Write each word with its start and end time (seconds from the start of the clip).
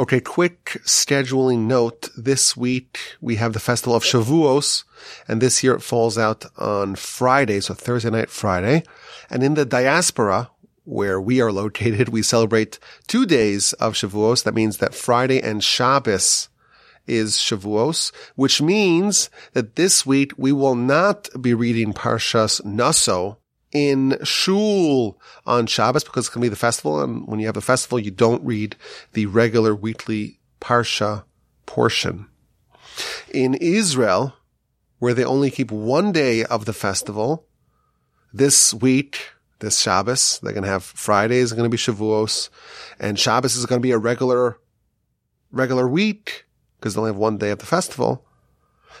Okay, 0.00 0.18
quick 0.18 0.80
scheduling 0.86 1.66
note. 1.66 2.08
This 2.16 2.56
week 2.56 2.98
we 3.20 3.36
have 3.36 3.52
the 3.52 3.60
festival 3.60 3.94
of 3.94 4.02
Shavuos, 4.02 4.84
and 5.28 5.42
this 5.42 5.62
year 5.62 5.74
it 5.74 5.82
falls 5.82 6.16
out 6.16 6.46
on 6.56 6.94
Friday, 6.94 7.60
so 7.60 7.74
Thursday 7.74 8.08
night, 8.08 8.30
Friday. 8.30 8.82
And 9.28 9.42
in 9.42 9.56
the 9.56 9.66
diaspora, 9.66 10.48
where 10.84 11.20
we 11.20 11.42
are 11.42 11.52
located, 11.52 12.08
we 12.08 12.22
celebrate 12.22 12.78
two 13.08 13.26
days 13.26 13.74
of 13.74 13.92
Shavuos. 13.92 14.42
That 14.44 14.54
means 14.54 14.78
that 14.78 14.94
Friday 14.94 15.38
and 15.38 15.62
Shabbos 15.62 16.48
is 17.06 17.36
Shavuos, 17.36 18.10
which 18.36 18.62
means 18.62 19.28
that 19.52 19.76
this 19.76 20.06
week 20.06 20.32
we 20.38 20.50
will 20.50 20.76
not 20.76 21.28
be 21.38 21.52
reading 21.52 21.92
Parshas 21.92 22.64
Naso, 22.64 23.36
in 23.72 24.18
shul 24.24 25.20
on 25.46 25.66
Shabbos 25.66 26.04
because 26.04 26.26
it's 26.26 26.34
going 26.34 26.42
to 26.42 26.46
be 26.46 26.50
the 26.50 26.56
festival. 26.56 27.00
And 27.02 27.26
when 27.26 27.40
you 27.40 27.46
have 27.46 27.54
the 27.54 27.60
festival, 27.60 27.98
you 27.98 28.10
don't 28.10 28.44
read 28.44 28.76
the 29.12 29.26
regular 29.26 29.74
weekly 29.74 30.40
Parsha 30.60 31.24
portion. 31.66 32.26
In 33.32 33.54
Israel, 33.54 34.34
where 34.98 35.14
they 35.14 35.24
only 35.24 35.50
keep 35.50 35.70
one 35.70 36.12
day 36.12 36.44
of 36.44 36.64
the 36.64 36.72
festival, 36.72 37.46
this 38.32 38.72
week, 38.74 39.20
this 39.60 39.78
Shabbos, 39.80 40.40
they're 40.42 40.52
going 40.52 40.64
to 40.64 40.70
have 40.70 40.84
Fridays 40.84 41.52
are 41.52 41.56
going 41.56 41.70
to 41.70 41.74
be 41.74 41.76
Shavuos 41.76 42.48
and 42.98 43.18
Shabbos 43.18 43.56
is 43.56 43.66
going 43.66 43.80
to 43.80 43.82
be 43.82 43.92
a 43.92 43.98
regular, 43.98 44.58
regular 45.50 45.88
week 45.88 46.46
because 46.78 46.94
they 46.94 47.00
only 47.00 47.10
have 47.10 47.16
one 47.16 47.38
day 47.38 47.50
of 47.50 47.58
the 47.58 47.66
festival. 47.66 48.24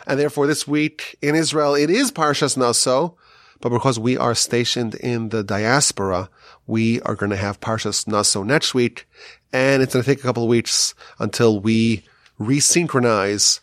And 0.06 0.18
therefore 0.18 0.46
this 0.46 0.66
week 0.66 1.16
in 1.22 1.34
Israel, 1.34 1.74
it 1.74 1.90
is 1.90 2.10
Parshas 2.10 2.56
Naso, 2.56 3.16
but 3.60 3.70
because 3.70 3.98
we 3.98 4.16
are 4.16 4.34
stationed 4.34 4.94
in 4.94 5.28
the 5.28 5.44
diaspora, 5.44 6.30
we 6.66 7.00
are 7.02 7.14
going 7.14 7.30
to 7.30 7.36
have 7.36 7.60
Parshas 7.60 8.06
Naso 8.06 8.42
next 8.42 8.74
week. 8.74 9.06
And 9.52 9.82
it's 9.82 9.92
going 9.92 10.04
to 10.04 10.10
take 10.10 10.20
a 10.20 10.26
couple 10.26 10.44
of 10.44 10.48
weeks 10.48 10.94
until 11.18 11.60
we 11.60 12.04
resynchronize 12.38 13.60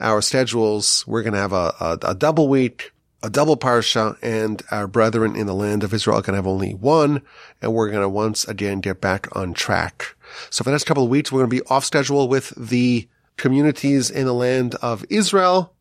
our 0.00 0.20
schedules. 0.20 1.04
We're 1.06 1.22
going 1.22 1.34
to 1.34 1.38
have 1.38 1.52
a, 1.52 1.72
a, 1.80 1.98
a 2.02 2.14
double 2.14 2.48
week, 2.48 2.92
a 3.22 3.30
double 3.30 3.56
Parsha, 3.56 4.18
and 4.20 4.62
our 4.70 4.86
brethren 4.86 5.34
in 5.34 5.46
the 5.46 5.54
land 5.54 5.82
of 5.82 5.94
Israel 5.94 6.20
can 6.20 6.34
have 6.34 6.46
only 6.46 6.74
one. 6.74 7.22
And 7.62 7.72
we're 7.72 7.90
going 7.90 8.02
to 8.02 8.08
once 8.08 8.44
again 8.46 8.80
get 8.80 9.00
back 9.00 9.34
on 9.34 9.54
track. 9.54 10.16
So 10.50 10.62
for 10.62 10.70
the 10.70 10.74
next 10.74 10.84
couple 10.84 11.04
of 11.04 11.10
weeks, 11.10 11.32
we're 11.32 11.40
going 11.40 11.50
to 11.50 11.62
be 11.64 11.68
off 11.70 11.84
schedule 11.84 12.28
with 12.28 12.52
the 12.56 13.08
communities 13.36 14.10
in 14.10 14.26
the 14.26 14.34
land 14.34 14.74
of 14.76 15.04
Israel. 15.08 15.72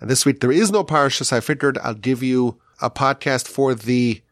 And 0.00 0.08
this 0.08 0.24
week 0.24 0.40
there 0.40 0.52
is 0.52 0.70
no 0.70 0.82
parsha, 0.82 1.26
so 1.26 1.36
I 1.36 1.40
figured 1.40 1.76
I'll 1.78 1.92
give 1.92 2.22
you 2.22 2.58
a 2.80 2.90
podcast 2.90 3.48
for 3.48 3.74
the 3.74 4.22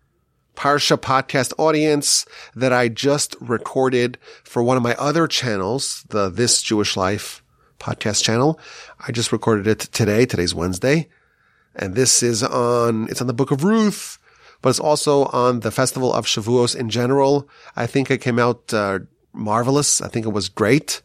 Parsha 0.56 0.96
podcast 0.96 1.52
audience 1.58 2.26
that 2.54 2.72
I 2.72 2.88
just 2.88 3.36
recorded 3.40 4.18
for 4.42 4.62
one 4.62 4.76
of 4.76 4.82
my 4.82 4.94
other 4.96 5.26
channels, 5.26 6.04
the 6.08 6.28
This 6.28 6.62
Jewish 6.62 6.96
Life 6.96 7.42
podcast 7.78 8.24
channel. 8.24 8.58
I 9.06 9.12
just 9.12 9.30
recorded 9.30 9.66
it 9.66 9.80
today. 9.80 10.26
Today's 10.26 10.54
Wednesday. 10.54 11.08
And 11.76 11.94
this 11.94 12.22
is 12.22 12.42
on, 12.42 13.08
it's 13.08 13.20
on 13.20 13.28
the 13.28 13.34
book 13.34 13.52
of 13.52 13.62
Ruth, 13.62 14.18
but 14.60 14.70
it's 14.70 14.80
also 14.80 15.26
on 15.26 15.60
the 15.60 15.70
festival 15.70 16.12
of 16.12 16.26
Shavuos 16.26 16.74
in 16.74 16.90
general. 16.90 17.48
I 17.76 17.86
think 17.86 18.10
it 18.10 18.18
came 18.18 18.38
out 18.38 18.74
uh, 18.74 19.00
marvelous. 19.32 20.00
I 20.00 20.08
think 20.08 20.26
it 20.26 20.30
was 20.30 20.48
great. 20.48 21.02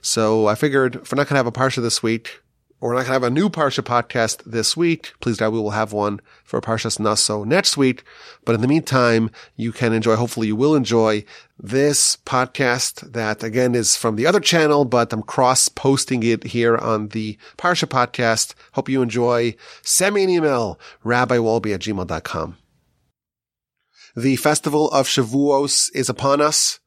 So 0.00 0.46
I 0.46 0.54
figured 0.54 0.96
if 0.96 1.10
we're 1.10 1.16
not 1.16 1.28
going 1.28 1.34
to 1.34 1.44
have 1.44 1.46
a 1.46 1.52
Parsha 1.52 1.82
this 1.82 2.02
week, 2.02 2.41
we're 2.88 2.94
not 2.94 3.06
going 3.06 3.06
to 3.06 3.12
have 3.12 3.22
a 3.22 3.30
new 3.30 3.48
Parsha 3.48 3.80
podcast 3.80 4.42
this 4.42 4.76
week. 4.76 5.12
Please 5.20 5.36
God, 5.36 5.52
we 5.52 5.60
will 5.60 5.70
have 5.70 5.92
one 5.92 6.20
for 6.42 6.60
Parshas 6.60 6.98
Naso 6.98 7.44
next 7.44 7.76
week. 7.76 8.02
But 8.44 8.56
in 8.56 8.60
the 8.60 8.66
meantime, 8.66 9.30
you 9.54 9.70
can 9.70 9.92
enjoy, 9.92 10.16
hopefully 10.16 10.48
you 10.48 10.56
will 10.56 10.74
enjoy 10.74 11.24
this 11.56 12.16
podcast 12.26 13.12
that 13.12 13.44
again 13.44 13.76
is 13.76 13.94
from 13.96 14.16
the 14.16 14.26
other 14.26 14.40
channel, 14.40 14.84
but 14.84 15.12
I'm 15.12 15.22
cross 15.22 15.68
posting 15.68 16.24
it 16.24 16.42
here 16.42 16.76
on 16.76 17.08
the 17.08 17.38
Parsha 17.56 17.86
podcast. 17.86 18.54
Hope 18.72 18.88
you 18.88 19.00
enjoy. 19.00 19.54
Send 19.82 20.16
me 20.16 20.24
an 20.24 20.30
email, 20.30 20.80
rabbiwolbe 21.04 21.72
at 21.72 21.82
gmail.com. 21.82 22.56
The 24.16 24.36
festival 24.36 24.90
of 24.90 25.06
Shavuos 25.06 25.88
is 25.94 26.08
upon 26.08 26.40
us. 26.40 26.80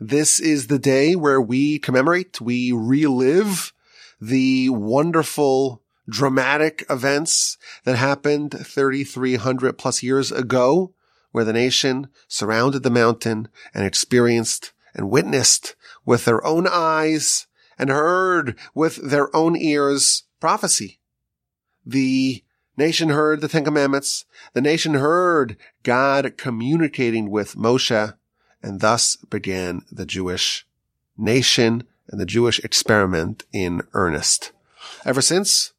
This 0.00 0.40
is 0.40 0.68
the 0.68 0.78
day 0.78 1.14
where 1.14 1.42
we 1.42 1.78
commemorate, 1.78 2.40
we 2.40 2.72
relive 2.72 3.74
the 4.22 4.68
wonderful 4.68 5.82
dramatic 6.08 6.86
events 6.88 7.58
that 7.82 7.96
happened 7.96 8.52
3,300 8.52 9.76
plus 9.76 10.00
years 10.00 10.30
ago, 10.30 10.94
where 11.32 11.44
the 11.44 11.52
nation 11.52 12.06
surrounded 12.28 12.84
the 12.84 12.90
mountain 12.90 13.48
and 13.74 13.84
experienced 13.84 14.72
and 14.94 15.10
witnessed 15.10 15.74
with 16.04 16.24
their 16.24 16.44
own 16.46 16.68
eyes 16.70 17.48
and 17.76 17.90
heard 17.90 18.56
with 18.76 18.94
their 18.96 19.34
own 19.34 19.56
ears 19.56 20.22
prophecy. 20.38 21.00
The 21.84 22.44
nation 22.76 23.08
heard 23.08 23.40
the 23.40 23.48
Ten 23.48 23.64
Commandments. 23.64 24.24
The 24.52 24.60
nation 24.60 24.94
heard 24.94 25.56
God 25.82 26.34
communicating 26.36 27.28
with 27.28 27.56
Moshe 27.56 28.14
and 28.62 28.80
thus 28.80 29.16
began 29.16 29.82
the 29.90 30.06
Jewish 30.06 30.64
nation 31.18 31.88
and 32.08 32.20
the 32.20 32.26
Jewish 32.26 32.58
experiment 32.60 33.44
in 33.52 33.82
earnest. 33.94 34.52
Ever 35.04 35.20
since, 35.20 35.72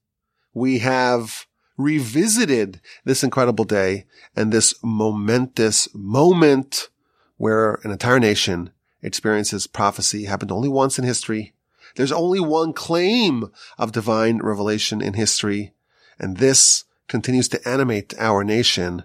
we 0.53 0.79
have 0.79 1.45
revisited 1.77 2.79
this 3.03 3.23
incredible 3.23 3.65
day 3.65 4.05
and 4.35 4.51
this 4.51 4.75
momentous 4.83 5.87
moment 5.93 6.89
where 7.37 7.79
an 7.83 7.91
entire 7.91 8.19
nation 8.19 8.71
experiences 9.01 9.67
prophecy 9.67 10.25
happened 10.25 10.51
only 10.51 10.69
once 10.69 10.97
in 10.97 11.05
history. 11.05 11.53
There's 11.95 12.11
only 12.11 12.39
one 12.39 12.73
claim 12.73 13.51
of 13.77 13.91
divine 13.91 14.37
revelation 14.37 15.01
in 15.01 15.13
history, 15.13 15.73
and 16.17 16.37
this 16.37 16.85
continues 17.07 17.47
to 17.49 17.67
animate 17.67 18.13
our 18.17 18.43
nation 18.43 19.03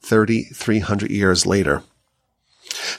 3,300 0.00 1.10
years 1.10 1.46
later. 1.46 1.82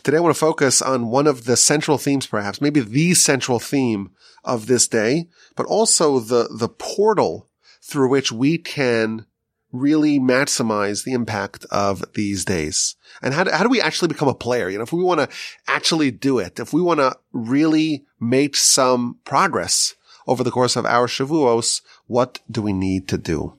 Today 0.03 0.17
I 0.17 0.21
want 0.21 0.35
to 0.35 0.39
focus 0.39 0.81
on 0.81 1.09
one 1.09 1.27
of 1.27 1.45
the 1.45 1.57
central 1.57 1.97
themes, 1.97 2.27
perhaps, 2.27 2.61
maybe 2.61 2.79
the 2.79 3.13
central 3.13 3.59
theme 3.59 4.11
of 4.43 4.67
this 4.67 4.87
day, 4.87 5.27
but 5.55 5.65
also 5.65 6.19
the, 6.19 6.47
the 6.51 6.69
portal 6.69 7.49
through 7.81 8.09
which 8.09 8.31
we 8.31 8.57
can 8.57 9.25
really 9.71 10.19
maximize 10.19 11.03
the 11.03 11.13
impact 11.13 11.65
of 11.71 12.03
these 12.13 12.45
days. 12.45 12.95
And 13.21 13.33
how 13.33 13.43
do, 13.43 13.51
how 13.51 13.63
do 13.63 13.69
we 13.69 13.81
actually 13.81 14.07
become 14.07 14.27
a 14.27 14.33
player? 14.33 14.69
You 14.69 14.77
know, 14.77 14.83
if 14.83 14.93
we 14.93 15.03
want 15.03 15.19
to 15.19 15.29
actually 15.67 16.11
do 16.11 16.39
it, 16.39 16.59
if 16.59 16.73
we 16.73 16.81
want 16.81 16.99
to 16.99 17.15
really 17.31 18.05
make 18.19 18.55
some 18.55 19.19
progress 19.25 19.95
over 20.25 20.43
the 20.43 20.51
course 20.51 20.75
of 20.75 20.85
our 20.85 21.07
Shavuos, 21.07 21.81
what 22.05 22.39
do 22.49 22.61
we 22.61 22.73
need 22.73 23.07
to 23.09 23.17
do? 23.17 23.55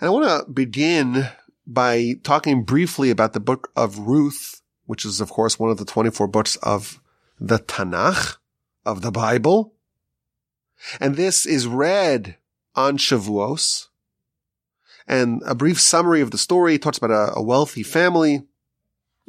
And 0.00 0.08
I 0.08 0.10
want 0.10 0.46
to 0.46 0.50
begin 0.50 1.28
by 1.66 2.14
talking 2.22 2.64
briefly 2.64 3.10
about 3.10 3.32
the 3.34 3.40
book 3.40 3.70
of 3.76 3.98
Ruth 3.98 4.61
which 4.86 5.04
is 5.04 5.20
of 5.20 5.30
course 5.30 5.58
one 5.58 5.70
of 5.70 5.78
the 5.78 5.84
24 5.84 6.26
books 6.28 6.56
of 6.56 7.00
the 7.38 7.58
Tanakh, 7.58 8.36
of 8.84 9.02
the 9.02 9.10
Bible. 9.10 9.74
And 11.00 11.16
this 11.16 11.46
is 11.46 11.66
read 11.66 12.36
on 12.74 12.98
Shavuos. 12.98 13.88
And 15.06 15.42
a 15.46 15.54
brief 15.54 15.80
summary 15.80 16.20
of 16.20 16.30
the 16.30 16.38
story 16.38 16.78
talks 16.78 16.98
about 16.98 17.10
a, 17.10 17.36
a 17.36 17.42
wealthy 17.42 17.82
family 17.82 18.42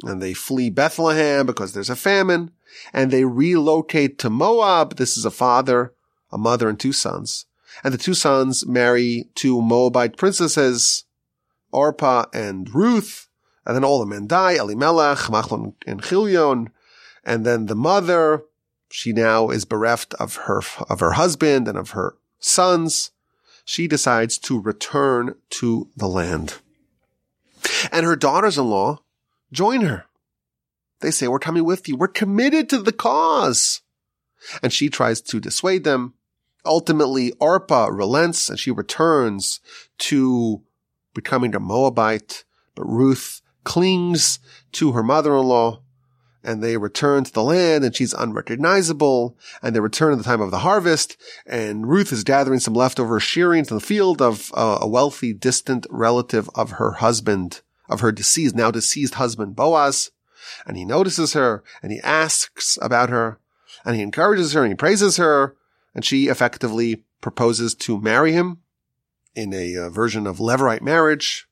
and 0.02 0.20
they 0.20 0.34
flee 0.34 0.70
Bethlehem 0.70 1.46
because 1.46 1.72
there's 1.72 1.90
a 1.90 1.96
famine 1.96 2.50
and 2.92 3.10
they 3.10 3.24
relocate 3.24 4.18
to 4.18 4.30
Moab. 4.30 4.96
This 4.96 5.16
is 5.16 5.24
a 5.24 5.30
father, 5.30 5.94
a 6.32 6.38
mother, 6.38 6.68
and 6.68 6.78
two 6.78 6.92
sons. 6.92 7.46
And 7.82 7.92
the 7.92 7.98
two 7.98 8.14
sons 8.14 8.66
marry 8.66 9.28
two 9.34 9.60
Moabite 9.60 10.16
princesses, 10.16 11.04
Orpah 11.72 12.26
and 12.32 12.72
Ruth. 12.74 13.28
And 13.66 13.74
then 13.74 13.84
all 13.84 13.98
the 13.98 14.06
men 14.06 14.26
die, 14.26 14.52
Elimelech, 14.52 15.18
Machlon, 15.30 15.74
and 15.86 16.02
Chilion. 16.02 16.70
And 17.24 17.46
then 17.46 17.66
the 17.66 17.74
mother, 17.74 18.44
she 18.90 19.12
now 19.12 19.48
is 19.48 19.64
bereft 19.64 20.14
of 20.14 20.36
her, 20.36 20.60
of 20.88 21.00
her 21.00 21.12
husband 21.12 21.66
and 21.68 21.78
of 21.78 21.90
her 21.90 22.16
sons. 22.38 23.10
She 23.64 23.88
decides 23.88 24.36
to 24.38 24.60
return 24.60 25.36
to 25.50 25.88
the 25.96 26.08
land. 26.08 26.58
And 27.90 28.04
her 28.04 28.16
daughters-in-law 28.16 28.98
join 29.50 29.80
her. 29.82 30.04
They 31.00 31.10
say, 31.10 31.28
we're 31.28 31.38
coming 31.38 31.64
with 31.64 31.88
you. 31.88 31.96
We're 31.96 32.08
committed 32.08 32.68
to 32.68 32.82
the 32.82 32.92
cause. 32.92 33.80
And 34.62 34.72
she 34.72 34.90
tries 34.90 35.22
to 35.22 35.40
dissuade 35.40 35.84
them. 35.84 36.14
Ultimately, 36.66 37.32
Orpah 37.40 37.88
relents 37.90 38.50
and 38.50 38.58
she 38.58 38.70
returns 38.70 39.60
to 39.98 40.62
becoming 41.14 41.54
a 41.54 41.60
Moabite. 41.60 42.44
But 42.74 42.84
Ruth 42.84 43.40
clings 43.64 44.38
to 44.72 44.92
her 44.92 45.02
mother-in-law 45.02 45.80
and 46.44 46.62
they 46.62 46.76
return 46.76 47.24
to 47.24 47.32
the 47.32 47.42
land 47.42 47.84
and 47.84 47.96
she's 47.96 48.12
unrecognizable 48.12 49.36
and 49.62 49.74
they 49.74 49.80
return 49.80 50.12
at 50.12 50.18
the 50.18 50.24
time 50.24 50.42
of 50.42 50.50
the 50.50 50.58
harvest 50.58 51.16
and 51.46 51.88
Ruth 51.88 52.12
is 52.12 52.22
gathering 52.22 52.60
some 52.60 52.74
leftover 52.74 53.18
shearings 53.18 53.70
in 53.70 53.76
the 53.76 53.80
field 53.80 54.20
of 54.20 54.52
uh, 54.54 54.78
a 54.80 54.86
wealthy 54.86 55.32
distant 55.32 55.86
relative 55.90 56.50
of 56.54 56.72
her 56.72 56.92
husband, 56.92 57.62
of 57.88 58.00
her 58.00 58.12
deceased, 58.12 58.54
now 58.54 58.70
deceased 58.70 59.14
husband 59.14 59.56
Boaz. 59.56 60.10
And 60.66 60.76
he 60.76 60.84
notices 60.84 61.32
her 61.32 61.64
and 61.82 61.90
he 61.90 62.00
asks 62.00 62.78
about 62.82 63.08
her 63.08 63.40
And 63.84 63.96
he 63.96 64.02
encourages 64.02 64.52
her 64.52 64.62
and 64.62 64.72
he 64.72 64.76
praises 64.76 65.16
her 65.16 65.56
and 65.94 66.04
she 66.04 66.28
effectively 66.28 67.04
proposes 67.20 67.74
to 67.74 68.00
marry 68.00 68.32
him 68.32 68.58
in 69.34 69.52
a 69.52 69.76
uh, 69.76 69.88
version 69.88 70.26
of 70.26 70.38
Levirate 70.38 70.82
marriage. 70.82 71.48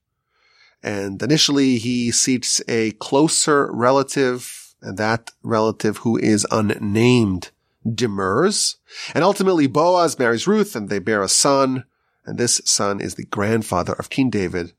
And 0.82 1.23
initially 1.23 1.79
he 1.79 2.11
seeks 2.11 2.61
a 2.69 2.93
closer 2.93 3.70
relative 3.73 4.75
and 4.81 4.99
that 4.99 5.31
relative 5.43 5.99
who 5.99 6.17
is 6.17 6.46
unnamed 6.50 7.50
demurs. 7.88 8.76
And 9.14 9.23
ultimately 9.23 9.67
Boaz 9.67 10.19
marries 10.19 10.46
Ruth 10.46 10.75
and 10.75 10.88
they 10.88 10.99
bear 10.99 11.23
a 11.23 11.29
son. 11.29 11.84
And 12.25 12.38
this 12.38 12.61
son 12.64 13.00
is 13.00 13.14
the 13.14 13.25
grandfather 13.25 13.93
of 13.93 14.11
King 14.11 14.31
David. 14.31 14.73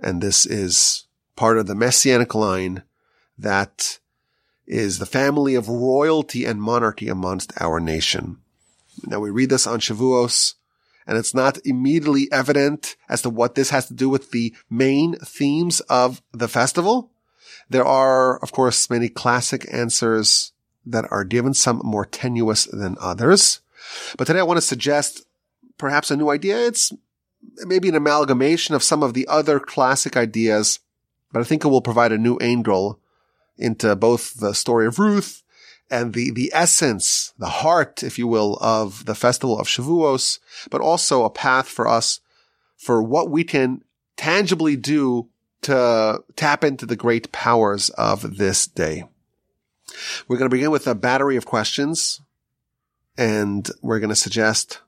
And 0.00 0.20
this 0.20 0.46
is 0.46 1.04
part 1.36 1.58
of 1.58 1.66
the 1.66 1.74
messianic 1.74 2.34
line 2.34 2.82
that 3.38 3.98
is 4.66 4.98
the 4.98 5.06
family 5.06 5.54
of 5.54 5.68
royalty 5.68 6.44
and 6.44 6.60
monarchy 6.60 7.08
amongst 7.08 7.52
our 7.60 7.78
nation. 7.78 8.38
Now 9.04 9.20
we 9.20 9.30
read 9.30 9.50
this 9.50 9.66
on 9.66 9.78
Shavuos 9.78 10.54
and 11.06 11.16
it's 11.16 11.34
not 11.34 11.58
immediately 11.64 12.30
evident 12.32 12.96
as 13.08 13.22
to 13.22 13.30
what 13.30 13.54
this 13.54 13.70
has 13.70 13.86
to 13.86 13.94
do 13.94 14.08
with 14.08 14.30
the 14.30 14.54
main 14.68 15.14
themes 15.16 15.80
of 15.80 16.22
the 16.32 16.48
festival. 16.48 17.10
There 17.68 17.84
are, 17.84 18.38
of 18.38 18.52
course, 18.52 18.90
many 18.90 19.08
classic 19.08 19.66
answers 19.72 20.52
that 20.84 21.06
are 21.10 21.24
given, 21.24 21.54
some 21.54 21.80
more 21.84 22.04
tenuous 22.04 22.64
than 22.66 22.96
others. 23.00 23.60
But 24.16 24.26
today 24.26 24.40
I 24.40 24.44
want 24.44 24.58
to 24.58 24.62
suggest 24.62 25.24
perhaps 25.78 26.10
a 26.10 26.16
new 26.16 26.30
idea. 26.30 26.66
It's 26.66 26.92
maybe 27.58 27.88
an 27.88 27.94
amalgamation 27.94 28.74
of 28.74 28.82
some 28.82 29.02
of 29.02 29.14
the 29.14 29.26
other 29.28 29.60
classic 29.60 30.16
ideas, 30.16 30.80
but 31.32 31.40
I 31.40 31.44
think 31.44 31.64
it 31.64 31.68
will 31.68 31.82
provide 31.82 32.12
a 32.12 32.18
new 32.18 32.36
angle 32.38 33.00
into 33.58 33.94
both 33.96 34.34
the 34.34 34.54
story 34.54 34.86
of 34.86 34.98
Ruth 34.98 35.42
and 35.90 36.14
the, 36.14 36.30
the 36.32 36.50
essence, 36.52 37.32
the 37.38 37.46
heart, 37.46 38.02
if 38.02 38.18
you 38.18 38.26
will, 38.26 38.58
of 38.60 39.04
the 39.04 39.14
festival 39.14 39.58
of 39.58 39.68
Shavuos, 39.68 40.38
but 40.70 40.80
also 40.80 41.24
a 41.24 41.30
path 41.30 41.68
for 41.68 41.86
us 41.86 42.20
for 42.76 43.02
what 43.02 43.30
we 43.30 43.44
can 43.44 43.82
tangibly 44.16 44.76
do 44.76 45.28
to 45.62 46.22
tap 46.36 46.64
into 46.64 46.86
the 46.86 46.96
great 46.96 47.32
powers 47.32 47.90
of 47.90 48.36
this 48.36 48.66
day. 48.66 49.04
We're 50.26 50.38
going 50.38 50.50
to 50.50 50.54
begin 50.54 50.70
with 50.70 50.86
a 50.86 50.94
battery 50.94 51.36
of 51.36 51.46
questions 51.46 52.20
and 53.16 53.68
we're 53.82 54.00
going 54.00 54.10
to 54.10 54.16
suggest 54.16 54.80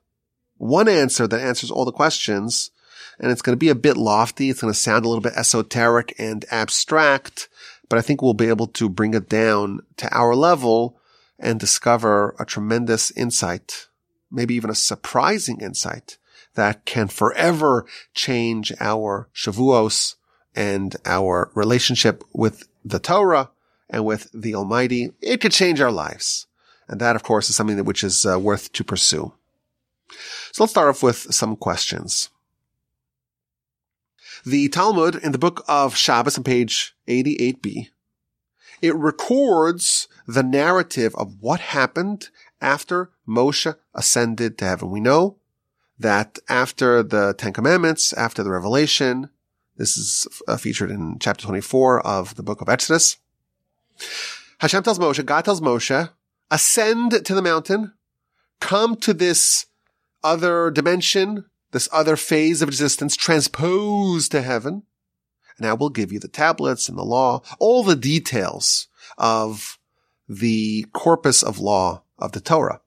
one 0.57 0.87
answer 0.87 1.25
that 1.27 1.41
answers 1.41 1.71
all 1.71 1.85
the 1.85 1.91
questions. 1.91 2.71
And 3.19 3.31
it's 3.31 3.41
going 3.41 3.53
to 3.53 3.59
be 3.59 3.69
a 3.69 3.75
bit 3.75 3.97
lofty. 3.97 4.49
It's 4.49 4.61
going 4.61 4.73
to 4.73 4.79
sound 4.79 5.03
a 5.03 5.09
little 5.09 5.21
bit 5.21 5.33
esoteric 5.35 6.13
and 6.17 6.45
abstract, 6.51 7.49
but 7.89 7.97
I 7.97 8.01
think 8.01 8.21
we'll 8.21 8.33
be 8.33 8.47
able 8.47 8.67
to 8.67 8.87
bring 8.87 9.13
it 9.13 9.27
down 9.27 9.81
to 9.97 10.15
our 10.15 10.35
level 10.35 10.99
and 11.39 11.59
discover 11.59 12.35
a 12.39 12.45
tremendous 12.45 13.11
insight, 13.11 13.87
maybe 14.31 14.53
even 14.55 14.69
a 14.69 14.75
surprising 14.75 15.59
insight 15.61 16.17
that 16.55 16.85
can 16.85 17.07
forever 17.07 17.85
change 18.13 18.71
our 18.79 19.29
Shavuos 19.33 20.15
and 20.55 20.95
our 21.05 21.51
relationship 21.55 22.23
with 22.33 22.67
the 22.83 22.99
Torah 22.99 23.49
and 23.89 24.05
with 24.05 24.29
the 24.33 24.55
Almighty. 24.55 25.11
It 25.21 25.41
could 25.41 25.51
change 25.51 25.81
our 25.81 25.91
lives. 25.91 26.47
And 26.87 26.99
that, 26.99 27.15
of 27.15 27.23
course, 27.23 27.49
is 27.49 27.55
something 27.55 27.77
that 27.77 27.83
which 27.83 28.03
is 28.03 28.25
uh, 28.25 28.39
worth 28.39 28.73
to 28.73 28.83
pursue. 28.83 29.33
So 30.51 30.63
let's 30.63 30.71
start 30.71 30.89
off 30.89 31.03
with 31.03 31.33
some 31.33 31.55
questions. 31.55 32.29
The 34.45 34.69
Talmud 34.69 35.15
in 35.15 35.31
the 35.31 35.37
book 35.37 35.63
of 35.67 35.95
Shabbos 35.95 36.37
on 36.37 36.43
page 36.43 36.95
88b, 37.07 37.89
it 38.81 38.95
records 38.95 40.07
the 40.27 40.43
narrative 40.43 41.13
of 41.15 41.35
what 41.41 41.59
happened 41.59 42.29
after 42.61 43.11
Moshe 43.27 43.75
ascended 43.93 44.57
to 44.57 44.65
heaven. 44.65 44.91
We 44.91 45.01
know 45.01 45.37
that 45.97 46.39
after 46.47 47.03
the 47.03 47.33
Ten 47.37 47.51
Commandments, 47.51 48.13
after 48.13 48.41
the 48.41 48.51
revelation, 48.51 49.29
this 49.75 49.97
is 49.97 50.27
uh, 50.47 50.55
featured 50.55 50.91
in 50.91 51.17
chapter 51.19 51.45
24 51.45 52.05
of 52.05 52.35
the 52.35 52.43
book 52.43 52.61
of 52.61 52.69
Exodus. 52.69 53.17
Hashem 54.59 54.83
tells 54.83 54.99
Moshe, 54.99 55.25
God 55.25 55.43
tells 55.43 55.61
Moshe, 55.61 56.09
ascend 56.49 57.25
to 57.25 57.33
the 57.33 57.41
mountain, 57.41 57.93
come 58.61 58.95
to 58.97 59.13
this 59.13 59.65
other 60.23 60.71
dimension, 60.71 61.45
this 61.71 61.89
other 61.91 62.15
phase 62.15 62.61
of 62.61 62.69
existence, 62.69 63.15
transposed 63.15 64.31
to 64.31 64.41
heaven. 64.41 64.83
And 65.57 65.67
I 65.67 65.73
will 65.73 65.89
give 65.89 66.11
you 66.11 66.19
the 66.19 66.27
tablets 66.27 66.87
and 66.87 66.97
the 66.97 67.03
law, 67.03 67.41
all 67.59 67.83
the 67.83 67.95
details 67.95 68.87
of 69.17 69.77
the 70.27 70.85
corpus 70.93 71.43
of 71.43 71.59
law 71.59 72.03
of 72.17 72.31
the 72.31 72.39
Torah. 72.39 72.81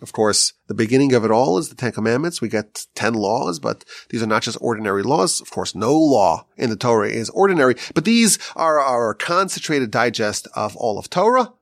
Of 0.00 0.12
course, 0.12 0.52
the 0.68 0.74
beginning 0.74 1.12
of 1.12 1.24
it 1.24 1.30
all 1.32 1.58
is 1.58 1.68
the 1.68 1.74
Ten 1.74 1.90
Commandments. 1.90 2.40
We 2.40 2.48
get 2.48 2.86
10 2.94 3.14
laws, 3.14 3.58
but 3.58 3.84
these 4.10 4.22
are 4.22 4.26
not 4.26 4.42
just 4.42 4.58
ordinary 4.60 5.02
laws. 5.02 5.40
Of 5.40 5.50
course, 5.50 5.74
no 5.74 5.92
law 5.98 6.46
in 6.56 6.70
the 6.70 6.76
Torah 6.76 7.08
is 7.08 7.30
ordinary, 7.30 7.74
but 7.94 8.04
these 8.04 8.38
are 8.54 8.78
our 8.78 9.12
concentrated 9.12 9.90
digest 9.90 10.46
of 10.54 10.76
all 10.76 10.98
of 10.98 11.10
Torah. 11.10 11.52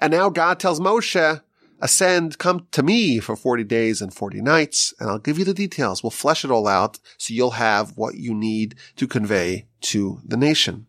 And 0.00 0.10
now 0.10 0.28
God 0.28 0.60
tells 0.60 0.78
Moshe, 0.80 1.40
ascend, 1.84 2.38
come 2.38 2.66
to 2.72 2.82
me 2.82 3.20
for 3.20 3.36
40 3.36 3.62
days 3.62 4.00
and 4.00 4.12
40 4.12 4.40
nights, 4.40 4.94
and 4.98 5.10
I'll 5.10 5.18
give 5.18 5.38
you 5.38 5.44
the 5.44 5.52
details. 5.52 6.02
We'll 6.02 6.10
flesh 6.10 6.42
it 6.42 6.50
all 6.50 6.66
out 6.66 6.98
so 7.18 7.34
you'll 7.34 7.52
have 7.52 7.96
what 7.96 8.14
you 8.14 8.34
need 8.34 8.74
to 8.96 9.06
convey 9.06 9.66
to 9.82 10.20
the 10.24 10.38
nation. 10.38 10.86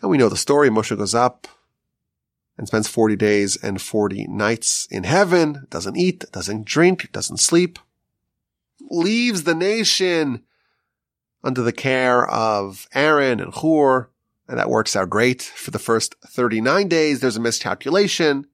And 0.00 0.10
we 0.10 0.16
know 0.16 0.30
the 0.30 0.38
story. 0.38 0.70
Moshe 0.70 0.96
goes 0.96 1.14
up 1.14 1.46
and 2.56 2.66
spends 2.66 2.88
40 2.88 3.14
days 3.16 3.62
and 3.62 3.80
40 3.80 4.26
nights 4.26 4.88
in 4.90 5.04
heaven, 5.04 5.66
doesn't 5.68 5.98
eat, 5.98 6.24
doesn't 6.32 6.64
drink, 6.64 7.12
doesn't 7.12 7.40
sleep, 7.40 7.78
leaves 8.90 9.44
the 9.44 9.54
nation 9.54 10.44
under 11.42 11.60
the 11.60 11.72
care 11.72 12.26
of 12.26 12.88
Aaron 12.94 13.38
and 13.38 13.54
Hur, 13.54 14.08
and 14.48 14.58
that 14.58 14.70
works 14.70 14.96
out 14.96 15.10
great. 15.10 15.42
For 15.42 15.70
the 15.70 15.78
first 15.78 16.14
39 16.26 16.88
days, 16.88 17.20
there's 17.20 17.36
a 17.36 17.40
miscalculation. 17.40 18.46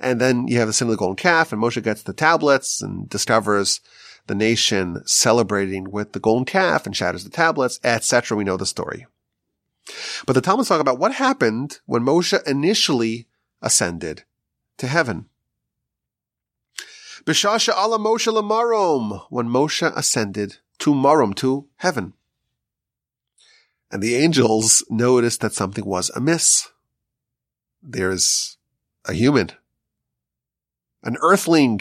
And 0.00 0.20
then 0.20 0.46
you 0.48 0.58
have 0.58 0.68
the 0.68 0.72
sin 0.72 0.88
of 0.88 0.92
the 0.92 0.98
golden 0.98 1.16
calf 1.16 1.52
and 1.52 1.62
Moshe 1.62 1.82
gets 1.82 2.02
the 2.02 2.12
tablets 2.12 2.82
and 2.82 3.08
discovers 3.08 3.80
the 4.26 4.34
nation 4.34 5.02
celebrating 5.06 5.90
with 5.90 6.12
the 6.12 6.20
golden 6.20 6.44
calf 6.44 6.86
and 6.86 6.96
shatters 6.96 7.24
the 7.24 7.30
tablets, 7.30 7.80
etc. 7.84 8.36
We 8.36 8.44
know 8.44 8.56
the 8.56 8.66
story. 8.66 9.06
But 10.26 10.32
the 10.32 10.40
Talmud 10.40 10.66
talk 10.66 10.80
about 10.80 10.98
what 10.98 11.14
happened 11.14 11.80
when 11.86 12.02
Moshe 12.02 12.42
initially 12.46 13.28
ascended 13.62 14.24
to 14.78 14.86
heaven. 14.88 15.26
Bishasha 17.24 17.72
ala 17.72 17.98
Moshe 17.98 18.32
lamarom, 18.32 19.26
when 19.30 19.48
Moshe 19.48 19.96
ascended 19.96 20.58
to 20.78 20.94
Marom, 20.94 21.34
to 21.36 21.68
heaven. 21.76 22.14
And 23.90 24.02
the 24.02 24.16
angels 24.16 24.84
noticed 24.90 25.40
that 25.40 25.54
something 25.54 25.84
was 25.84 26.10
amiss. 26.10 26.68
There's 27.82 28.58
a 29.04 29.12
human 29.12 29.50
an 31.06 31.16
earthling 31.20 31.80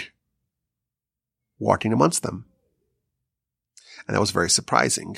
walking 1.59 1.91
amongst 1.91 2.23
them. 2.23 2.45
And 4.07 4.15
that 4.15 4.21
was 4.21 4.31
very 4.31 4.49
surprising. 4.49 5.17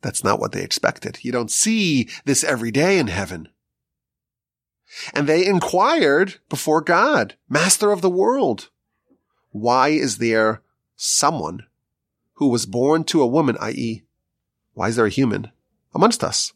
That's 0.00 0.24
not 0.24 0.38
what 0.40 0.52
they 0.52 0.62
expected. 0.62 1.18
You 1.22 1.32
don't 1.32 1.50
see 1.50 2.08
this 2.24 2.44
every 2.44 2.70
day 2.70 2.98
in 2.98 3.08
heaven. 3.08 3.48
And 5.12 5.26
they 5.26 5.46
inquired 5.46 6.36
before 6.48 6.80
God, 6.82 7.34
master 7.48 7.90
of 7.90 8.00
the 8.00 8.10
world, 8.10 8.68
why 9.50 9.88
is 9.88 10.18
there 10.18 10.62
someone 10.96 11.66
who 12.34 12.48
was 12.48 12.66
born 12.66 13.04
to 13.04 13.22
a 13.22 13.26
woman, 13.26 13.56
i.e., 13.60 14.04
why 14.74 14.88
is 14.88 14.96
there 14.96 15.06
a 15.06 15.10
human 15.10 15.50
amongst 15.94 16.22
us? 16.22 16.52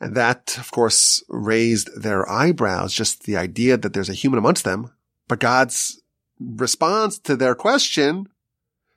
And 0.00 0.14
that, 0.16 0.56
of 0.58 0.70
course, 0.70 1.22
raised 1.28 1.88
their 2.00 2.28
eyebrows, 2.28 2.92
just 2.92 3.24
the 3.24 3.36
idea 3.36 3.76
that 3.76 3.92
there's 3.92 4.10
a 4.10 4.14
human 4.14 4.38
amongst 4.38 4.64
them. 4.64 4.90
But 5.28 5.40
God's 5.40 6.02
response 6.38 7.18
to 7.20 7.36
their 7.36 7.54
question 7.54 8.28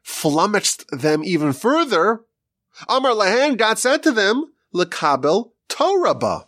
flummoxed 0.04 0.86
them 0.92 1.24
even 1.24 1.54
further. 1.54 2.22
Amar 2.90 3.12
Lahan, 3.12 3.58
God 3.58 3.80
said 3.80 4.04
to 4.04 4.12
them, 4.12 4.52
Lekabel 4.74 5.52
Torah 5.68 6.48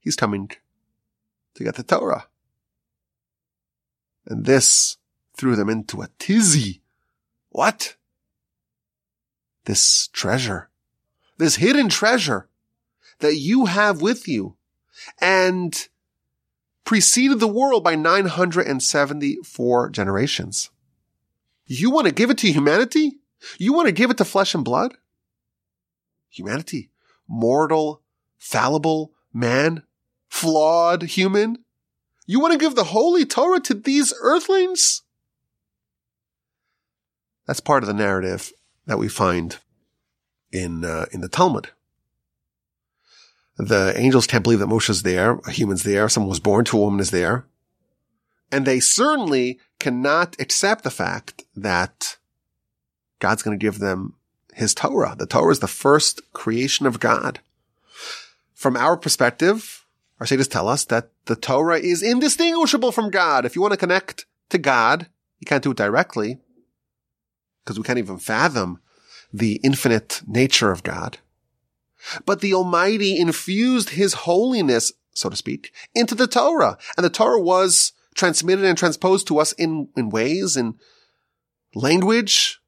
He's 0.00 0.16
coming 0.16 0.50
to 1.54 1.64
get 1.64 1.76
the 1.76 1.82
Torah. 1.82 2.26
And 4.26 4.44
this 4.44 4.96
threw 5.36 5.56
them 5.56 5.68
into 5.68 6.02
a 6.02 6.08
tizzy. 6.18 6.82
What? 7.50 7.96
This 9.64 10.08
treasure, 10.08 10.70
this 11.36 11.56
hidden 11.56 11.88
treasure 11.88 12.48
that 13.20 13.36
you 13.36 13.66
have 13.66 14.02
with 14.02 14.26
you 14.26 14.56
and 15.20 15.88
preceded 16.84 17.40
the 17.40 17.48
world 17.48 17.84
by 17.84 17.94
974 17.94 19.90
generations. 19.90 20.70
You 21.66 21.90
want 21.90 22.06
to 22.06 22.12
give 22.12 22.30
it 22.30 22.38
to 22.38 22.50
humanity? 22.50 23.20
You 23.58 23.72
want 23.72 23.86
to 23.86 23.92
give 23.92 24.10
it 24.10 24.18
to 24.18 24.24
flesh 24.24 24.54
and 24.54 24.64
blood? 24.64 24.96
Humanity, 26.30 26.90
mortal, 27.28 28.02
fallible, 28.38 29.12
man, 29.32 29.84
flawed 30.28 31.02
human. 31.02 31.64
You 32.26 32.40
want 32.40 32.52
to 32.52 32.58
give 32.58 32.74
the 32.74 32.84
holy 32.84 33.24
Torah 33.24 33.60
to 33.60 33.74
these 33.74 34.12
earthlings? 34.20 35.02
That's 37.46 37.60
part 37.60 37.82
of 37.82 37.88
the 37.88 37.94
narrative 37.94 38.52
that 38.86 38.98
we 38.98 39.08
find 39.08 39.58
in 40.52 40.84
uh, 40.84 41.06
in 41.12 41.20
the 41.20 41.28
Talmud. 41.28 41.70
The 43.60 43.92
angels 43.94 44.26
can't 44.26 44.42
believe 44.42 44.60
that 44.60 44.68
Moshe's 44.68 45.02
there, 45.02 45.32
a 45.46 45.50
human's 45.50 45.82
there, 45.82 46.08
someone 46.08 46.30
was 46.30 46.40
born 46.40 46.64
to 46.64 46.78
a 46.78 46.80
woman 46.80 46.98
is 46.98 47.10
there. 47.10 47.44
And 48.50 48.66
they 48.66 48.80
certainly 48.80 49.60
cannot 49.78 50.34
accept 50.40 50.82
the 50.82 50.90
fact 50.90 51.44
that 51.54 52.16
God's 53.18 53.42
going 53.42 53.58
to 53.58 53.62
give 53.62 53.78
them 53.78 54.14
his 54.54 54.72
Torah. 54.72 55.14
The 55.16 55.26
Torah 55.26 55.52
is 55.52 55.58
the 55.58 55.68
first 55.68 56.22
creation 56.32 56.86
of 56.86 57.00
God. 57.00 57.40
From 58.54 58.78
our 58.78 58.96
perspective, 58.96 59.84
our 60.20 60.26
sages 60.26 60.48
tell 60.48 60.66
us 60.66 60.86
that 60.86 61.10
the 61.26 61.36
Torah 61.36 61.78
is 61.78 62.02
indistinguishable 62.02 62.92
from 62.92 63.10
God. 63.10 63.44
If 63.44 63.54
you 63.54 63.60
want 63.60 63.72
to 63.72 63.78
connect 63.78 64.24
to 64.48 64.56
God, 64.56 65.06
you 65.38 65.44
can't 65.44 65.62
do 65.62 65.72
it 65.72 65.76
directly 65.76 66.38
because 67.62 67.76
we 67.76 67.84
can't 67.84 67.98
even 67.98 68.16
fathom 68.16 68.80
the 69.34 69.60
infinite 69.62 70.22
nature 70.26 70.72
of 70.72 70.82
God. 70.82 71.18
But 72.26 72.40
the 72.40 72.54
Almighty 72.54 73.18
infused 73.18 73.90
His 73.90 74.14
holiness, 74.14 74.92
so 75.12 75.28
to 75.28 75.36
speak, 75.36 75.72
into 75.94 76.14
the 76.14 76.26
Torah. 76.26 76.78
And 76.96 77.04
the 77.04 77.10
Torah 77.10 77.40
was 77.40 77.92
transmitted 78.14 78.64
and 78.64 78.76
transposed 78.76 79.26
to 79.28 79.38
us 79.38 79.52
in, 79.52 79.88
in 79.96 80.10
ways, 80.10 80.56
in 80.56 80.74
language, 81.74 82.60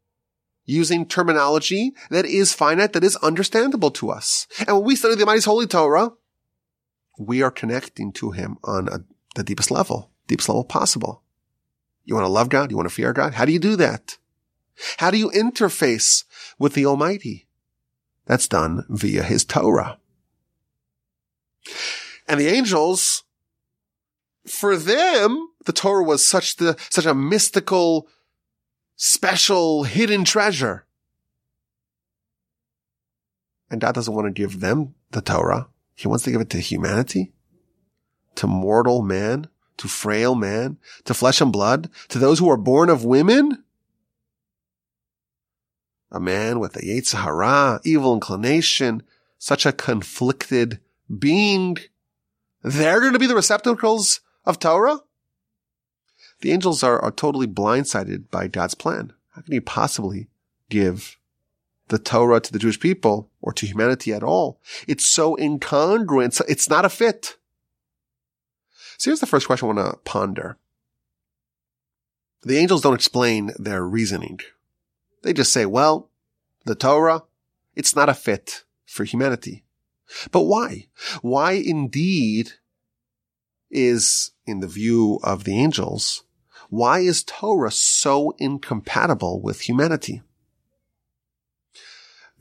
using 0.64 1.06
terminology 1.06 1.92
that 2.10 2.24
is 2.24 2.52
finite, 2.52 2.92
that 2.92 3.04
is 3.04 3.16
understandable 3.16 3.90
to 3.90 4.10
us. 4.10 4.46
And 4.60 4.76
when 4.76 4.86
we 4.86 4.96
study 4.96 5.14
the 5.14 5.22
Almighty's 5.22 5.44
Holy 5.44 5.66
Torah, 5.66 6.12
we 7.18 7.42
are 7.42 7.50
connecting 7.50 8.12
to 8.12 8.30
Him 8.30 8.58
on 8.64 8.88
a, 8.88 9.00
the 9.34 9.44
deepest 9.44 9.70
level, 9.70 10.10
deepest 10.26 10.48
level 10.48 10.64
possible. 10.64 11.22
You 12.04 12.14
want 12.14 12.24
to 12.24 12.32
love 12.32 12.48
God? 12.48 12.70
You 12.70 12.76
want 12.76 12.88
to 12.88 12.94
fear 12.94 13.12
God? 13.12 13.34
How 13.34 13.44
do 13.44 13.52
you 13.52 13.58
do 13.58 13.76
that? 13.76 14.18
How 14.98 15.10
do 15.10 15.18
you 15.18 15.30
interface 15.30 16.24
with 16.58 16.74
the 16.74 16.86
Almighty? 16.86 17.46
That's 18.32 18.48
done 18.48 18.86
via 18.88 19.22
his 19.22 19.44
Torah. 19.44 19.98
And 22.26 22.40
the 22.40 22.48
angels, 22.48 23.24
for 24.46 24.74
them, 24.74 25.50
the 25.66 25.72
Torah 25.74 26.02
was 26.02 26.26
such 26.26 26.56
the, 26.56 26.78
such 26.88 27.04
a 27.04 27.12
mystical, 27.12 28.08
special, 28.96 29.82
hidden 29.82 30.24
treasure. 30.24 30.86
And 33.70 33.82
God 33.82 33.94
doesn't 33.94 34.14
want 34.14 34.28
to 34.28 34.42
give 34.42 34.60
them 34.60 34.94
the 35.10 35.20
Torah. 35.20 35.68
He 35.94 36.08
wants 36.08 36.24
to 36.24 36.30
give 36.30 36.40
it 36.40 36.48
to 36.48 36.58
humanity, 36.58 37.32
to 38.36 38.46
mortal 38.46 39.02
man, 39.02 39.48
to 39.76 39.88
frail 39.88 40.34
man, 40.34 40.78
to 41.04 41.12
flesh 41.12 41.42
and 41.42 41.52
blood, 41.52 41.90
to 42.08 42.18
those 42.18 42.38
who 42.38 42.48
are 42.48 42.56
born 42.56 42.88
of 42.88 43.04
women 43.04 43.62
a 46.12 46.20
man 46.20 46.60
with 46.60 46.76
a 46.76 46.80
Yetzer 46.80 47.22
Hara, 47.22 47.80
evil 47.84 48.14
inclination, 48.14 49.02
such 49.38 49.66
a 49.66 49.72
conflicted 49.72 50.78
being. 51.18 51.78
They're 52.62 53.00
going 53.00 53.14
to 53.14 53.18
be 53.18 53.26
the 53.26 53.34
receptacles 53.34 54.20
of 54.44 54.58
Torah? 54.58 55.00
The 56.40 56.52
angels 56.52 56.82
are, 56.82 57.00
are 57.00 57.10
totally 57.10 57.46
blindsided 57.46 58.30
by 58.30 58.46
God's 58.46 58.74
plan. 58.74 59.12
How 59.30 59.42
can 59.42 59.52
he 59.52 59.60
possibly 59.60 60.28
give 60.68 61.16
the 61.88 61.98
Torah 61.98 62.40
to 62.40 62.52
the 62.52 62.58
Jewish 62.58 62.78
people 62.78 63.30
or 63.40 63.52
to 63.54 63.66
humanity 63.66 64.12
at 64.12 64.22
all? 64.22 64.60
It's 64.86 65.06
so 65.06 65.36
incongruent. 65.36 66.40
It's 66.48 66.68
not 66.68 66.84
a 66.84 66.90
fit. 66.90 67.36
So 68.98 69.10
here's 69.10 69.20
the 69.20 69.26
first 69.26 69.46
question 69.46 69.68
I 69.68 69.72
want 69.72 69.90
to 69.90 69.98
ponder. 70.04 70.58
The 72.42 72.58
angels 72.58 72.82
don't 72.82 72.94
explain 72.94 73.52
their 73.56 73.84
reasoning. 73.84 74.40
They 75.22 75.32
just 75.32 75.52
say, 75.52 75.66
well, 75.66 76.10
the 76.64 76.74
Torah, 76.74 77.22
it's 77.74 77.96
not 77.96 78.08
a 78.08 78.14
fit 78.14 78.64
for 78.86 79.04
humanity. 79.04 79.64
But 80.30 80.42
why? 80.42 80.88
Why 81.22 81.52
indeed 81.52 82.52
is, 83.70 84.32
in 84.46 84.60
the 84.60 84.68
view 84.68 85.18
of 85.22 85.44
the 85.44 85.58
angels, 85.58 86.24
why 86.68 87.00
is 87.00 87.24
Torah 87.24 87.70
so 87.70 88.34
incompatible 88.38 89.40
with 89.40 89.62
humanity? 89.62 90.22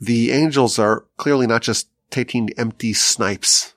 The 0.00 0.32
angels 0.32 0.78
are 0.78 1.06
clearly 1.16 1.46
not 1.46 1.62
just 1.62 1.88
taking 2.10 2.50
empty 2.58 2.92
snipes, 2.92 3.74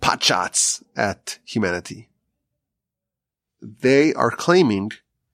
pot 0.00 0.22
shots 0.22 0.82
at 0.94 1.38
humanity. 1.44 2.08
They 3.60 4.12
are 4.14 4.30
claiming 4.30 4.92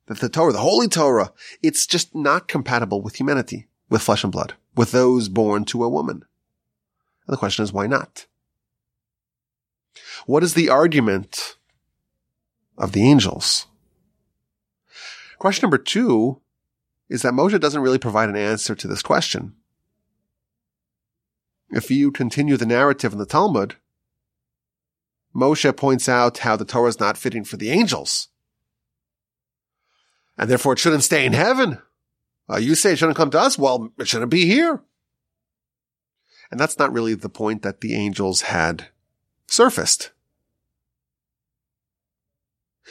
that 0.09 0.21
the 0.21 0.29
Torah, 0.29 0.53
the 0.53 0.59
Holy 0.59 0.89
Torah, 0.89 1.33
it's 1.63 1.87
just 1.87 2.15
not 2.15 2.49
compatible 2.49 3.03
with 3.03 3.17
humanity, 3.17 3.69
with 3.91 4.03
flesh 4.03 4.25
and 4.25 4.33
blood, 4.33 4.55
with 4.75 4.91
those 4.91 5.29
born 5.29 5.65
to 5.67 5.85
a 5.85 5.89
woman. 5.89 6.25
And 7.27 7.35
the 7.35 7.37
question 7.37 7.63
is, 7.63 7.73
why 7.73 7.87
not? 7.87 8.27
What 10.27 10.43
is 10.43 10.55
the 10.55 10.71
argument 10.71 11.57
of 12.79 12.93
the 12.93 13.03
angels? 13.03 13.67
Question 15.39 15.67
number 15.67 15.79
two 15.79 16.41
is 17.11 17.23
that 17.23 17.35
Moshe 17.35 17.61
doesn't 17.61 17.83
really 17.83 17.99
provide 17.99 18.31
an 18.31 18.37
answer 18.37 18.75
to 18.75 18.89
this 18.89 19.03
question. 19.03 19.55
If 21.71 21.91
you 21.91 22.11
continue 22.11 22.57
the 22.57 22.67
narrative 22.67 23.13
in 23.13 23.19
the 23.19 23.27
Talmud, 23.27 23.77
Moshe 25.35 25.77
points 25.77 26.09
out 26.09 26.39
how 26.39 26.57
the 26.57 26.65
Torah 26.65 26.89
is 26.89 26.99
not 26.99 27.19
fitting 27.19 27.45
for 27.45 27.59
the 27.59 27.71
angels 27.71 28.29
and 30.39 30.49
therefore 30.49 30.73
it 30.73 30.79
shouldn't 30.79 31.05
stay 31.05 31.27
in 31.27 31.33
heaven. 31.33 31.83
Uh, 32.49 32.57
you 32.57 32.75
say 32.75 32.93
it 32.93 32.97
shouldn't 32.97 33.17
come 33.17 33.31
to 33.31 33.41
us. 33.41 33.59
Well, 33.59 33.93
it 33.99 34.09
shouldn't 34.09 34.31
be 34.31 34.47
here. 34.47 34.83
And 36.51 36.59
that's 36.59 36.79
not 36.79 36.93
really 36.93 37.15
the 37.15 37.29
point 37.29 37.63
that 37.63 37.83
the 37.83 37.95
angels 37.95 38.43
had 38.43 38.89
surfaced. 39.47 40.13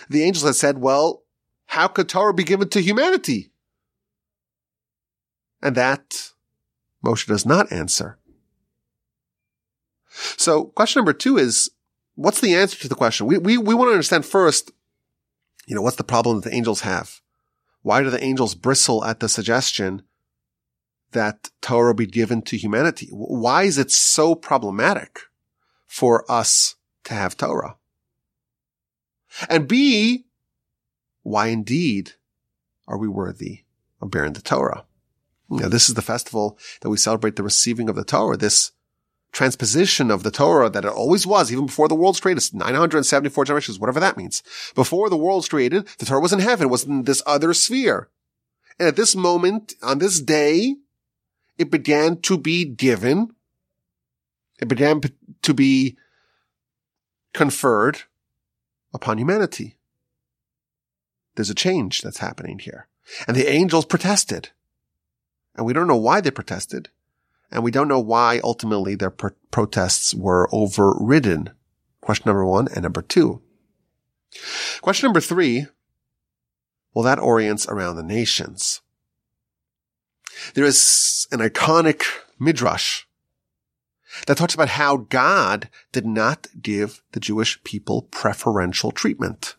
The 0.09 0.23
angels 0.23 0.45
had 0.45 0.55
said, 0.55 0.77
well, 0.77 1.23
how 1.65 1.87
could 1.87 2.07
Torah 2.07 2.33
be 2.33 2.43
given 2.43 2.69
to 2.69 2.81
humanity? 2.81 3.49
And 5.61 5.75
that 5.75 6.31
Moshe 7.03 7.25
does 7.25 7.45
not 7.45 7.71
answer. 7.71 8.19
So 10.09 10.65
question 10.65 10.99
number 10.99 11.13
two 11.13 11.37
is, 11.37 11.71
what's 12.13 12.41
the 12.41 12.53
answer 12.53 12.77
to 12.79 12.87
the 12.87 12.95
question? 12.95 13.25
We, 13.25 13.39
we, 13.39 13.57
we 13.57 13.73
want 13.73 13.89
to 13.89 13.93
understand 13.93 14.25
first, 14.25 14.71
you 15.65 15.75
know, 15.75 15.81
what's 15.81 15.97
the 15.97 16.03
problem 16.03 16.41
that 16.41 16.49
the 16.49 16.55
angels 16.55 16.81
have? 16.81 17.21
Why 17.81 18.03
do 18.03 18.09
the 18.09 18.23
angels 18.23 18.55
bristle 18.55 19.03
at 19.05 19.19
the 19.19 19.29
suggestion 19.29 20.03
that 21.11 21.49
Torah 21.61 21.95
be 21.95 22.05
given 22.05 22.41
to 22.43 22.57
humanity? 22.57 23.07
Why 23.11 23.63
is 23.63 23.77
it 23.77 23.91
so 23.91 24.35
problematic 24.35 25.19
for 25.85 26.29
us 26.29 26.75
to 27.05 27.13
have 27.13 27.37
Torah? 27.37 27.77
And 29.49 29.67
B, 29.67 30.25
why 31.23 31.47
indeed 31.47 32.13
are 32.87 32.97
we 32.97 33.07
worthy 33.07 33.63
of 34.01 34.11
bearing 34.11 34.33
the 34.33 34.41
Torah? 34.41 34.85
Now, 35.49 35.69
this 35.69 35.87
is 35.87 35.95
the 35.95 36.01
festival 36.01 36.57
that 36.81 36.89
we 36.89 36.97
celebrate 36.97 37.37
the 37.37 37.43
receiving 37.43 37.87
of 37.87 37.95
the 37.95 38.03
Torah, 38.03 38.35
this 38.35 38.71
transposition 39.37 40.09
of 40.09 40.23
the 40.23 40.31
Torah 40.31 40.67
that 40.67 40.83
it 40.83 40.91
always 40.91 41.27
was, 41.27 41.51
even 41.51 41.67
before 41.67 41.87
the 41.87 41.93
world's 41.93 42.19
created, 42.19 42.51
974 42.55 43.45
generations, 43.45 43.77
whatever 43.77 43.99
that 43.99 44.17
means. 44.17 44.41
Before 44.73 45.11
the 45.11 45.17
world's 45.17 45.47
created, 45.47 45.87
the 45.99 46.07
Torah 46.07 46.19
was 46.19 46.33
in 46.33 46.39
heaven, 46.39 46.67
it 46.67 46.71
was 46.71 46.85
in 46.85 47.03
this 47.03 47.21
other 47.27 47.53
sphere. 47.53 48.09
And 48.79 48.87
at 48.87 48.95
this 48.95 49.15
moment, 49.15 49.75
on 49.83 49.99
this 49.99 50.19
day, 50.19 50.77
it 51.59 51.69
began 51.69 52.19
to 52.21 52.37
be 52.37 52.65
given. 52.65 53.35
It 54.59 54.67
began 54.67 55.01
to 55.43 55.53
be 55.53 55.97
conferred 57.33 57.99
upon 58.91 59.19
humanity. 59.19 59.77
There's 61.35 61.51
a 61.51 61.55
change 61.55 62.01
that's 62.01 62.17
happening 62.17 62.57
here. 62.57 62.87
And 63.27 63.37
the 63.37 63.47
angels 63.47 63.85
protested. 63.85 64.49
And 65.55 65.63
we 65.63 65.73
don't 65.73 65.87
know 65.87 65.95
why 65.95 66.21
they 66.21 66.31
protested. 66.31 66.89
And 67.51 67.63
we 67.63 67.71
don't 67.71 67.87
know 67.87 67.99
why 67.99 68.39
ultimately 68.43 68.95
their 68.95 69.09
pr- 69.09 69.29
protests 69.51 70.13
were 70.13 70.49
overridden. 70.51 71.51
Question 72.01 72.23
number 72.27 72.45
one 72.45 72.67
and 72.73 72.83
number 72.83 73.01
two. 73.01 73.41
Question 74.81 75.07
number 75.07 75.21
three. 75.21 75.67
Well, 76.93 77.03
that 77.03 77.19
orients 77.19 77.67
around 77.67 77.95
the 77.95 78.03
nations. 78.03 78.81
There 80.53 80.65
is 80.65 81.27
an 81.31 81.39
iconic 81.39 82.03
midrash 82.39 83.03
that 84.25 84.37
talks 84.37 84.53
about 84.53 84.69
how 84.69 84.97
God 84.97 85.69
did 85.91 86.05
not 86.05 86.47
give 86.61 87.01
the 87.11 87.19
Jewish 87.19 87.61
people 87.63 88.03
preferential 88.03 88.91
treatment. 88.91 89.55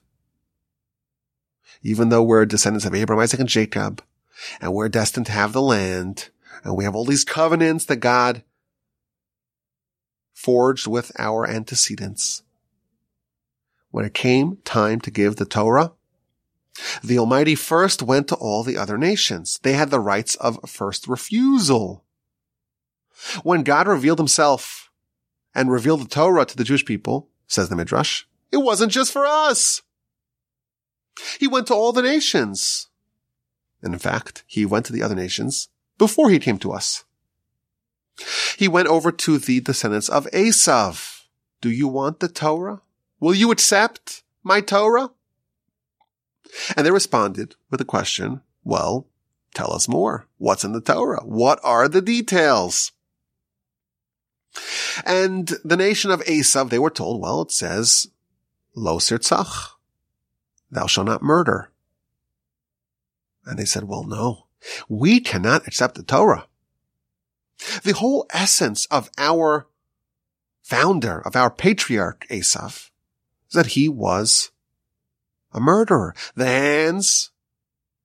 Even 1.82 2.08
though 2.08 2.22
we're 2.22 2.44
descendants 2.44 2.84
of 2.84 2.94
Abraham, 2.94 3.22
Isaac, 3.22 3.40
and 3.40 3.48
Jacob, 3.48 4.02
and 4.60 4.72
we're 4.72 4.88
destined 4.88 5.26
to 5.26 5.32
have 5.32 5.52
the 5.52 5.62
land, 5.62 6.30
and 6.64 6.76
we 6.76 6.84
have 6.84 6.94
all 6.94 7.04
these 7.04 7.24
covenants 7.24 7.84
that 7.86 7.96
God 7.96 8.42
forged 10.32 10.86
with 10.86 11.12
our 11.18 11.46
antecedents. 11.48 12.42
When 13.90 14.04
it 14.04 14.14
came 14.14 14.58
time 14.64 15.00
to 15.00 15.10
give 15.10 15.36
the 15.36 15.44
Torah, 15.44 15.92
the 17.02 17.18
Almighty 17.18 17.54
first 17.54 18.02
went 18.02 18.28
to 18.28 18.36
all 18.36 18.62
the 18.62 18.76
other 18.76 18.96
nations. 18.98 19.58
They 19.62 19.72
had 19.72 19.90
the 19.90 20.00
rights 20.00 20.36
of 20.36 20.60
first 20.68 21.08
refusal. 21.08 22.04
When 23.42 23.64
God 23.64 23.88
revealed 23.88 24.18
himself 24.18 24.90
and 25.54 25.72
revealed 25.72 26.02
the 26.02 26.08
Torah 26.08 26.44
to 26.44 26.56
the 26.56 26.64
Jewish 26.64 26.84
people, 26.84 27.28
says 27.48 27.68
the 27.68 27.76
Midrash, 27.76 28.24
it 28.52 28.58
wasn't 28.58 28.92
just 28.92 29.12
for 29.12 29.26
us. 29.26 29.82
He 31.40 31.48
went 31.48 31.66
to 31.66 31.74
all 31.74 31.92
the 31.92 32.02
nations. 32.02 32.88
And 33.82 33.92
in 33.92 33.98
fact, 33.98 34.44
he 34.46 34.64
went 34.64 34.86
to 34.86 34.92
the 34.92 35.02
other 35.02 35.16
nations 35.16 35.68
before 35.98 36.30
he 36.30 36.38
came 36.38 36.58
to 36.58 36.72
us. 36.72 37.04
He 38.56 38.66
went 38.66 38.88
over 38.88 39.12
to 39.12 39.38
the 39.38 39.60
descendants 39.60 40.08
of 40.08 40.26
Esav. 40.32 41.22
Do 41.60 41.70
you 41.70 41.86
want 41.88 42.20
the 42.20 42.28
Torah? 42.28 42.82
Will 43.20 43.34
you 43.34 43.50
accept 43.50 44.22
my 44.42 44.60
Torah? 44.60 45.10
And 46.76 46.86
they 46.86 46.90
responded 46.90 47.56
with 47.70 47.80
a 47.80 47.84
question, 47.84 48.40
well, 48.64 49.06
tell 49.54 49.72
us 49.72 49.88
more. 49.88 50.26
What's 50.38 50.64
in 50.64 50.72
the 50.72 50.80
Torah? 50.80 51.22
What 51.24 51.60
are 51.62 51.88
the 51.88 52.02
details? 52.02 52.92
And 55.04 55.48
the 55.64 55.76
nation 55.76 56.10
of 56.10 56.24
Esav, 56.24 56.70
they 56.70 56.78
were 56.78 56.90
told, 56.90 57.20
well, 57.20 57.42
it 57.42 57.52
says, 57.52 58.08
lo 58.74 58.98
sirtzach, 58.98 59.72
thou 60.70 60.86
shalt 60.86 61.06
not 61.06 61.22
murder. 61.22 61.70
And 63.44 63.58
they 63.58 63.64
said, 63.64 63.84
well, 63.84 64.04
no, 64.04 64.47
we 64.88 65.20
cannot 65.20 65.66
accept 65.66 65.94
the 65.94 66.02
Torah. 66.02 66.46
The 67.82 67.92
whole 67.92 68.26
essence 68.30 68.86
of 68.86 69.10
our 69.18 69.66
founder, 70.62 71.20
of 71.20 71.34
our 71.34 71.50
patriarch 71.50 72.26
Esav, 72.30 72.90
is 73.48 73.54
that 73.54 73.68
he 73.68 73.88
was 73.88 74.50
a 75.52 75.60
murderer. 75.60 76.14
The 76.34 76.46
hands, 76.46 77.30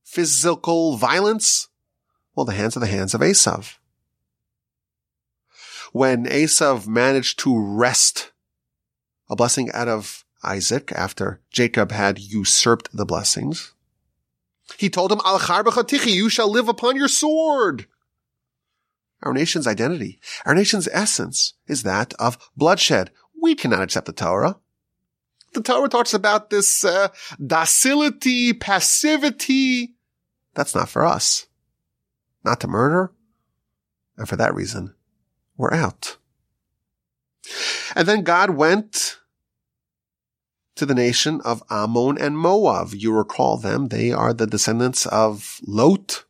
physical 0.03 0.97
violence, 0.97 1.67
well, 2.35 2.45
the 2.45 2.53
hands 2.53 2.75
are 2.75 2.79
the 2.79 2.87
hands 2.87 3.13
of 3.13 3.21
Esav. 3.21 3.77
When 5.91 6.25
Esav 6.25 6.87
managed 6.87 7.37
to 7.39 7.59
wrest 7.59 8.31
a 9.29 9.35
blessing 9.35 9.71
out 9.71 9.87
of 9.87 10.25
Isaac 10.43 10.91
after 10.95 11.41
Jacob 11.51 11.91
had 11.91 12.19
usurped 12.19 12.89
the 12.91 13.05
blessings, 13.05 13.73
he 14.77 14.89
told 14.89 15.11
him, 15.11 15.21
Al 15.25 15.39
you 16.05 16.29
shall 16.29 16.49
live 16.49 16.67
upon 16.67 16.95
your 16.95 17.07
sword. 17.07 17.87
Our 19.21 19.33
nation's 19.33 19.67
identity, 19.67 20.19
our 20.45 20.53
nation's 20.53 20.89
essence 20.91 21.53
is 21.67 21.83
that 21.83 22.13
of 22.19 22.37
bloodshed. 22.57 23.11
We 23.41 23.55
cannot 23.55 23.81
accept 23.81 24.05
the 24.05 24.13
Torah. 24.13 24.57
The 25.53 25.61
Torah 25.61 25.89
talks 25.89 26.13
about 26.13 26.49
this 26.49 26.83
uh, 26.83 27.09
docility, 27.45 28.53
passivity. 28.53 29.95
That's 30.55 30.75
not 30.75 30.89
for 30.89 31.05
us. 31.05 31.47
Not 32.43 32.59
to 32.61 32.67
murder. 32.67 33.13
And 34.17 34.27
for 34.27 34.35
that 34.35 34.53
reason, 34.53 34.93
we're 35.57 35.73
out. 35.73 36.17
And 37.95 38.07
then 38.07 38.23
God 38.23 38.51
went 38.51 39.17
to 40.75 40.85
the 40.85 40.95
nation 40.95 41.41
of 41.41 41.63
Ammon 41.69 42.17
and 42.17 42.37
Moab. 42.37 42.93
You 42.93 43.13
recall 43.13 43.57
them. 43.57 43.89
They 43.89 44.11
are 44.11 44.33
the 44.33 44.47
descendants 44.47 45.05
of 45.05 45.59
Lot 45.65 46.25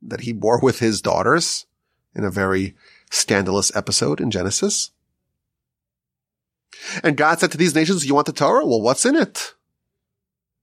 that 0.00 0.22
he 0.22 0.32
bore 0.32 0.60
with 0.60 0.80
his 0.80 1.00
daughters 1.00 1.66
in 2.14 2.24
a 2.24 2.30
very 2.30 2.74
scandalous 3.10 3.74
episode 3.76 4.20
in 4.20 4.30
Genesis. 4.30 4.90
And 7.02 7.16
God 7.16 7.38
said 7.38 7.52
to 7.52 7.58
these 7.58 7.74
nations, 7.74 8.04
you 8.04 8.14
want 8.14 8.26
the 8.26 8.32
Torah? 8.32 8.66
Well, 8.66 8.82
what's 8.82 9.06
in 9.06 9.14
it? 9.14 9.54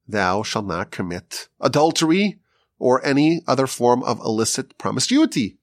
Thou 0.08 0.44
shalt 0.44 0.66
not 0.66 0.92
commit 0.92 1.48
adultery 1.62 2.40
or 2.78 3.06
any 3.06 3.42
other 3.48 3.68
form 3.68 4.04
of 4.04 4.20
illicit 4.20 4.78
promiscuity. 4.78 5.58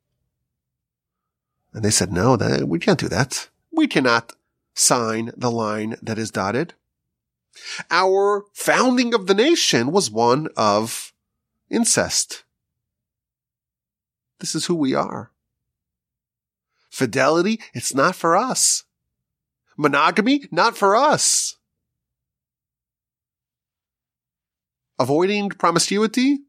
And 1.74 1.84
they 1.84 1.90
said, 1.90 2.12
no, 2.12 2.36
we 2.64 2.78
can't 2.78 2.98
do 2.98 3.08
that. 3.08 3.48
We 3.70 3.86
cannot 3.86 4.32
sign 4.76 5.32
the 5.36 5.50
line 5.50 5.96
that 6.02 6.18
is 6.18 6.30
dotted. 6.30 6.74
Our 7.90 8.44
founding 8.52 9.14
of 9.14 9.26
the 9.26 9.34
nation 9.34 9.90
was 9.90 10.10
one 10.10 10.48
of 10.56 11.12
incest. 11.70 12.44
This 14.38 14.54
is 14.54 14.66
who 14.66 14.74
we 14.74 14.94
are. 14.94 15.32
Fidelity, 16.90 17.60
it's 17.74 17.94
not 17.94 18.14
for 18.14 18.36
us. 18.36 18.84
Monogamy, 19.76 20.44
not 20.50 20.76
for 20.76 20.94
us. 20.94 21.56
Avoiding 24.98 25.50
promiscuity? 25.50 26.40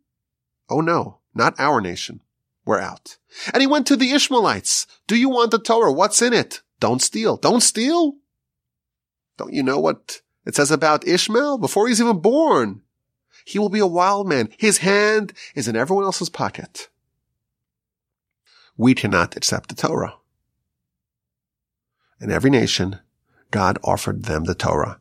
Oh 0.70 0.82
no, 0.82 1.20
not 1.34 1.56
our 1.60 1.82
nation. 1.82 2.22
We're 2.66 2.80
out. 2.80 3.18
And 3.54 3.62
he 3.62 3.68
went 3.68 3.88
to 3.88 3.96
the 3.96 4.12
Ishmaelites. 4.12 4.88
Do 5.08 5.16
you 5.16 5.30
want 5.30 5.52
the 5.52 5.60
Torah? 5.60 5.92
What's 5.92 6.22
in 6.22 6.34
it? 6.34 6.62
Don't 6.80 7.02
steal. 7.02 7.38
Don't 7.38 7.62
steal? 7.62 8.16
Don't 9.38 9.54
you 9.54 9.64
know 9.64 9.80
what 9.80 10.22
it 10.46 10.56
says 10.56 10.72
about 10.72 11.08
Ishmael 11.08 11.58
before 11.58 11.88
he's 11.88 12.02
even 12.02 12.20
born? 12.20 12.82
He 13.46 13.60
will 13.60 13.70
be 13.70 13.80
a 13.80 13.88
wild 13.88 14.28
man. 14.28 14.50
His 14.58 14.80
hand 14.80 15.34
is 15.56 15.68
in 15.68 15.76
everyone 15.76 16.06
else's 16.06 16.30
pocket. 16.30 16.90
We 18.76 18.94
cannot 18.94 19.36
accept 19.36 19.70
the 19.70 19.76
Torah. 19.76 20.16
In 22.20 22.32
every 22.32 22.50
nation, 22.50 23.00
God 23.52 23.78
offered 23.84 24.24
them 24.24 24.44
the 24.44 24.56
Torah. 24.56 25.00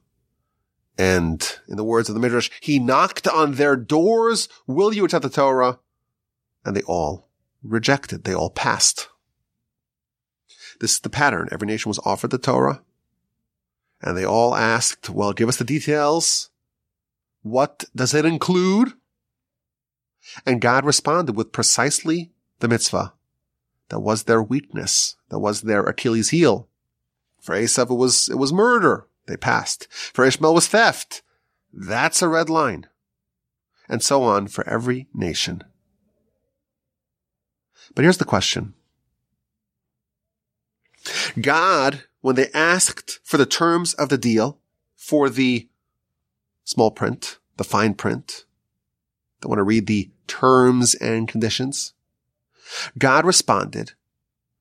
And 0.99 1.59
in 1.69 1.77
the 1.77 1.85
words 1.85 2.09
of 2.09 2.15
the 2.15 2.21
Midrash, 2.21 2.51
he 2.61 2.79
knocked 2.79 3.27
on 3.29 3.55
their 3.55 3.77
doors. 3.77 4.49
Will 4.67 4.95
you 4.95 5.05
accept 5.05 5.23
the 5.23 5.31
Torah? 5.31 5.79
And 6.65 6.75
they 6.75 6.83
all 6.83 7.29
rejected. 7.62 8.25
They 8.25 8.35
all 8.35 8.51
passed. 8.51 9.09
This 10.81 10.95
is 10.95 11.01
the 11.01 11.11
pattern. 11.11 11.49
Every 11.51 11.67
nation 11.67 11.91
was 11.91 12.01
offered 12.05 12.31
the 12.31 12.39
Torah. 12.39 12.83
And 14.03 14.17
they 14.17 14.25
all 14.25 14.55
asked, 14.55 15.09
well, 15.09 15.33
give 15.33 15.49
us 15.49 15.57
the 15.57 15.65
details. 15.65 16.51
What 17.43 17.85
does 17.95 18.12
it 18.15 18.25
include? 18.25 18.93
And 20.45 20.61
God 20.61 20.85
responded 20.85 21.37
with 21.37 21.53
precisely 21.53 22.33
the 22.59 22.69
mitzvah 22.69 23.15
that 23.89 24.01
was 24.01 24.25
their 24.25 24.43
weakness, 24.43 25.17
that 25.29 25.39
was 25.39 25.62
their 25.62 25.85
Achilles 25.85 26.31
heel. 26.31 26.69
For 27.41 27.55
Esav, 27.55 27.91
it 27.91 27.95
was, 27.95 28.29
it 28.29 28.37
was 28.37 28.53
murder. 28.53 29.07
They 29.27 29.37
passed. 29.37 29.87
For 29.91 30.25
Ishmael 30.25 30.55
was 30.55 30.69
theft. 30.69 31.23
That's 31.73 32.23
a 32.23 32.29
red 32.29 32.51
line. 32.51 32.87
And 33.89 34.03
so 34.03 34.23
on 34.25 34.49
for 34.49 34.69
every 34.69 35.07
nation. 35.15 35.62
But 37.95 38.03
here's 38.03 38.19
the 38.19 38.25
question. 38.25 38.75
God, 41.40 42.05
when 42.21 42.37
they 42.37 42.51
asked 42.53 43.21
for 43.23 43.37
the 43.37 43.47
terms 43.47 43.95
of 43.95 44.09
the 44.09 44.19
deal, 44.19 44.59
for 44.95 45.31
the 45.31 45.69
small 46.64 46.90
print, 46.90 47.38
the 47.57 47.64
fine 47.64 47.95
print, 47.95 48.45
they 49.40 49.49
want 49.49 49.59
to 49.59 49.64
read 49.64 49.87
the 49.87 50.11
terms 50.27 50.95
and 50.95 51.29
conditions. 51.29 51.92
God 52.99 53.25
responded 53.25 53.92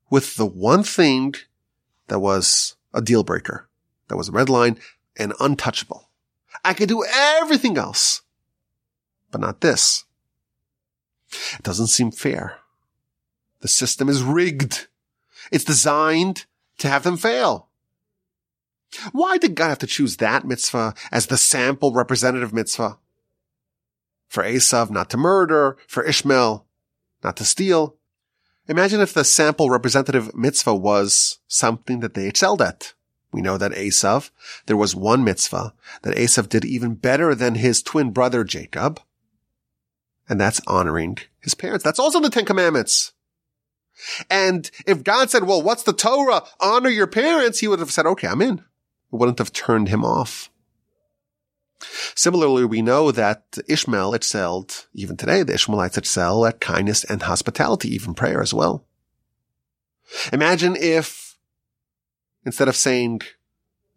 with 0.09 0.35
the 0.35 0.45
one 0.45 0.83
thing 0.83 1.33
that 2.07 2.19
was 2.19 2.75
a 2.93 3.01
deal 3.01 3.23
breaker, 3.23 3.67
that 4.07 4.17
was 4.17 4.29
a 4.29 4.31
red 4.31 4.49
line 4.49 4.77
and 5.17 5.33
untouchable. 5.39 6.09
I 6.63 6.73
could 6.73 6.89
do 6.89 7.03
everything 7.03 7.77
else, 7.77 8.21
but 9.31 9.41
not 9.41 9.61
this. 9.61 10.05
It 11.57 11.63
doesn't 11.63 11.87
seem 11.87 12.11
fair. 12.11 12.57
The 13.61 13.67
system 13.67 14.09
is 14.09 14.23
rigged. 14.23 14.87
It's 15.51 15.63
designed 15.63 16.45
to 16.79 16.87
have 16.87 17.03
them 17.03 17.17
fail. 17.17 17.69
Why 19.11 19.37
did 19.37 19.55
God 19.55 19.69
have 19.69 19.79
to 19.79 19.87
choose 19.87 20.17
that 20.17 20.45
mitzvah 20.45 20.93
as 21.11 21.27
the 21.27 21.37
sample 21.37 21.93
representative 21.93 22.53
mitzvah? 22.53 22.97
For 24.27 24.43
Esav 24.43 24.89
not 24.89 25.09
to 25.11 25.17
murder, 25.17 25.77
for 25.87 26.03
Ishmael 26.03 26.65
not 27.23 27.37
to 27.37 27.45
steal. 27.45 27.97
Imagine 28.67 29.01
if 29.01 29.13
the 29.13 29.23
sample 29.23 29.69
representative 29.69 30.33
mitzvah 30.35 30.75
was 30.75 31.39
something 31.47 31.99
that 31.99 32.13
they 32.13 32.27
excelled 32.27 32.61
at. 32.61 32.93
We 33.31 33.41
know 33.41 33.57
that 33.57 33.73
Esav, 33.73 34.31
there 34.65 34.77
was 34.77 34.95
one 34.95 35.23
mitzvah 35.23 35.73
that 36.03 36.15
Esav 36.15 36.49
did 36.49 36.63
even 36.63 36.95
better 36.95 37.35
than 37.35 37.55
his 37.55 37.83
twin 37.83 38.11
brother 38.11 38.43
Jacob. 38.43 39.01
And 40.27 40.39
that's 40.39 40.61
honoring 40.65 41.17
his 41.39 41.53
parents. 41.53 41.83
That's 41.83 41.99
also 41.99 42.19
the 42.19 42.29
Ten 42.29 42.45
Commandments. 42.45 43.11
And 44.29 44.69
if 44.85 45.03
God 45.03 45.29
said, 45.29 45.45
well, 45.45 45.61
what's 45.61 45.83
the 45.83 45.93
Torah? 45.93 46.43
Honor 46.59 46.89
your 46.89 47.07
parents. 47.07 47.59
He 47.59 47.67
would 47.67 47.79
have 47.79 47.91
said, 47.91 48.05
okay, 48.05 48.27
I'm 48.27 48.41
in. 48.41 48.59
It 48.59 48.63
wouldn't 49.11 49.39
have 49.39 49.53
turned 49.53 49.89
him 49.89 50.03
off. 50.03 50.49
Similarly, 52.15 52.65
we 52.65 52.81
know 52.81 53.11
that 53.11 53.57
Ishmael 53.67 54.13
excelled, 54.13 54.87
even 54.93 55.17
today, 55.17 55.43
the 55.43 55.53
Ishmaelites 55.53 55.97
excel 55.97 56.45
at 56.45 56.61
kindness 56.61 57.03
and 57.03 57.21
hospitality, 57.21 57.93
even 57.93 58.13
prayer 58.13 58.41
as 58.41 58.53
well. 58.53 58.85
Imagine 60.31 60.75
if 60.75 61.37
instead 62.45 62.67
of 62.67 62.75
saying 62.75 63.21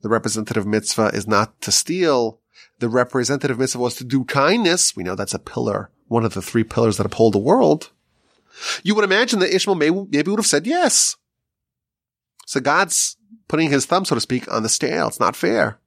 the 0.03 0.09
representative 0.09 0.67
mitzvah 0.67 1.11
is 1.15 1.27
not 1.27 1.61
to 1.61 1.73
steal, 1.73 2.41
the 2.79 2.89
representative 2.89 3.59
mitzvah 3.59 3.79
was 3.79 3.95
to 3.97 4.05
do 4.05 4.25
kindness. 4.25 4.97
We 4.97 5.05
know 5.05 5.15
that's 5.15 5.35
a 5.35 5.39
pillar, 5.39 5.91
one 6.07 6.25
of 6.25 6.35
the 6.35 6.43
three 6.43 6.65
pillars 6.65 6.97
that 6.97 7.07
uphold 7.07 7.35
the 7.35 7.39
world. 7.39 7.91
You 8.83 8.95
would 8.95 9.05
imagine 9.05 9.39
that 9.41 9.55
Ishmael 9.55 9.77
maybe, 9.77 10.07
maybe 10.11 10.31
would 10.31 10.41
have 10.41 10.47
said 10.47 10.67
yes. 10.67 11.17
So 12.47 12.61
God's 12.61 13.17
putting 13.47 13.71
his 13.71 13.87
thumb, 13.87 14.05
so 14.05 14.15
to 14.15 14.21
speak, 14.21 14.51
on 14.53 14.63
the 14.63 14.69
scale. 14.69 15.09
It's 15.09 15.21
not 15.21 15.37
fair. 15.37 15.79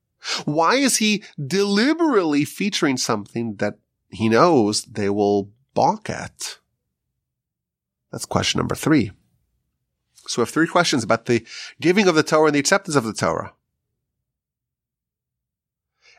Why 0.45 0.75
is 0.75 0.97
he 0.97 1.23
deliberately 1.43 2.45
featuring 2.45 2.97
something 2.97 3.55
that 3.55 3.79
he 4.09 4.29
knows 4.29 4.83
they 4.83 5.09
will 5.09 5.51
balk 5.73 6.09
at? 6.09 6.59
That's 8.11 8.25
question 8.25 8.59
number 8.59 8.75
three. 8.75 9.11
So 10.27 10.41
we 10.41 10.45
have 10.45 10.53
three 10.53 10.67
questions 10.67 11.03
about 11.03 11.25
the 11.25 11.45
giving 11.79 12.07
of 12.07 12.15
the 12.15 12.23
Torah 12.23 12.47
and 12.47 12.55
the 12.55 12.59
acceptance 12.59 12.95
of 12.95 13.03
the 13.03 13.13
Torah. 13.13 13.53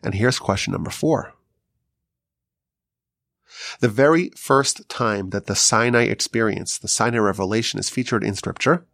And 0.02 0.14
here's 0.14 0.38
question 0.38 0.72
number 0.72 0.90
four. 0.90 1.34
The 3.80 3.88
very 3.88 4.30
first 4.36 4.88
time 4.88 5.30
that 5.30 5.46
the 5.46 5.56
Sinai 5.56 6.04
experience, 6.04 6.78
the 6.78 6.88
Sinai 6.88 7.18
revelation 7.18 7.78
is 7.78 7.90
featured 7.90 8.24
in 8.24 8.34
scripture, 8.34 8.86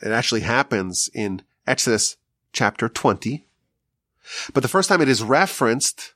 it 0.00 0.12
actually 0.12 0.42
happens 0.42 1.10
in 1.12 1.42
Exodus 1.66 2.16
chapter 2.52 2.88
20. 2.88 3.46
But 4.52 4.62
the 4.62 4.68
first 4.68 4.88
time 4.88 5.00
it 5.00 5.08
is 5.08 5.22
referenced 5.22 6.14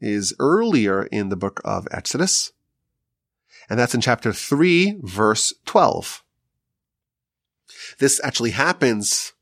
is 0.00 0.34
earlier 0.38 1.04
in 1.04 1.28
the 1.28 1.36
book 1.36 1.60
of 1.64 1.86
Exodus. 1.90 2.52
And 3.68 3.78
that's 3.78 3.94
in 3.94 4.00
chapter 4.00 4.32
3, 4.32 4.98
verse 5.02 5.54
12. 5.64 6.22
This 7.98 8.20
actually 8.22 8.50
happens 8.50 9.32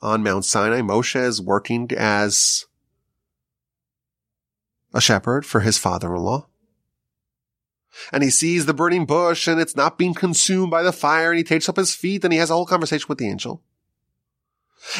on 0.00 0.22
Mount 0.22 0.44
Sinai. 0.44 0.80
Moshe 0.80 1.20
is 1.20 1.40
working 1.40 1.90
as 1.96 2.66
a 4.92 5.00
shepherd 5.00 5.46
for 5.46 5.60
his 5.60 5.78
father-in-law. 5.78 6.46
And 8.10 8.22
he 8.22 8.30
sees 8.30 8.66
the 8.66 8.74
burning 8.74 9.04
bush 9.04 9.46
and 9.46 9.60
it's 9.60 9.76
not 9.76 9.98
being 9.98 10.14
consumed 10.14 10.70
by 10.70 10.82
the 10.82 10.92
fire 10.92 11.30
and 11.30 11.38
he 11.38 11.44
takes 11.44 11.68
up 11.68 11.76
his 11.76 11.94
feet 11.94 12.24
and 12.24 12.32
he 12.32 12.38
has 12.38 12.50
a 12.50 12.54
whole 12.54 12.66
conversation 12.66 13.06
with 13.08 13.18
the 13.18 13.28
angel. 13.28 13.62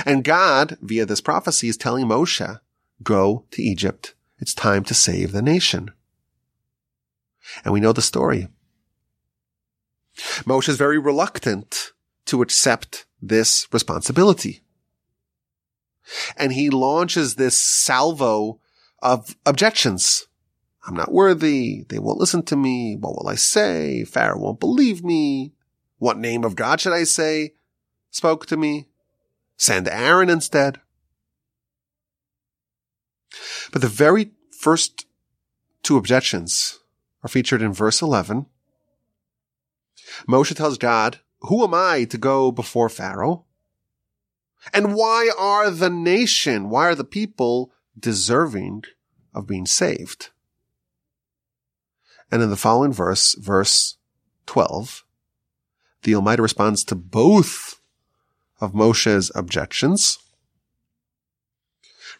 And 0.07 0.25
God, 0.25 0.77
via 0.81 1.07
this 1.07 1.21
prophecy, 1.21 1.69
is 1.69 1.77
telling 1.77 2.07
Moshe, 2.07 2.61
go 3.03 3.47
to 3.51 3.63
Egypt. 3.63 4.15
It's 4.39 4.55
time 4.55 4.85
to 4.85 4.95
save 4.95 5.33
the 5.33 5.43
nation. 5.43 5.91
And 7.65 7.73
we 7.73 7.81
know 7.81 7.93
the 7.93 8.03
story. 8.03 8.49
Moshe 10.45 10.69
is 10.69 10.77
very 10.77 10.99
reluctant 10.99 11.93
to 12.27 12.43
accept 12.43 13.07
this 13.21 13.67
responsibility. 13.73 14.61
And 16.37 16.53
he 16.53 16.71
launches 16.71 17.37
this 17.37 17.59
salvo 17.59 18.61
of 19.03 19.37
objections. 19.45 20.27
I'm 20.87 20.95
not 20.95 21.13
worthy. 21.13 21.85
They 21.89 21.99
won't 21.99 22.19
listen 22.19 22.43
to 22.45 22.57
me. 22.57 22.97
What 22.99 23.17
will 23.17 23.29
I 23.29 23.35
say? 23.35 24.05
Pharaoh 24.05 24.39
won't 24.39 24.61
believe 24.61 25.05
me. 25.05 25.53
What 25.99 26.19
name 26.19 26.45
of 26.45 26.57
God 26.57 26.81
should 26.81 26.93
I 26.93 27.05
say 27.05 27.55
spoke 28.11 28.47
to 28.47 28.57
me? 28.57 28.89
Send 29.57 29.89
Aaron 29.89 30.29
instead. 30.29 30.81
But 33.73 33.83
the 33.83 33.89
very 33.89 34.33
first 34.59 35.07
two 35.83 35.97
objections 35.97 36.81
are 37.23 37.29
featured 37.29 37.63
in 37.63 37.73
verse 37.73 38.03
11. 38.03 38.47
Moshe 40.29 40.55
tells 40.55 40.79
God, 40.79 41.21
who 41.41 41.65
am 41.65 41.75
I 41.75 42.05
to 42.05 42.19
go 42.19 42.53
before 42.53 42.89
Pharaoh? 42.89 43.45
And 44.73 44.95
why 44.95 45.31
are 45.39 45.71
the 45.71 45.91
nation, 45.91 46.71
why 46.71 46.87
are 46.87 46.95
the 46.95 47.05
people 47.05 47.73
deserving 47.99 48.85
of 49.35 49.47
being 49.47 49.67
saved? 49.67 50.31
And 52.31 52.43
in 52.43 52.51
the 52.51 52.57
following 52.57 52.93
verse, 52.93 53.35
verse 53.35 53.99
12, 54.47 55.05
the 56.03 56.15
Almighty 56.15 56.43
responds 56.43 56.83
to 56.85 56.95
both 56.95 57.81
of 58.61 58.75
Moshe's 58.75 59.31
objections. 59.35 60.19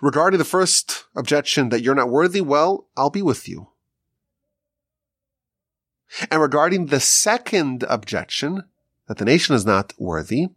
Regarding 0.01 0.39
the 0.39 0.45
first 0.45 1.05
objection 1.15 1.69
that 1.69 1.83
you're 1.83 1.95
not 1.95 2.11
worthy, 2.11 2.41
well, 2.41 2.89
I'll 2.97 3.11
be 3.11 3.23
with 3.23 3.49
you. 3.49 3.69
And 6.31 6.41
regarding 6.41 6.87
the 6.87 7.01
second 7.01 7.85
objection, 7.89 8.65
that 9.07 9.19
the 9.19 9.25
nation 9.25 9.55
is 9.55 9.65
not 9.65 9.95
worthy, 9.99 10.49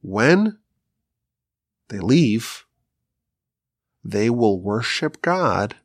when 0.00 0.58
they 1.88 1.98
leave, 1.98 2.64
they 4.04 4.30
will 4.30 4.60
worship 4.60 5.20
God 5.22 5.76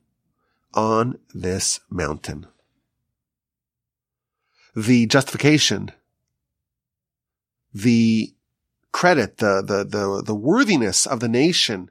on 0.72 1.18
this 1.34 1.80
mountain. 1.90 2.46
The 4.74 5.06
justification, 5.06 5.92
the 7.72 8.34
credit, 8.92 9.38
the, 9.38 9.62
the, 9.62 9.84
the, 9.84 10.22
the 10.24 10.34
worthiness 10.34 11.06
of 11.06 11.20
the 11.20 11.28
nation 11.28 11.90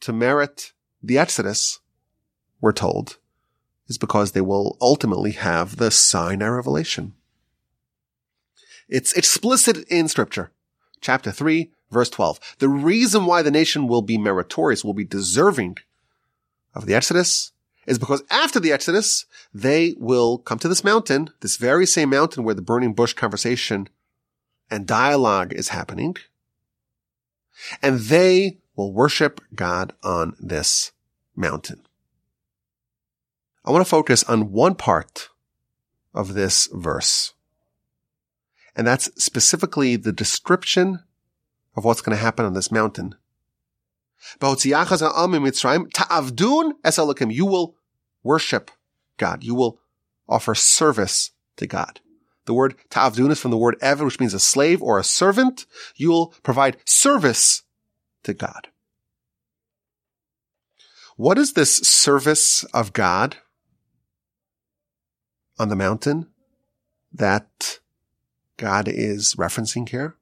to 0.00 0.12
merit 0.12 0.72
the 1.02 1.18
Exodus, 1.18 1.80
we're 2.60 2.72
told, 2.72 3.18
is 3.88 3.98
because 3.98 4.32
they 4.32 4.40
will 4.40 4.78
ultimately 4.80 5.32
have 5.32 5.76
the 5.76 5.90
Sinai 5.90 6.46
revelation. 6.46 7.14
It's 8.88 9.12
explicit 9.12 9.86
in 9.88 10.08
scripture. 10.08 10.50
Chapter 11.00 11.30
3, 11.30 11.72
verse 11.94 12.10
12. 12.10 12.56
The 12.58 12.68
reason 12.68 13.24
why 13.24 13.40
the 13.40 13.50
nation 13.50 13.88
will 13.88 14.02
be 14.02 14.18
meritorious, 14.18 14.84
will 14.84 14.94
be 14.94 15.04
deserving 15.04 15.78
of 16.74 16.86
the 16.86 16.94
Exodus 16.94 17.52
is 17.86 17.98
because 17.98 18.22
after 18.30 18.60
the 18.60 18.72
Exodus, 18.72 19.26
they 19.52 19.94
will 19.98 20.38
come 20.38 20.58
to 20.58 20.68
this 20.68 20.84
mountain, 20.84 21.30
this 21.40 21.56
very 21.56 21.86
same 21.86 22.10
mountain 22.10 22.44
where 22.44 22.54
the 22.54 22.62
burning 22.62 22.94
bush 22.94 23.12
conversation 23.12 23.88
and 24.70 24.86
dialogue 24.86 25.52
is 25.52 25.68
happening. 25.68 26.16
And 27.82 28.00
they 28.00 28.58
will 28.74 28.92
worship 28.92 29.40
God 29.54 29.92
on 30.02 30.34
this 30.40 30.92
mountain. 31.36 31.82
I 33.64 33.70
want 33.70 33.84
to 33.84 33.90
focus 33.90 34.24
on 34.24 34.52
one 34.52 34.74
part 34.74 35.30
of 36.12 36.34
this 36.34 36.68
verse. 36.72 37.34
And 38.76 38.86
that's 38.86 39.10
specifically 39.22 39.96
the 39.96 40.12
description 40.12 41.00
of 41.76 41.84
what's 41.84 42.00
going 42.00 42.16
to 42.16 42.22
happen 42.22 42.44
on 42.44 42.54
this 42.54 42.70
mountain. 42.70 43.14
You 47.30 47.46
will 47.46 47.76
worship 48.22 48.70
God. 49.16 49.44
You 49.44 49.54
will 49.54 49.80
offer 50.28 50.54
service 50.54 51.32
to 51.56 51.66
God. 51.66 52.00
The 52.46 52.54
word 52.54 52.76
ta'avdun 52.90 53.30
is 53.30 53.40
from 53.40 53.50
the 53.50 53.56
word 53.56 53.76
eved, 53.80 54.04
which 54.04 54.20
means 54.20 54.34
a 54.34 54.40
slave 54.40 54.82
or 54.82 54.98
a 54.98 55.04
servant. 55.04 55.66
You 55.96 56.10
will 56.10 56.34
provide 56.42 56.76
service 56.84 57.62
to 58.24 58.34
God. 58.34 58.68
What 61.16 61.38
is 61.38 61.52
this 61.52 61.76
service 61.76 62.64
of 62.74 62.92
God 62.92 63.36
on 65.58 65.68
the 65.68 65.76
mountain 65.76 66.28
that 67.12 67.78
God 68.56 68.88
is 68.88 69.34
referencing 69.36 69.88
here? 69.88 70.16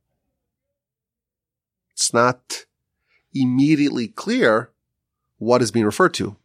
It's 1.94 2.12
not 2.12 2.66
immediately 3.34 4.08
clear 4.08 4.70
what 5.38 5.62
is 5.62 5.70
being 5.70 5.86
referred 5.86 6.14
to. 6.14 6.36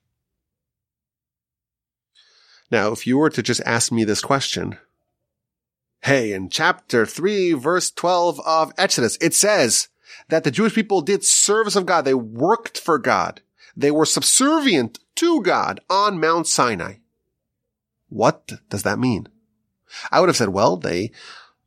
Now, 2.69 2.91
if 2.91 3.07
you 3.07 3.17
were 3.17 3.29
to 3.29 3.41
just 3.41 3.61
ask 3.65 3.91
me 3.91 4.03
this 4.03 4.21
question, 4.21 4.77
hey, 6.01 6.33
in 6.33 6.49
chapter 6.49 7.05
3, 7.05 7.53
verse 7.53 7.91
12 7.91 8.41
of 8.45 8.73
Exodus, 8.77 9.17
it 9.21 9.33
says 9.33 9.87
that 10.29 10.43
the 10.43 10.51
Jewish 10.51 10.75
people 10.75 11.01
did 11.01 11.23
service 11.23 11.75
of 11.75 11.85
God. 11.85 12.03
They 12.03 12.13
worked 12.13 12.77
for 12.79 12.97
God. 12.97 13.41
They 13.75 13.91
were 13.91 14.05
subservient 14.05 14.99
to 15.15 15.41
God 15.41 15.79
on 15.89 16.19
Mount 16.19 16.47
Sinai. 16.47 16.95
What 18.09 18.51
does 18.69 18.83
that 18.83 18.99
mean? 18.99 19.27
I 20.11 20.19
would 20.19 20.29
have 20.29 20.37
said, 20.37 20.49
well, 20.49 20.77
they 20.77 21.11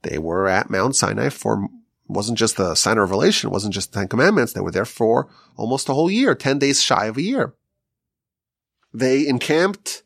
they 0.02 0.18
were 0.18 0.48
at 0.48 0.70
Mount 0.70 0.96
Sinai 0.96 1.28
for, 1.28 1.68
wasn't 2.12 2.38
just 2.38 2.56
the 2.56 2.74
Sinai 2.74 3.00
revelation, 3.00 3.50
wasn't 3.50 3.74
just 3.74 3.92
the 3.92 4.00
Ten 4.00 4.08
Commandments. 4.08 4.52
They 4.52 4.60
were 4.60 4.70
there 4.70 4.84
for 4.84 5.28
almost 5.56 5.88
a 5.88 5.94
whole 5.94 6.10
year, 6.10 6.34
10 6.34 6.58
days 6.58 6.82
shy 6.82 7.06
of 7.06 7.16
a 7.16 7.22
year. 7.22 7.54
They 8.92 9.26
encamped 9.26 10.02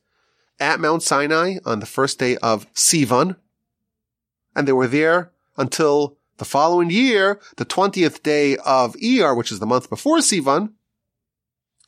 at 0.61 0.81
Mount 0.81 1.03
Sinai 1.03 1.57
on 1.65 1.81
the 1.81 1.87
first 1.87 2.19
day 2.19 2.37
of 2.37 2.73
Sivan, 2.75 3.37
and 4.55 4.69
they 4.69 4.73
were 4.73 4.87
there 4.87 5.33
until 5.57 6.19
the 6.37 6.45
following 6.45 6.91
year, 6.91 7.41
the 7.57 7.65
20th 7.65 8.23
day 8.23 8.57
of 8.59 8.95
Iyar, 8.97 9.37
which 9.37 9.53
is 9.53 9.61
the 9.61 9.67
month 9.67 9.89
before 9.89 10.19
Sivan, 10.19 10.73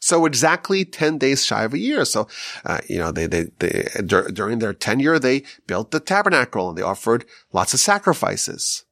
so 0.00 0.24
exactly 0.24 0.84
10 0.84 1.18
days 1.18 1.44
shy 1.44 1.64
of 1.64 1.74
a 1.74 1.78
year. 1.78 2.04
So, 2.04 2.28
uh, 2.64 2.78
you 2.88 2.98
know, 2.98 3.10
they, 3.10 3.26
they, 3.26 3.46
they, 3.58 3.88
dur- 4.04 4.30
during 4.30 4.60
their 4.60 4.72
tenure, 4.72 5.18
they 5.18 5.42
built 5.66 5.90
the 5.90 6.00
tabernacle 6.00 6.68
and 6.68 6.78
they 6.78 6.82
offered 6.82 7.24
lots 7.52 7.74
of 7.74 7.80
sacrifices. 7.80 8.85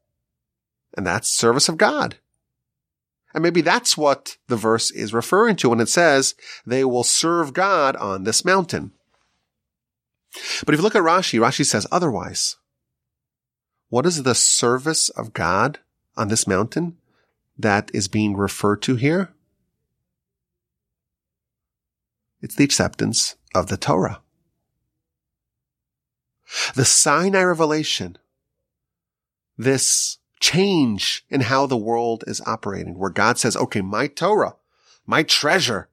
And 0.96 1.06
that's 1.06 1.28
service 1.28 1.68
of 1.68 1.76
God. 1.76 2.16
And 3.34 3.42
maybe 3.42 3.60
that's 3.60 3.96
what 3.96 4.36
the 4.46 4.56
verse 4.56 4.92
is 4.92 5.12
referring 5.12 5.56
to 5.56 5.70
when 5.70 5.80
it 5.80 5.88
says 5.88 6.34
they 6.64 6.84
will 6.84 7.02
serve 7.02 7.52
God 7.52 7.96
on 7.96 8.22
this 8.22 8.44
mountain. 8.44 8.92
But 10.64 10.74
if 10.74 10.78
you 10.78 10.84
look 10.84 10.96
at 10.96 11.02
Rashi, 11.02 11.40
Rashi 11.40 11.66
says 11.66 11.86
otherwise. 11.90 12.56
What 13.88 14.06
is 14.06 14.22
the 14.22 14.34
service 14.34 15.08
of 15.10 15.32
God 15.32 15.80
on 16.16 16.28
this 16.28 16.46
mountain 16.46 16.96
that 17.58 17.90
is 17.92 18.08
being 18.08 18.36
referred 18.36 18.82
to 18.82 18.96
here? 18.96 19.32
It's 22.40 22.54
the 22.54 22.64
acceptance 22.64 23.36
of 23.54 23.68
the 23.68 23.76
Torah. 23.76 24.20
The 26.74 26.84
Sinai 26.84 27.42
revelation, 27.42 28.18
this 29.56 30.18
change 30.44 31.24
in 31.30 31.40
how 31.40 31.66
the 31.66 31.76
world 31.76 32.22
is 32.26 32.42
operating, 32.44 32.98
where 32.98 33.08
God 33.08 33.38
says, 33.38 33.56
okay, 33.56 33.80
my 33.80 34.06
Torah, 34.06 34.56
my 35.06 35.22
treasure, 35.22 35.88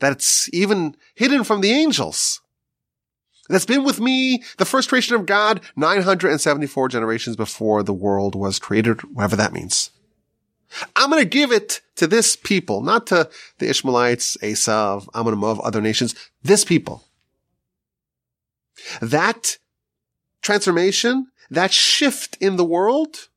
that's 0.00 0.52
even 0.52 0.94
hidden 1.14 1.44
from 1.44 1.62
the 1.62 1.72
angels, 1.72 2.42
that's 3.48 3.64
been 3.64 3.84
with 3.84 3.98
me, 3.98 4.42
the 4.58 4.66
first 4.66 4.90
creation 4.90 5.16
of 5.16 5.24
God, 5.24 5.62
974 5.76 6.88
generations 6.90 7.36
before 7.36 7.82
the 7.82 7.94
world 7.94 8.34
was 8.34 8.58
created, 8.58 9.00
whatever 9.14 9.36
that 9.36 9.54
means. 9.54 9.90
I'm 10.94 11.08
going 11.08 11.22
to 11.22 11.28
give 11.28 11.50
it 11.50 11.80
to 11.94 12.06
this 12.06 12.36
people, 12.36 12.82
not 12.82 13.06
to 13.06 13.30
the 13.58 13.70
Ishmaelites, 13.70 14.36
Esav, 14.42 15.08
Ammon, 15.14 15.38
Moab, 15.38 15.60
other 15.62 15.80
nations, 15.80 16.14
this 16.42 16.66
people. 16.66 17.04
That 19.00 19.56
transformation, 20.42 21.28
that 21.50 21.72
shift 21.72 22.36
in 22.40 22.56
the 22.56 22.64
world, 22.64 23.28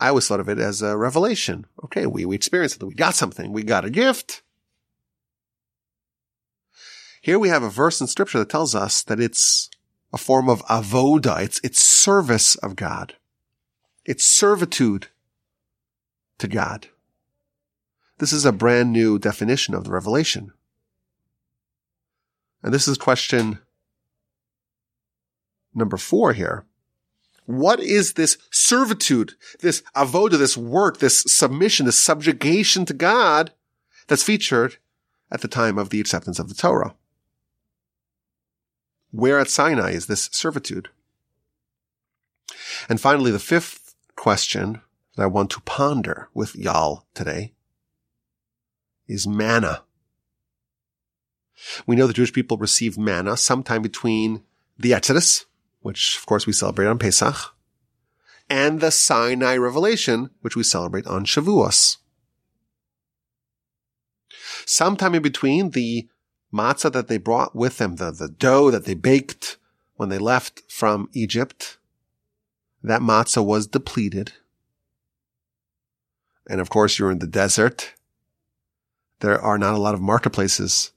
I 0.00 0.08
always 0.08 0.26
thought 0.26 0.40
of 0.40 0.48
it 0.48 0.58
as 0.58 0.80
a 0.80 0.96
revelation. 0.96 1.66
Okay, 1.84 2.06
we, 2.06 2.24
we 2.24 2.34
experienced 2.34 2.82
it. 2.82 2.86
We 2.86 2.94
got 2.94 3.14
something. 3.14 3.52
We 3.52 3.62
got 3.62 3.84
a 3.84 3.90
gift. 3.90 4.42
Here 7.20 7.38
we 7.38 7.50
have 7.50 7.62
a 7.62 7.68
verse 7.68 8.00
in 8.00 8.06
scripture 8.06 8.38
that 8.38 8.48
tells 8.48 8.74
us 8.74 9.02
that 9.02 9.20
it's 9.20 9.68
a 10.10 10.16
form 10.16 10.48
of 10.48 10.64
avoda. 10.64 11.42
It's, 11.42 11.60
it's 11.62 11.84
service 11.84 12.54
of 12.56 12.76
God. 12.76 13.16
It's 14.06 14.24
servitude 14.24 15.08
to 16.38 16.48
God. 16.48 16.88
This 18.18 18.32
is 18.32 18.46
a 18.46 18.52
brand 18.52 18.92
new 18.92 19.18
definition 19.18 19.74
of 19.74 19.84
the 19.84 19.90
revelation. 19.90 20.52
And 22.62 22.72
this 22.72 22.88
is 22.88 22.96
question 22.96 23.58
number 25.74 25.98
four 25.98 26.32
here. 26.32 26.64
What 27.50 27.80
is 27.80 28.12
this 28.12 28.38
servitude, 28.52 29.32
this 29.58 29.82
avoda, 29.96 30.38
this 30.38 30.56
work, 30.56 30.98
this 30.98 31.24
submission, 31.26 31.84
this 31.84 31.98
subjugation 31.98 32.84
to 32.84 32.94
God 32.94 33.52
that's 34.06 34.22
featured 34.22 34.76
at 35.32 35.40
the 35.40 35.48
time 35.48 35.76
of 35.76 35.90
the 35.90 35.98
acceptance 35.98 36.38
of 36.38 36.48
the 36.48 36.54
Torah? 36.54 36.94
Where 39.10 39.40
at 39.40 39.50
Sinai 39.50 39.90
is 39.90 40.06
this 40.06 40.30
servitude? 40.30 40.90
And 42.88 43.00
finally, 43.00 43.32
the 43.32 43.40
fifth 43.40 43.96
question 44.14 44.82
that 45.16 45.24
I 45.24 45.26
want 45.26 45.50
to 45.50 45.60
ponder 45.62 46.28
with 46.32 46.54
y'all 46.54 47.06
today 47.14 47.52
is 49.08 49.26
manna. 49.26 49.82
We 51.84 51.96
know 51.96 52.06
the 52.06 52.12
Jewish 52.12 52.32
people 52.32 52.58
received 52.58 52.96
manna 52.96 53.36
sometime 53.36 53.82
between 53.82 54.44
the 54.78 54.94
Exodus, 54.94 55.46
which 55.80 56.16
of 56.18 56.26
course 56.26 56.46
we 56.46 56.52
celebrate 56.52 56.86
on 56.86 56.98
Pesach, 56.98 57.54
and 58.48 58.80
the 58.80 58.90
Sinai 58.90 59.56
revelation, 59.56 60.30
which 60.40 60.56
we 60.56 60.62
celebrate 60.62 61.06
on 61.06 61.24
Shavuos. 61.24 61.98
Sometime 64.66 65.14
in 65.14 65.22
between 65.22 65.70
the 65.70 66.08
matzah 66.52 66.92
that 66.92 67.08
they 67.08 67.18
brought 67.18 67.54
with 67.54 67.78
them, 67.78 67.96
the, 67.96 68.10
the 68.10 68.28
dough 68.28 68.70
that 68.70 68.84
they 68.84 68.94
baked 68.94 69.56
when 69.96 70.08
they 70.08 70.18
left 70.18 70.62
from 70.68 71.08
Egypt, 71.12 71.78
that 72.82 73.02
matzah 73.02 73.44
was 73.44 73.66
depleted. 73.66 74.32
And 76.48 76.60
of 76.60 76.70
course, 76.70 76.98
you're 76.98 77.10
in 77.10 77.20
the 77.20 77.26
desert. 77.26 77.94
There 79.20 79.40
are 79.40 79.58
not 79.58 79.74
a 79.74 79.78
lot 79.78 79.94
of 79.94 80.00
marketplaces 80.00 80.92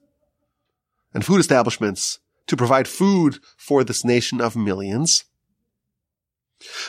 and 1.12 1.24
food 1.24 1.38
establishments 1.38 2.18
to 2.46 2.56
provide 2.56 2.88
food 2.88 3.38
for 3.56 3.84
this 3.84 4.04
nation 4.04 4.40
of 4.40 4.56
millions. 4.56 5.24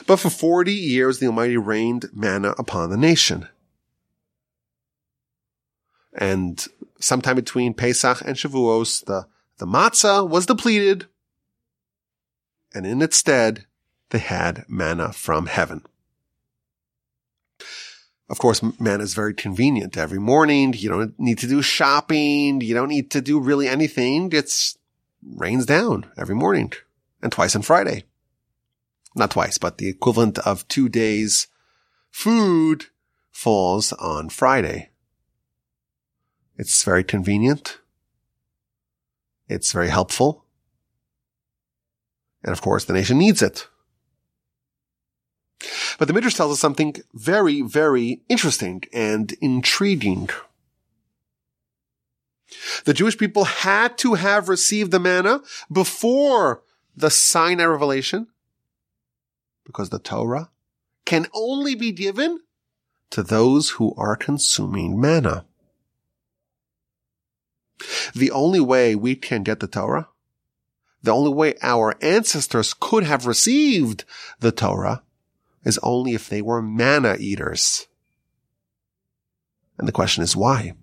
But 0.07 0.17
for 0.17 0.29
40 0.29 0.71
years, 0.71 1.19
the 1.19 1.27
Almighty 1.27 1.57
rained 1.57 2.05
manna 2.13 2.53
upon 2.57 2.89
the 2.89 2.97
nation. 2.97 3.47
And 6.13 6.65
sometime 6.99 7.35
between 7.35 7.73
Pesach 7.73 8.21
and 8.25 8.35
Shavuos, 8.37 9.03
the, 9.05 9.27
the 9.57 9.65
matzah 9.65 10.27
was 10.27 10.45
depleted. 10.45 11.07
And 12.73 12.85
in 12.85 13.01
its 13.01 13.17
stead, 13.17 13.65
they 14.11 14.19
had 14.19 14.65
manna 14.67 15.13
from 15.13 15.47
heaven. 15.47 15.83
Of 18.29 18.39
course, 18.39 18.61
manna 18.79 19.03
is 19.03 19.13
very 19.13 19.33
convenient 19.33 19.97
every 19.97 20.19
morning. 20.19 20.73
You 20.73 20.89
don't 20.89 21.19
need 21.19 21.37
to 21.39 21.47
do 21.47 21.61
shopping. 21.61 22.61
You 22.61 22.73
don't 22.73 22.89
need 22.89 23.11
to 23.11 23.21
do 23.21 23.39
really 23.39 23.67
anything. 23.67 24.31
It's 24.31 24.77
rains 25.33 25.65
down 25.65 26.05
every 26.17 26.35
morning 26.35 26.73
and 27.21 27.31
twice 27.31 27.55
on 27.55 27.61
Friday. 27.61 28.03
Not 29.15 29.31
twice, 29.31 29.57
but 29.57 29.77
the 29.77 29.88
equivalent 29.88 30.38
of 30.39 30.67
two 30.67 30.89
days 30.89 31.47
food 32.11 32.85
falls 33.31 33.93
on 33.93 34.29
Friday. 34.29 34.89
It's 36.57 36.83
very 36.83 37.03
convenient. 37.03 37.79
It's 39.47 39.71
very 39.71 39.89
helpful. 39.89 40.45
And 42.43 42.51
of 42.51 42.61
course, 42.61 42.85
the 42.85 42.93
nation 42.93 43.17
needs 43.17 43.41
it. 43.41 43.67
But 45.97 46.07
the 46.07 46.13
Midrash 46.13 46.35
tells 46.35 46.51
us 46.51 46.59
something 46.59 46.95
very, 47.13 47.61
very 47.61 48.21
interesting 48.29 48.83
and 48.93 49.31
intriguing. 49.41 50.29
The 52.86 52.93
Jewish 52.93 53.17
people 53.17 53.45
had 53.45 53.97
to 53.99 54.13
have 54.13 54.49
received 54.49 54.91
the 54.91 54.99
manna 54.99 55.41
before 55.71 56.62
the 56.95 57.10
Sinai 57.10 57.65
revelation 57.65 58.27
because 59.65 59.89
the 59.89 59.99
Torah 59.99 60.51
can 61.05 61.27
only 61.34 61.75
be 61.75 61.91
given 61.91 62.39
to 63.10 63.23
those 63.23 63.71
who 63.71 63.93
are 63.95 64.15
consuming 64.15 64.99
manna. 64.99 65.45
The 68.15 68.31
only 68.31 68.60
way 68.60 68.95
we 68.95 69.15
can 69.15 69.43
get 69.43 69.60
the 69.60 69.67
Torah, 69.67 70.10
the 71.03 71.13
only 71.13 71.34
way 71.34 71.55
our 71.62 71.95
ancestors 72.01 72.73
could 72.73 73.03
have 73.03 73.27
received 73.27 74.05
the 74.39 74.51
Torah 74.51 75.03
is 75.63 75.79
only 75.84 76.13
if 76.13 76.29
they 76.29 76.41
were 76.41 76.62
manna 76.62 77.15
eaters. 77.19 77.88
And 79.77 79.88
the 79.88 79.91
question 79.91 80.23
is 80.23 80.36
why? 80.36 80.73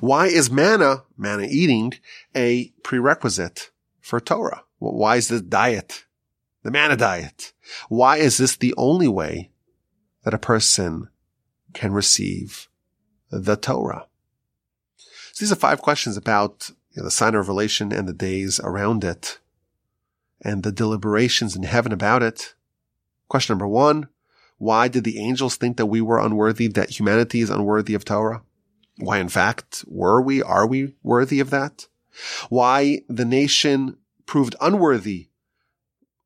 Why 0.00 0.26
is 0.26 0.50
manna, 0.50 1.04
manna 1.16 1.46
eating, 1.48 1.94
a 2.34 2.72
prerequisite 2.82 3.70
for 4.00 4.20
Torah? 4.20 4.64
Why 4.78 5.16
is 5.16 5.28
the 5.28 5.40
diet, 5.40 6.04
the 6.62 6.70
manna 6.70 6.96
diet? 6.96 7.52
Why 7.88 8.18
is 8.18 8.36
this 8.36 8.56
the 8.56 8.74
only 8.76 9.08
way 9.08 9.50
that 10.24 10.34
a 10.34 10.38
person 10.38 11.08
can 11.72 11.92
receive 11.92 12.68
the 13.30 13.56
Torah? 13.56 14.06
So 15.32 15.44
these 15.44 15.52
are 15.52 15.56
five 15.56 15.80
questions 15.82 16.16
about 16.16 16.70
you 16.92 17.00
know, 17.00 17.04
the 17.04 17.10
Sinai 17.10 17.38
revelation 17.38 17.92
and 17.92 18.06
the 18.06 18.12
days 18.12 18.60
around 18.60 19.02
it 19.02 19.38
and 20.40 20.62
the 20.62 20.72
deliberations 20.72 21.56
in 21.56 21.62
heaven 21.62 21.92
about 21.92 22.22
it. 22.22 22.54
Question 23.28 23.54
number 23.54 23.66
one. 23.66 24.08
Why 24.58 24.86
did 24.88 25.04
the 25.04 25.18
angels 25.18 25.56
think 25.56 25.76
that 25.78 25.86
we 25.86 26.00
were 26.00 26.20
unworthy, 26.20 26.68
that 26.68 26.90
humanity 26.90 27.40
is 27.40 27.50
unworthy 27.50 27.94
of 27.94 28.04
Torah? 28.04 28.42
Why, 28.98 29.18
in 29.18 29.28
fact, 29.28 29.84
were 29.86 30.22
we? 30.22 30.42
Are 30.42 30.66
we 30.66 30.94
worthy 31.02 31.40
of 31.40 31.50
that? 31.50 31.88
Why 32.48 33.00
the 33.08 33.24
nation 33.24 33.96
proved 34.26 34.54
unworthy, 34.60 35.28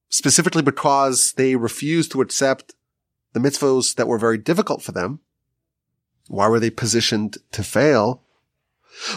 specifically 0.09 0.63
because 0.63 1.33
they 1.33 1.57
refused 1.57 2.13
to 2.13 2.21
accept 2.21 2.75
the 3.33 3.41
mitzvahs 3.41 3.95
that 3.95 4.09
were 4.09 4.19
very 4.19 4.39
difficult 4.39 4.83
for 4.83 4.93
them. 4.93 5.21
Why 6.29 6.49
were 6.49 6.61
they 6.61 6.71
positioned 6.71 7.39
to 7.53 7.63
fail? 7.63 8.23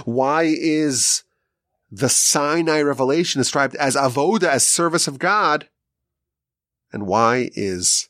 Why 0.06 0.44
is 0.44 1.24
the 1.92 2.10
Sinai 2.10 2.82
revelation 2.82 3.40
described 3.40 3.76
as 3.76 3.96
avoda, 3.96 4.44
as 4.44 4.68
service 4.68 5.08
of 5.08 5.20
God? 5.20 5.68
And 6.94 7.08
why 7.08 7.50
is 7.54 8.10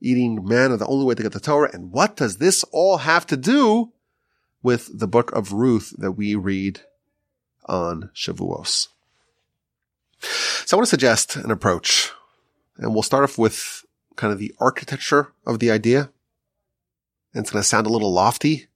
eating 0.00 0.44
manna 0.44 0.76
the 0.76 0.86
only 0.86 1.04
way 1.04 1.14
to 1.14 1.22
get 1.22 1.32
the 1.32 1.40
Torah? 1.40 1.70
And 1.72 1.92
what 1.92 2.16
does 2.16 2.38
this 2.38 2.64
all 2.72 2.98
have 2.98 3.26
to 3.26 3.36
do 3.36 3.92
with 4.62 4.98
the 4.98 5.08
book 5.08 5.32
of 5.32 5.52
Ruth 5.52 5.94
that 5.98 6.12
we 6.12 6.34
read 6.34 6.80
on 7.66 8.10
Shavuos. 8.14 8.88
So 10.20 10.76
I 10.76 10.78
want 10.78 10.86
to 10.86 10.90
suggest 10.90 11.36
an 11.36 11.50
approach 11.50 12.12
and 12.76 12.92
we'll 12.92 13.02
start 13.02 13.24
off 13.24 13.38
with 13.38 13.84
kind 14.16 14.32
of 14.32 14.38
the 14.38 14.54
architecture 14.58 15.32
of 15.46 15.58
the 15.58 15.70
idea. 15.70 16.10
It's 17.34 17.50
going 17.50 17.62
to 17.62 17.68
sound 17.68 17.86
a 17.86 17.90
little 17.90 18.12
lofty. 18.12 18.66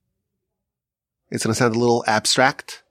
It's 1.31 1.45
going 1.45 1.55
to 1.55 1.59
sound 1.59 1.75
a 1.75 1.79
little 1.79 2.05
abstract. 2.07 2.83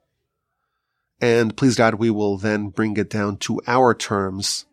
And 1.20 1.56
please 1.56 1.76
God, 1.76 1.94
we 1.94 2.10
will 2.10 2.36
then 2.36 2.68
bring 2.68 2.96
it 2.96 3.08
down 3.08 3.36
to 3.38 3.60
our 3.66 3.94
terms 3.94 4.66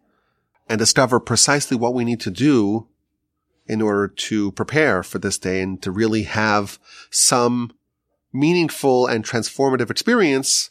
and 0.67 0.79
discover 0.79 1.19
precisely 1.19 1.77
what 1.77 1.93
we 1.93 2.03
need 2.03 2.19
to 2.21 2.32
do 2.32 2.88
in 3.67 3.82
order 3.82 4.08
to 4.08 4.51
prepare 4.53 5.03
for 5.03 5.19
this 5.19 5.38
day 5.38 5.62
and 5.62 5.82
to 5.84 5.91
really 5.91 6.23
have 6.23 6.79
some 7.12 7.71
meaningful 8.31 9.07
and 9.07 9.25
transformative 9.25 9.89
experience 9.89 10.69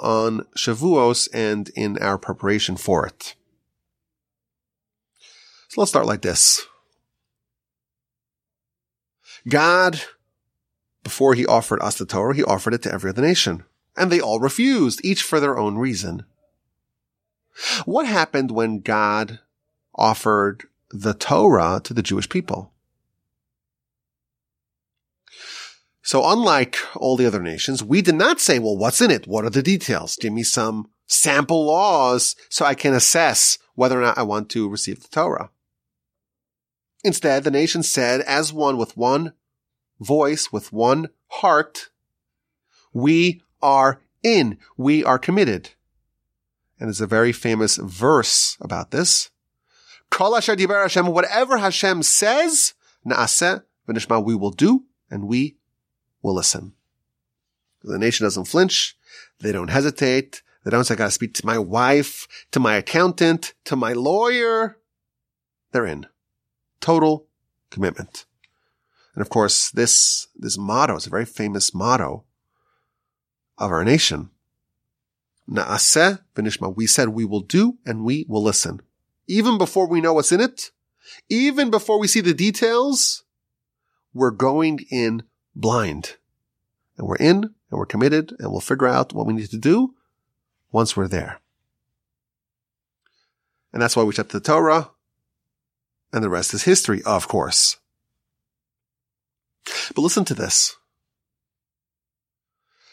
on 0.00 0.46
Shavuos 0.56 1.28
and 1.32 1.68
in 1.70 1.98
our 1.98 2.18
preparation 2.18 2.76
for 2.76 3.06
it. 3.06 3.34
So 5.68 5.80
let's 5.80 5.90
start 5.90 6.06
like 6.06 6.22
this. 6.22 6.66
God, 9.48 10.00
before 11.02 11.34
he 11.34 11.46
offered 11.46 11.82
us 11.82 11.98
the 11.98 12.06
Torah, 12.06 12.34
he 12.34 12.42
offered 12.42 12.74
it 12.74 12.82
to 12.82 12.92
every 12.92 13.10
other 13.10 13.22
nation. 13.22 13.64
And 13.96 14.10
they 14.10 14.20
all 14.20 14.40
refused, 14.40 15.04
each 15.04 15.22
for 15.22 15.38
their 15.38 15.58
own 15.58 15.76
reason. 15.76 16.24
What 17.84 18.06
happened 18.06 18.50
when 18.50 18.80
God 18.80 19.38
offered 19.94 20.64
the 20.90 21.14
Torah 21.14 21.80
to 21.84 21.94
the 21.94 22.02
Jewish 22.02 22.28
people? 22.28 22.72
So 26.04 26.22
unlike 26.30 26.76
all 26.96 27.16
the 27.16 27.24
other 27.24 27.40
nations, 27.40 27.82
we 27.82 28.02
did 28.02 28.14
not 28.14 28.38
say, 28.38 28.58
well, 28.58 28.76
what's 28.76 29.00
in 29.00 29.10
it? 29.10 29.26
What 29.26 29.46
are 29.46 29.50
the 29.50 29.62
details? 29.62 30.16
Give 30.16 30.34
me 30.34 30.42
some 30.42 30.90
sample 31.06 31.64
laws 31.64 32.36
so 32.50 32.66
I 32.66 32.74
can 32.74 32.92
assess 32.92 33.56
whether 33.74 33.98
or 33.98 34.02
not 34.02 34.18
I 34.18 34.22
want 34.22 34.50
to 34.50 34.68
receive 34.68 35.02
the 35.02 35.08
Torah. 35.08 35.48
Instead, 37.02 37.42
the 37.42 37.50
nation 37.50 37.82
said, 37.82 38.20
as 38.20 38.52
one 38.52 38.76
with 38.76 38.98
one 38.98 39.32
voice, 39.98 40.52
with 40.52 40.74
one 40.74 41.08
heart, 41.28 41.88
we 42.92 43.40
are 43.62 44.02
in. 44.22 44.58
We 44.76 45.02
are 45.04 45.18
committed. 45.18 45.70
And 46.78 46.88
there's 46.88 47.00
a 47.00 47.06
very 47.06 47.32
famous 47.32 47.76
verse 47.76 48.58
about 48.60 48.90
this. 48.90 49.30
Kol 50.10 50.34
Hashem, 50.34 51.06
Whatever 51.06 51.56
Hashem 51.56 52.02
says, 52.02 52.74
naaseh 53.06 53.62
v'nishma, 53.88 54.22
we 54.22 54.34
will 54.34 54.50
do, 54.50 54.84
and 55.10 55.26
we 55.26 55.56
will 56.24 56.34
listen. 56.34 56.72
The 57.84 57.98
nation 57.98 58.24
doesn't 58.24 58.46
flinch. 58.46 58.96
They 59.40 59.52
don't 59.52 59.68
hesitate. 59.68 60.42
They 60.64 60.70
don't 60.70 60.84
say, 60.84 60.94
I 60.94 60.96
gotta 60.96 61.10
speak 61.10 61.34
to 61.34 61.46
my 61.46 61.58
wife, 61.58 62.26
to 62.50 62.58
my 62.58 62.76
accountant, 62.76 63.52
to 63.66 63.76
my 63.76 63.92
lawyer. 63.92 64.78
They're 65.70 65.84
in. 65.84 66.06
Total 66.80 67.26
commitment. 67.70 68.24
And 69.14 69.20
of 69.20 69.28
course, 69.28 69.70
this, 69.70 70.28
this 70.34 70.56
motto 70.56 70.96
is 70.96 71.06
a 71.06 71.10
very 71.10 71.26
famous 71.26 71.74
motto 71.74 72.24
of 73.58 73.70
our 73.70 73.84
nation. 73.84 74.30
Naaseh 75.48 76.20
v'nishma. 76.34 76.74
We 76.74 76.86
said 76.86 77.10
we 77.10 77.26
will 77.26 77.40
do 77.40 77.76
and 77.84 78.02
we 78.02 78.24
will 78.28 78.42
listen. 78.42 78.80
Even 79.26 79.58
before 79.58 79.86
we 79.86 80.00
know 80.00 80.14
what's 80.14 80.32
in 80.32 80.40
it, 80.40 80.70
even 81.28 81.70
before 81.70 82.00
we 82.00 82.08
see 82.08 82.22
the 82.22 82.32
details, 82.32 83.24
we're 84.14 84.30
going 84.30 84.80
in 84.90 85.24
blind. 85.54 86.16
And 86.96 87.06
we're 87.06 87.16
in 87.16 87.42
and 87.44 87.78
we're 87.78 87.86
committed 87.86 88.34
and 88.38 88.50
we'll 88.50 88.60
figure 88.60 88.86
out 88.86 89.12
what 89.12 89.26
we 89.26 89.34
need 89.34 89.50
to 89.50 89.58
do 89.58 89.94
once 90.70 90.96
we're 90.96 91.08
there. 91.08 91.40
And 93.72 93.82
that's 93.82 93.96
why 93.96 94.04
we 94.04 94.10
accept 94.10 94.30
the 94.30 94.40
Torah. 94.40 94.90
And 96.12 96.22
the 96.22 96.30
rest 96.30 96.54
is 96.54 96.62
history, 96.62 97.02
of 97.02 97.26
course. 97.26 97.78
But 99.94 100.02
listen 100.02 100.24
to 100.26 100.34
this. 100.34 100.76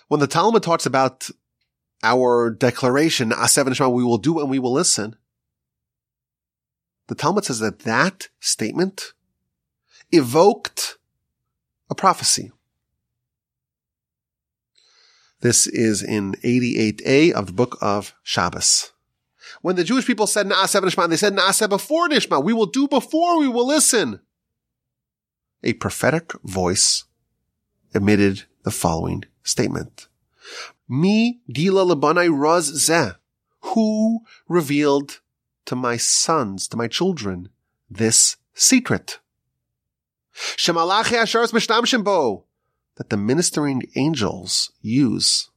When 0.08 0.20
the 0.20 0.28
Talmud 0.28 0.64
talks 0.64 0.86
about 0.86 1.30
our 2.04 2.50
declaration, 2.50 3.30
Asev 3.30 3.94
we 3.94 4.04
will 4.04 4.18
do 4.18 4.40
and 4.40 4.50
we 4.50 4.60
will 4.60 4.74
listen. 4.74 5.16
The 7.08 7.16
Talmud 7.16 7.46
says 7.46 7.60
that 7.60 7.80
that 7.80 8.30
statement 8.40 9.14
evoked 10.12 10.98
a 11.92 11.96
prophecy. 11.96 12.52
This 15.42 15.68
is 15.68 16.02
in 16.02 16.34
88a 16.44 17.34
of 17.34 17.48
the 17.48 17.54
book 17.54 17.78
of 17.82 18.16
Shabbos. 18.24 18.94
When 19.62 19.76
the 19.76 19.84
Jewish 19.84 20.08
people 20.08 20.26
said 20.26 20.48
Na'aseh 20.48 20.82
Nishma, 20.82 21.10
they 21.10 21.18
said 21.18 21.36
Na'aseh 21.36 21.68
before 21.70 22.08
Nishma. 22.08 22.44
We 22.44 22.54
will 22.54 22.68
do 22.68 22.88
before 22.88 23.40
we 23.40 23.48
will 23.48 23.68
listen. 23.68 24.22
A 25.64 25.74
prophetic 25.74 26.32
voice 26.44 27.04
emitted 27.94 28.44
the 28.64 28.72
following 28.72 29.26
statement. 29.44 30.08
Mi 30.88 31.42
gila 31.52 31.84
labanai 31.96 32.30
raz 32.32 32.72
zeh. 32.72 33.16
Who 33.74 34.22
revealed 34.48 35.20
to 35.66 35.76
my 35.76 35.98
sons, 35.98 36.68
to 36.70 36.78
my 36.78 36.88
children, 36.88 37.50
this 37.90 38.38
secret? 38.54 39.20
That 42.96 43.10
the 43.10 43.18
ministering 43.18 43.84
angels 43.96 44.72
use. 44.82 45.50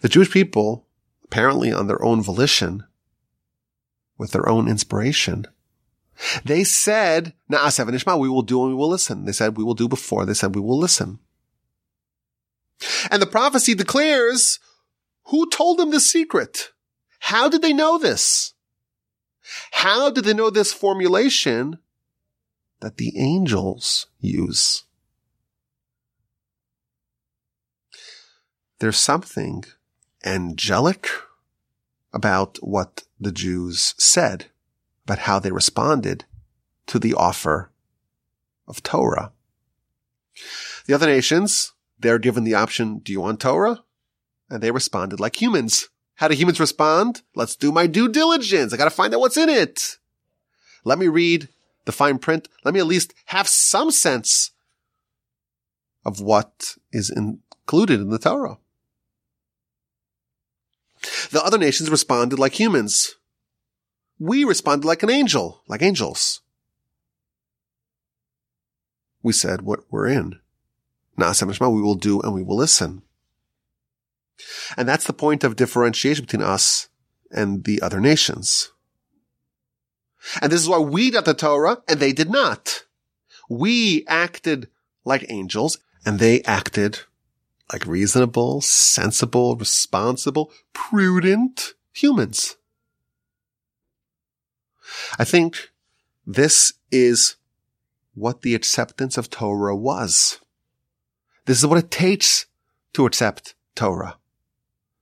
The 0.00 0.08
Jewish 0.08 0.30
people, 0.30 0.86
apparently 1.24 1.72
on 1.72 1.86
their 1.86 2.02
own 2.04 2.22
volition, 2.22 2.84
with 4.16 4.32
their 4.32 4.48
own 4.48 4.68
inspiration, 4.68 5.46
they 6.44 6.64
said, 6.64 7.34
Na'aseh 7.50 7.86
v'nishma, 7.86 8.18
we 8.18 8.28
will 8.28 8.42
do 8.42 8.62
and 8.62 8.70
we 8.70 8.76
will 8.76 8.88
listen. 8.88 9.24
They 9.24 9.32
said, 9.32 9.56
we 9.56 9.64
will 9.64 9.74
do 9.74 9.88
before. 9.88 10.26
They 10.26 10.34
said, 10.34 10.54
we 10.54 10.60
will 10.60 10.78
listen. 10.78 11.20
And 13.10 13.22
the 13.22 13.26
prophecy 13.26 13.74
declares 13.74 14.58
who 15.26 15.48
told 15.50 15.78
them 15.78 15.90
the 15.90 16.00
secret? 16.00 16.72
How 17.20 17.48
did 17.48 17.62
they 17.62 17.72
know 17.72 17.98
this? 17.98 18.54
How 19.72 20.10
did 20.10 20.24
they 20.24 20.34
know 20.34 20.50
this 20.50 20.72
formulation 20.72 21.78
that 22.80 22.96
the 22.96 23.18
angels 23.18 24.06
use? 24.20 24.84
There's 28.78 28.98
something 28.98 29.64
angelic 30.24 31.08
about 32.12 32.58
what 32.58 33.04
the 33.18 33.32
Jews 33.32 33.94
said, 33.98 34.46
about 35.04 35.20
how 35.20 35.38
they 35.38 35.52
responded 35.52 36.24
to 36.86 36.98
the 36.98 37.14
offer 37.14 37.70
of 38.66 38.82
Torah. 38.82 39.32
The 40.86 40.94
other 40.94 41.06
nations, 41.06 41.72
they're 41.98 42.18
given 42.18 42.44
the 42.44 42.54
option, 42.54 42.98
do 42.98 43.12
you 43.12 43.20
want 43.20 43.40
Torah? 43.40 43.82
And 44.48 44.62
they 44.62 44.70
responded 44.70 45.20
like 45.20 45.40
humans. 45.40 45.88
How 46.14 46.28
do 46.28 46.34
humans 46.34 46.60
respond? 46.60 47.22
Let's 47.34 47.56
do 47.56 47.70
my 47.70 47.86
due 47.86 48.08
diligence. 48.08 48.72
I 48.72 48.76
gotta 48.76 48.90
find 48.90 49.12
out 49.14 49.20
what's 49.20 49.36
in 49.36 49.48
it. 49.48 49.98
Let 50.84 50.98
me 50.98 51.08
read 51.08 51.48
the 51.88 51.92
fine 51.92 52.18
print. 52.18 52.48
Let 52.66 52.74
me 52.74 52.80
at 52.80 52.86
least 52.86 53.14
have 53.24 53.48
some 53.48 53.90
sense 53.90 54.50
of 56.04 56.20
what 56.20 56.76
is 56.92 57.08
included 57.08 57.98
in 57.98 58.10
the 58.10 58.18
Torah. 58.18 58.58
The 61.30 61.42
other 61.42 61.56
nations 61.56 61.88
responded 61.88 62.38
like 62.38 62.60
humans. 62.60 63.14
We 64.18 64.44
responded 64.44 64.86
like 64.86 65.02
an 65.02 65.08
angel, 65.08 65.62
like 65.66 65.80
angels. 65.80 66.42
We 69.22 69.32
said 69.32 69.62
what 69.62 69.80
we're 69.90 70.08
in. 70.08 70.40
Na'aseh 71.18 71.72
we 71.72 71.80
will 71.80 71.94
do 71.94 72.20
and 72.20 72.34
we 72.34 72.42
will 72.42 72.56
listen. 72.56 73.00
And 74.76 74.86
that's 74.86 75.06
the 75.06 75.14
point 75.14 75.42
of 75.42 75.56
differentiation 75.56 76.26
between 76.26 76.42
us 76.42 76.88
and 77.30 77.64
the 77.64 77.80
other 77.80 77.98
nations. 77.98 78.72
And 80.40 80.52
this 80.52 80.60
is 80.60 80.68
why 80.68 80.78
we 80.78 81.10
got 81.10 81.24
the 81.24 81.34
Torah 81.34 81.82
and 81.88 82.00
they 82.00 82.12
did 82.12 82.30
not. 82.30 82.84
We 83.48 84.04
acted 84.06 84.68
like 85.04 85.24
angels 85.28 85.78
and 86.04 86.18
they 86.18 86.42
acted 86.42 87.00
like 87.72 87.86
reasonable, 87.86 88.60
sensible, 88.60 89.56
responsible, 89.56 90.52
prudent 90.72 91.74
humans. 91.92 92.56
I 95.18 95.24
think 95.24 95.70
this 96.26 96.72
is 96.90 97.36
what 98.14 98.42
the 98.42 98.54
acceptance 98.54 99.18
of 99.18 99.30
Torah 99.30 99.76
was. 99.76 100.40
This 101.44 101.58
is 101.58 101.66
what 101.66 101.78
it 101.78 101.90
takes 101.90 102.46
to 102.94 103.06
accept 103.06 103.54
Torah. 103.74 104.18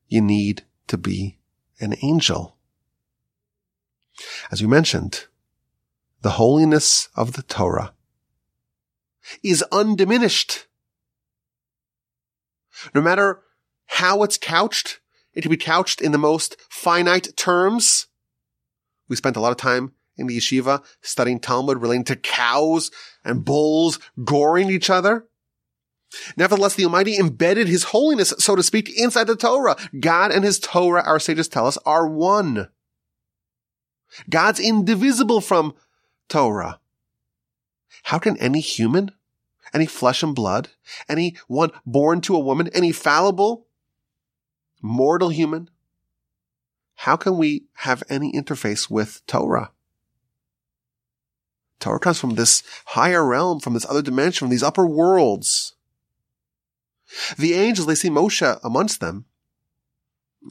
You 0.08 0.20
need 0.20 0.64
to 0.88 0.96
be 0.96 1.38
an 1.80 1.94
angel. 2.02 2.55
As 4.50 4.62
we 4.62 4.68
mentioned, 4.68 5.26
the 6.22 6.30
holiness 6.30 7.08
of 7.14 7.34
the 7.34 7.42
Torah 7.42 7.92
is 9.42 9.62
undiminished. 9.72 10.66
No 12.94 13.00
matter 13.00 13.42
how 13.86 14.22
it's 14.22 14.38
couched, 14.38 15.00
it 15.34 15.42
can 15.42 15.50
be 15.50 15.56
couched 15.56 16.00
in 16.00 16.12
the 16.12 16.18
most 16.18 16.56
finite 16.68 17.36
terms. 17.36 18.06
We 19.08 19.16
spent 19.16 19.36
a 19.36 19.40
lot 19.40 19.52
of 19.52 19.58
time 19.58 19.92
in 20.16 20.26
the 20.26 20.36
yeshiva 20.36 20.82
studying 21.02 21.40
Talmud 21.40 21.80
relating 21.80 22.04
to 22.04 22.16
cows 22.16 22.90
and 23.24 23.44
bulls 23.44 23.98
goring 24.24 24.70
each 24.70 24.90
other. 24.90 25.26
Nevertheless, 26.36 26.74
the 26.74 26.84
Almighty 26.84 27.18
embedded 27.18 27.68
His 27.68 27.84
holiness, 27.84 28.32
so 28.38 28.56
to 28.56 28.62
speak, 28.62 28.88
inside 28.96 29.26
the 29.26 29.36
Torah. 29.36 29.76
God 29.98 30.30
and 30.30 30.44
His 30.44 30.58
Torah, 30.58 31.02
our 31.02 31.18
sages 31.18 31.48
tell 31.48 31.66
us, 31.66 31.76
are 31.84 32.06
one. 32.06 32.68
God's 34.28 34.60
indivisible 34.60 35.40
from 35.40 35.74
Torah. 36.28 36.80
How 38.04 38.18
can 38.18 38.36
any 38.38 38.60
human, 38.60 39.10
any 39.74 39.86
flesh 39.86 40.22
and 40.22 40.34
blood, 40.34 40.68
any 41.08 41.36
one 41.48 41.72
born 41.84 42.20
to 42.22 42.36
a 42.36 42.40
woman, 42.40 42.68
any 42.74 42.92
fallible, 42.92 43.66
mortal 44.80 45.28
human, 45.28 45.70
how 46.96 47.16
can 47.16 47.36
we 47.36 47.64
have 47.74 48.02
any 48.08 48.32
interface 48.32 48.90
with 48.90 49.22
Torah? 49.26 49.72
Torah 51.78 52.00
comes 52.00 52.18
from 52.18 52.34
this 52.34 52.62
higher 52.86 53.24
realm, 53.24 53.60
from 53.60 53.74
this 53.74 53.84
other 53.88 54.02
dimension, 54.02 54.46
from 54.46 54.50
these 54.50 54.62
upper 54.62 54.86
worlds. 54.86 55.74
The 57.38 57.54
angels, 57.54 57.86
they 57.86 57.94
see 57.94 58.08
Moshe 58.08 58.58
amongst 58.64 59.00
them. 59.00 59.26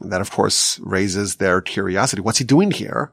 That, 0.02 0.22
of 0.22 0.30
course, 0.30 0.80
raises 0.80 1.38
their 1.38 1.62
curiosity. 1.62 2.22
What's 2.22 2.38
he 2.38 2.46
doing 2.46 2.72
here? 2.72 3.12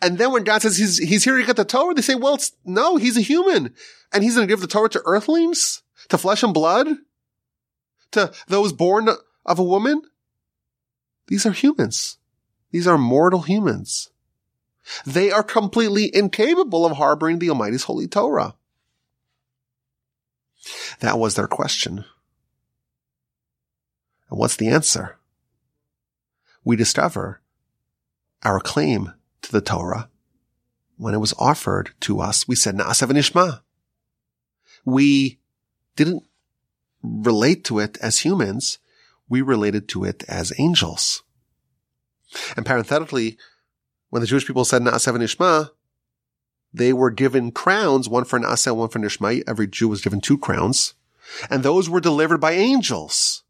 And 0.00 0.18
then 0.18 0.32
when 0.32 0.44
God 0.44 0.62
says 0.62 0.76
he's, 0.76 0.98
he's 0.98 1.24
here 1.24 1.36
to 1.36 1.44
get 1.44 1.56
the 1.56 1.64
Torah, 1.64 1.94
they 1.94 2.02
say, 2.02 2.14
well, 2.14 2.38
no, 2.64 2.96
he's 2.96 3.16
a 3.16 3.22
human. 3.22 3.74
And 4.12 4.22
he's 4.22 4.34
going 4.34 4.46
to 4.46 4.52
give 4.52 4.60
the 4.60 4.66
Torah 4.66 4.88
to 4.90 5.02
earthlings? 5.04 5.82
To 6.08 6.18
flesh 6.18 6.42
and 6.42 6.54
blood? 6.54 6.88
To 8.12 8.32
those 8.46 8.72
born 8.72 9.08
of 9.44 9.58
a 9.58 9.64
woman? 9.64 10.02
These 11.26 11.46
are 11.46 11.52
humans. 11.52 12.18
These 12.70 12.86
are 12.86 12.98
mortal 12.98 13.42
humans. 13.42 14.10
They 15.06 15.30
are 15.30 15.42
completely 15.42 16.14
incapable 16.14 16.84
of 16.84 16.96
harboring 16.96 17.38
the 17.38 17.50
Almighty's 17.50 17.84
holy 17.84 18.08
Torah. 18.08 18.54
That 21.00 21.18
was 21.18 21.34
their 21.34 21.46
question. 21.48 22.04
And 24.30 24.38
what's 24.38 24.56
the 24.56 24.68
answer? 24.68 25.18
We 26.64 26.76
discover 26.76 27.40
our 28.42 28.60
claim 28.60 29.12
to 29.42 29.52
the 29.52 29.60
Torah 29.60 30.08
when 30.96 31.14
it 31.14 31.18
was 31.18 31.34
offered 31.38 31.90
to 32.00 32.20
us. 32.20 32.46
We 32.46 32.54
said, 32.54 32.76
Na'aseh 32.76 33.08
V'Nishma. 33.08 33.60
We 34.84 35.38
didn't 35.96 36.24
relate 37.02 37.64
to 37.64 37.78
it 37.78 37.98
as 38.00 38.20
humans. 38.20 38.78
We 39.28 39.42
related 39.42 39.88
to 39.90 40.04
it 40.04 40.24
as 40.28 40.52
angels. 40.58 41.22
And 42.56 42.64
parenthetically, 42.64 43.36
when 44.10 44.20
the 44.20 44.26
Jewish 44.26 44.46
people 44.46 44.64
said 44.64 44.82
Na'aseh 44.82 45.14
V'Nishma, 45.14 45.70
they 46.72 46.92
were 46.92 47.10
given 47.10 47.50
crowns, 47.50 48.08
one 48.08 48.24
for 48.24 48.40
Na'aseh, 48.40 48.74
one 48.74 48.88
for 48.88 48.98
Nishma. 48.98 49.42
Every 49.46 49.66
Jew 49.66 49.88
was 49.88 50.00
given 50.00 50.20
two 50.20 50.38
crowns. 50.38 50.94
And 51.50 51.62
those 51.62 51.88
were 51.88 52.00
delivered 52.00 52.40
by 52.40 52.52
angels. 52.52 53.42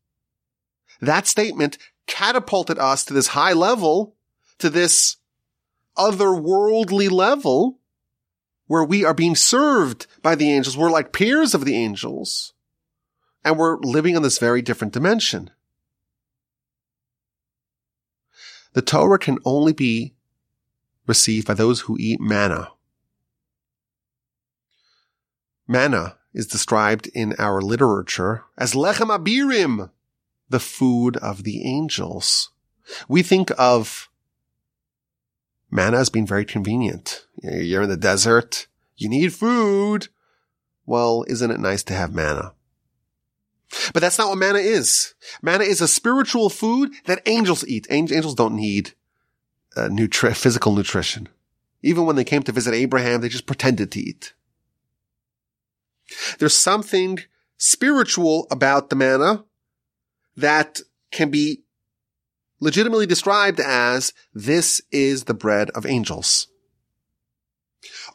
That 1.00 1.26
statement 1.26 1.78
catapulted 2.06 2.78
us 2.78 3.04
to 3.04 3.14
this 3.14 3.28
high 3.28 3.52
level, 3.52 4.16
to 4.58 4.68
this 4.70 5.16
otherworldly 5.96 7.10
level, 7.10 7.78
where 8.66 8.84
we 8.84 9.04
are 9.04 9.14
being 9.14 9.36
served 9.36 10.06
by 10.22 10.34
the 10.34 10.50
angels. 10.50 10.76
We're 10.76 10.90
like 10.90 11.12
peers 11.12 11.54
of 11.54 11.64
the 11.64 11.76
angels. 11.76 12.52
And 13.44 13.58
we're 13.58 13.78
living 13.78 14.14
in 14.14 14.22
this 14.22 14.38
very 14.38 14.62
different 14.62 14.92
dimension. 14.92 15.50
The 18.72 18.82
Torah 18.82 19.18
can 19.18 19.38
only 19.44 19.72
be 19.72 20.14
received 21.06 21.46
by 21.46 21.54
those 21.54 21.80
who 21.80 21.96
eat 21.98 22.20
manna. 22.20 22.68
Manna 25.66 26.16
is 26.32 26.46
described 26.46 27.08
in 27.08 27.34
our 27.38 27.60
literature 27.60 28.44
as 28.56 28.74
lechem 28.74 29.14
abirim, 29.14 29.90
the 30.48 30.60
food 30.60 31.16
of 31.18 31.44
the 31.44 31.64
angels. 31.64 32.50
We 33.08 33.22
think 33.22 33.50
of 33.58 34.08
manna 35.72 35.96
has 35.96 36.10
been 36.10 36.26
very 36.26 36.44
convenient. 36.44 37.26
You're 37.42 37.82
in 37.82 37.88
the 37.88 37.96
desert. 37.96 38.68
You 38.96 39.08
need 39.08 39.32
food. 39.32 40.08
Well, 40.86 41.24
isn't 41.26 41.50
it 41.50 41.58
nice 41.58 41.82
to 41.84 41.94
have 41.94 42.14
manna? 42.14 42.52
But 43.94 44.00
that's 44.00 44.18
not 44.18 44.28
what 44.28 44.38
manna 44.38 44.58
is. 44.58 45.14
Manna 45.40 45.64
is 45.64 45.80
a 45.80 45.88
spiritual 45.88 46.50
food 46.50 46.92
that 47.06 47.22
angels 47.26 47.66
eat. 47.66 47.86
Angels 47.88 48.34
don't 48.34 48.54
need 48.54 48.92
uh, 49.76 49.88
nutri- 49.88 50.36
physical 50.36 50.74
nutrition. 50.74 51.28
Even 51.82 52.04
when 52.04 52.16
they 52.16 52.24
came 52.24 52.42
to 52.42 52.52
visit 52.52 52.74
Abraham, 52.74 53.20
they 53.20 53.30
just 53.30 53.46
pretended 53.46 53.90
to 53.92 54.00
eat. 54.00 54.34
There's 56.38 56.54
something 56.54 57.20
spiritual 57.56 58.46
about 58.50 58.90
the 58.90 58.96
manna 58.96 59.44
that 60.36 60.80
can 61.10 61.30
be 61.30 61.62
legitimately 62.62 63.06
described 63.06 63.58
as 63.58 64.12
this 64.32 64.80
is 64.92 65.24
the 65.24 65.34
bread 65.34 65.68
of 65.70 65.84
angels. 65.84 66.46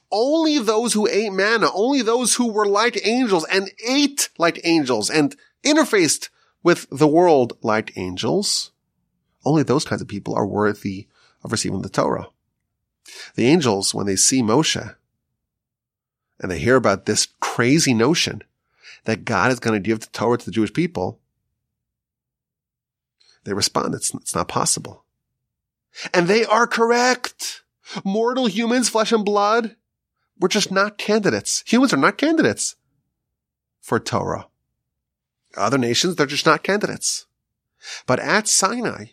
Only 0.10 0.58
those 0.58 0.94
who 0.94 1.06
ate 1.06 1.34
manna, 1.34 1.68
only 1.74 2.02
those 2.02 2.36
who 2.36 2.50
were 2.50 2.66
like 2.66 3.06
angels 3.06 3.46
and 3.52 3.70
ate 3.86 4.30
like 4.38 4.62
angels 4.64 5.10
and 5.10 5.36
interfaced 5.66 6.30
with 6.64 6.88
the 6.90 7.10
world 7.10 7.58
like 7.62 7.98
angels, 7.98 8.72
only 9.44 9.64
those 9.64 9.84
kinds 9.84 10.02
of 10.02 10.08
people 10.08 10.34
are 10.34 10.48
worthy 10.48 11.08
of 11.44 11.52
receiving 11.52 11.82
the 11.82 11.90
Torah. 11.90 12.30
The 13.36 13.48
angels, 13.48 13.94
when 13.94 14.06
they 14.06 14.16
see 14.16 14.42
Moshe 14.42 14.96
and 16.40 16.50
they 16.50 16.60
hear 16.60 16.78
about 16.78 17.06
this 17.06 17.28
crazy 17.42 17.94
notion 17.94 18.44
that 19.04 19.26
God 19.26 19.52
is 19.52 19.60
going 19.60 19.74
to 19.82 19.86
give 19.86 20.00
the 20.00 20.08
Torah 20.08 20.38
to 20.38 20.46
the 20.46 20.52
Jewish 20.52 20.72
people, 20.72 21.20
they 23.48 23.54
respond, 23.54 23.96
it's, 23.96 24.14
it's 24.14 24.36
not 24.36 24.50
possible. 24.50 25.06
And 26.14 26.28
they 26.28 26.44
are 26.44 26.68
correct. 26.68 27.64
Mortal 28.04 28.48
humans, 28.48 28.90
flesh 28.90 29.14
and 29.14 29.24
blood, 29.24 29.78
we're 30.38 30.50
just 30.50 30.70
not 30.70 30.98
candidates. 30.98 31.64
Humans 31.66 31.94
are 31.94 31.98
not 31.98 32.18
candidates 32.18 32.76
for 33.80 34.02
Torah. 34.02 34.48
Other 35.56 35.78
nations, 35.78 36.16
they're 36.18 36.26
just 36.26 36.46
not 36.46 36.62
candidates. 36.62 37.26
But 38.06 38.20
at 38.20 38.50
Sinai, 38.50 39.06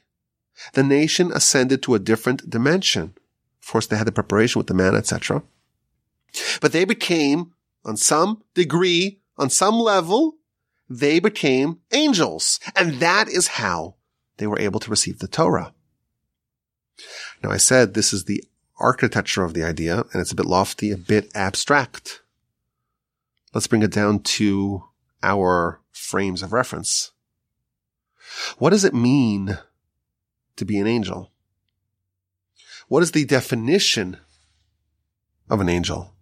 the 0.72 0.82
nation 0.82 1.30
ascended 1.30 1.80
to 1.85 1.95
a 1.95 2.01
different 2.01 2.51
dimension. 2.51 3.14
Of 3.62 3.68
course, 3.68 3.87
they 3.87 3.97
had 3.97 4.09
the 4.09 4.12
preparation 4.12 4.59
with 4.59 4.66
the 4.66 4.74
manna, 4.74 4.99
etc. 4.99 5.45
But 6.61 6.72
they 6.72 6.85
became, 6.85 7.53
on 7.85 7.97
some 7.97 8.43
degree, 8.55 9.20
on 9.39 9.49
some 9.49 9.76
level, 9.76 10.39
they 10.91 11.20
became 11.20 11.78
angels. 11.93 12.59
And 12.74 12.95
that 12.95 13.28
is 13.28 13.47
how 13.47 13.95
they 14.37 14.47
were 14.47 14.59
able 14.59 14.80
to 14.80 14.91
receive 14.91 15.18
the 15.18 15.28
Torah. 15.28 15.72
Now 17.43 17.51
I 17.51 17.57
said 17.57 17.95
this 17.95 18.12
is 18.12 18.24
the 18.24 18.43
architecture 18.78 19.45
of 19.45 19.55
the 19.55 19.64
idea, 19.64 20.05
and 20.12 20.20
it's 20.20 20.32
a 20.32 20.37
bit 20.37 20.47
lofty, 20.47 20.91
a 20.91 20.97
bit 20.97 21.30
abstract. 21.35 22.22
Let's 23.53 23.66
bring 23.66 23.82
it 23.82 23.93
down 23.93 24.20
to 24.20 24.85
our 25.22 25.80
frames 25.93 26.43
of 26.43 26.53
reference. 26.53 27.12
What 28.59 28.70
does 28.70 28.85
it 28.85 28.95
mean 28.95 29.59
to 30.57 30.64
be 30.64 30.78
an 30.78 30.87
angel? 30.87 31.30
What 32.89 33.03
is 33.03 33.12
the 33.12 33.24
definition 33.24 34.18
of 35.49 35.61
an 35.61 35.68
angel? 35.68 36.12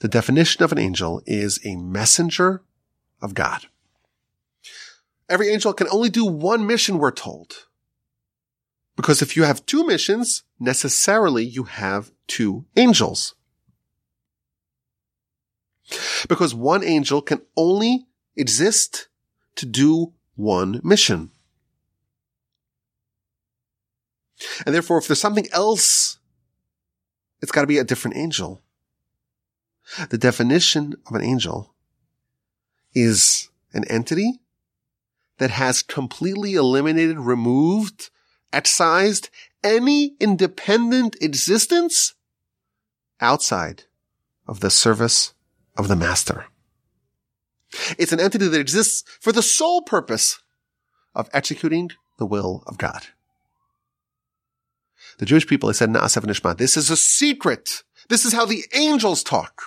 The 0.00 0.08
definition 0.08 0.62
of 0.64 0.72
an 0.72 0.78
angel 0.78 1.22
is 1.26 1.60
a 1.64 1.76
messenger 1.76 2.62
of 3.20 3.34
God. 3.34 3.66
Every 5.28 5.50
angel 5.50 5.72
can 5.72 5.88
only 5.90 6.08
do 6.08 6.24
one 6.24 6.66
mission, 6.66 6.98
we're 6.98 7.10
told. 7.10 7.66
Because 8.96 9.22
if 9.22 9.36
you 9.36 9.44
have 9.44 9.66
two 9.66 9.86
missions, 9.86 10.42
necessarily 10.58 11.44
you 11.44 11.64
have 11.64 12.10
two 12.26 12.64
angels. 12.76 13.34
Because 16.28 16.54
one 16.54 16.82
angel 16.82 17.22
can 17.22 17.42
only 17.56 18.06
exist 18.36 19.08
to 19.56 19.66
do 19.66 20.14
one 20.34 20.80
mission. 20.82 21.30
And 24.64 24.74
therefore, 24.74 24.98
if 24.98 25.08
there's 25.08 25.20
something 25.20 25.48
else, 25.52 26.18
it's 27.40 27.52
got 27.52 27.62
to 27.62 27.66
be 27.66 27.78
a 27.78 27.84
different 27.84 28.16
angel. 28.16 28.62
The 30.10 30.18
definition 30.18 30.96
of 31.06 31.14
an 31.14 31.22
angel 31.22 31.74
is 32.94 33.48
an 33.72 33.84
entity 33.84 34.40
that 35.38 35.50
has 35.50 35.82
completely 35.82 36.54
eliminated, 36.54 37.18
removed, 37.18 38.10
excised 38.52 39.30
any 39.62 40.14
independent 40.20 41.16
existence 41.20 42.14
outside 43.20 43.84
of 44.46 44.60
the 44.60 44.70
service 44.70 45.34
of 45.76 45.88
the 45.88 45.96
master. 45.96 46.46
It's 47.98 48.12
an 48.12 48.20
entity 48.20 48.48
that 48.48 48.60
exists 48.60 49.04
for 49.20 49.32
the 49.32 49.42
sole 49.42 49.82
purpose 49.82 50.40
of 51.14 51.28
executing 51.32 51.90
the 52.18 52.26
will 52.26 52.62
of 52.66 52.78
God. 52.78 53.06
The 55.18 55.26
Jewish 55.26 55.46
people, 55.46 55.68
they 55.68 55.72
said, 55.72 55.90
Na'aseh 55.90 56.22
Nishma. 56.22 56.56
This 56.56 56.76
is 56.76 56.90
a 56.90 56.96
secret. 56.96 57.82
This 58.08 58.24
is 58.24 58.32
how 58.32 58.46
the 58.46 58.64
angels 58.74 59.22
talk. 59.22 59.62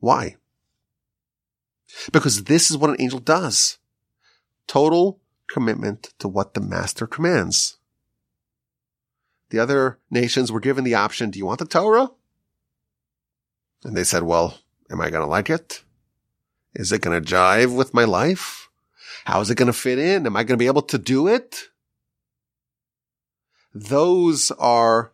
Why? 0.00 0.36
Because 2.12 2.44
this 2.44 2.70
is 2.70 2.76
what 2.76 2.90
an 2.90 2.96
angel 2.98 3.18
does. 3.20 3.78
Total 4.66 5.20
commitment 5.48 6.14
to 6.18 6.28
what 6.28 6.54
the 6.54 6.60
master 6.60 7.06
commands. 7.06 7.78
The 9.50 9.58
other 9.58 9.98
nations 10.10 10.50
were 10.50 10.60
given 10.60 10.84
the 10.84 10.94
option, 10.94 11.30
do 11.30 11.38
you 11.38 11.46
want 11.46 11.60
the 11.60 11.66
Torah? 11.66 12.10
And 13.84 13.96
they 13.96 14.04
said, 14.04 14.24
well, 14.24 14.58
am 14.90 15.00
I 15.00 15.10
going 15.10 15.22
to 15.22 15.30
like 15.30 15.50
it? 15.50 15.84
Is 16.74 16.90
it 16.92 17.00
going 17.00 17.22
to 17.22 17.34
jive 17.34 17.74
with 17.74 17.94
my 17.94 18.04
life? 18.04 18.68
How 19.24 19.40
is 19.40 19.50
it 19.50 19.56
going 19.56 19.66
to 19.66 19.72
fit 19.72 19.98
in? 19.98 20.26
Am 20.26 20.36
I 20.36 20.42
going 20.42 20.58
to 20.58 20.62
be 20.62 20.66
able 20.66 20.82
to 20.82 20.98
do 20.98 21.28
it? 21.28 21.68
Those 23.72 24.50
are 24.52 25.12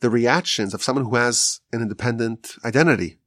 the 0.00 0.10
reactions 0.10 0.74
of 0.74 0.82
someone 0.82 1.04
who 1.04 1.16
has 1.16 1.60
an 1.72 1.80
independent 1.80 2.56
identity. 2.64 3.18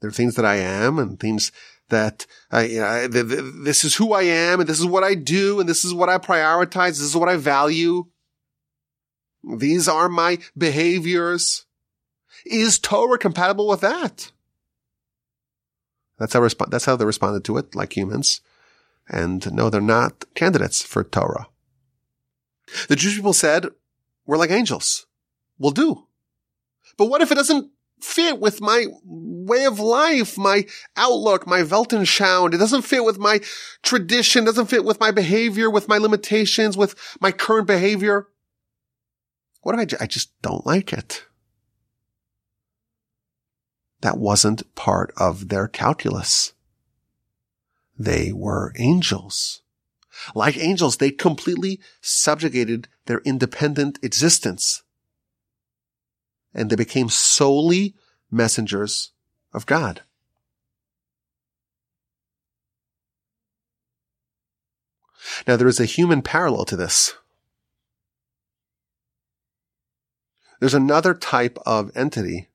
There 0.00 0.08
are 0.08 0.12
things 0.12 0.34
that 0.36 0.44
I 0.44 0.56
am 0.56 0.98
and 0.98 1.18
things 1.18 1.52
that 1.88 2.26
I, 2.50 2.64
you 2.64 2.80
know, 2.80 3.08
this 3.08 3.84
is 3.84 3.94
who 3.94 4.12
I 4.12 4.22
am 4.22 4.60
and 4.60 4.68
this 4.68 4.80
is 4.80 4.86
what 4.86 5.04
I 5.04 5.14
do 5.14 5.60
and 5.60 5.68
this 5.68 5.84
is 5.84 5.94
what 5.94 6.08
I 6.08 6.18
prioritize. 6.18 6.90
This 6.90 7.02
is 7.02 7.16
what 7.16 7.28
I 7.28 7.36
value. 7.36 8.06
These 9.58 9.88
are 9.88 10.08
my 10.08 10.38
behaviors. 10.56 11.64
Is 12.44 12.78
Torah 12.78 13.18
compatible 13.18 13.68
with 13.68 13.80
that? 13.80 14.30
That's 16.18 16.32
how 16.32 16.40
resp- 16.40 16.70
that's 16.70 16.84
how 16.84 16.96
they 16.96 17.04
responded 17.04 17.44
to 17.44 17.56
it, 17.58 17.74
like 17.74 17.96
humans. 17.96 18.40
And 19.08 19.52
no, 19.52 19.70
they're 19.70 19.80
not 19.80 20.24
candidates 20.34 20.82
for 20.82 21.04
Torah. 21.04 21.48
The 22.88 22.96
Jewish 22.96 23.16
people 23.16 23.32
said, 23.32 23.66
we're 24.26 24.36
like 24.36 24.50
angels. 24.50 25.06
We'll 25.58 25.70
do. 25.70 26.06
But 26.96 27.06
what 27.06 27.22
if 27.22 27.30
it 27.30 27.36
doesn't 27.36 27.70
fit 28.00 28.38
with 28.38 28.60
my 28.60 28.86
way 29.04 29.64
of 29.64 29.78
life, 29.78 30.36
my 30.36 30.66
outlook, 30.96 31.46
my 31.46 31.62
Weltanschauung. 31.62 32.52
It 32.54 32.58
doesn't 32.58 32.82
fit 32.82 33.04
with 33.04 33.18
my 33.18 33.40
tradition, 33.82 34.44
doesn't 34.44 34.66
fit 34.66 34.84
with 34.84 35.00
my 35.00 35.10
behavior, 35.10 35.70
with 35.70 35.88
my 35.88 35.98
limitations, 35.98 36.76
with 36.76 36.94
my 37.20 37.32
current 37.32 37.66
behavior. 37.66 38.28
What 39.62 39.78
if 39.78 40.00
I 40.00 40.06
just 40.06 40.30
don't 40.42 40.66
like 40.66 40.92
it? 40.92 41.24
That 44.02 44.18
wasn't 44.18 44.74
part 44.74 45.12
of 45.16 45.48
their 45.48 45.66
calculus. 45.66 46.52
They 47.98 48.30
were 48.32 48.72
angels. 48.78 49.62
Like 50.34 50.56
angels, 50.56 50.98
they 50.98 51.10
completely 51.10 51.80
subjugated 52.00 52.88
their 53.06 53.20
independent 53.24 53.98
existence 54.02 54.82
and 56.56 56.70
they 56.70 56.76
became 56.76 57.10
solely 57.10 57.94
messengers 58.30 59.12
of 59.52 59.66
God. 59.66 60.00
Now 65.46 65.56
there 65.56 65.68
is 65.68 65.78
a 65.78 65.84
human 65.84 66.22
parallel 66.22 66.64
to 66.64 66.76
this. 66.76 67.14
There's 70.58 70.74
another 70.74 71.12
type 71.12 71.58
of 71.66 71.94
entity 71.94 72.48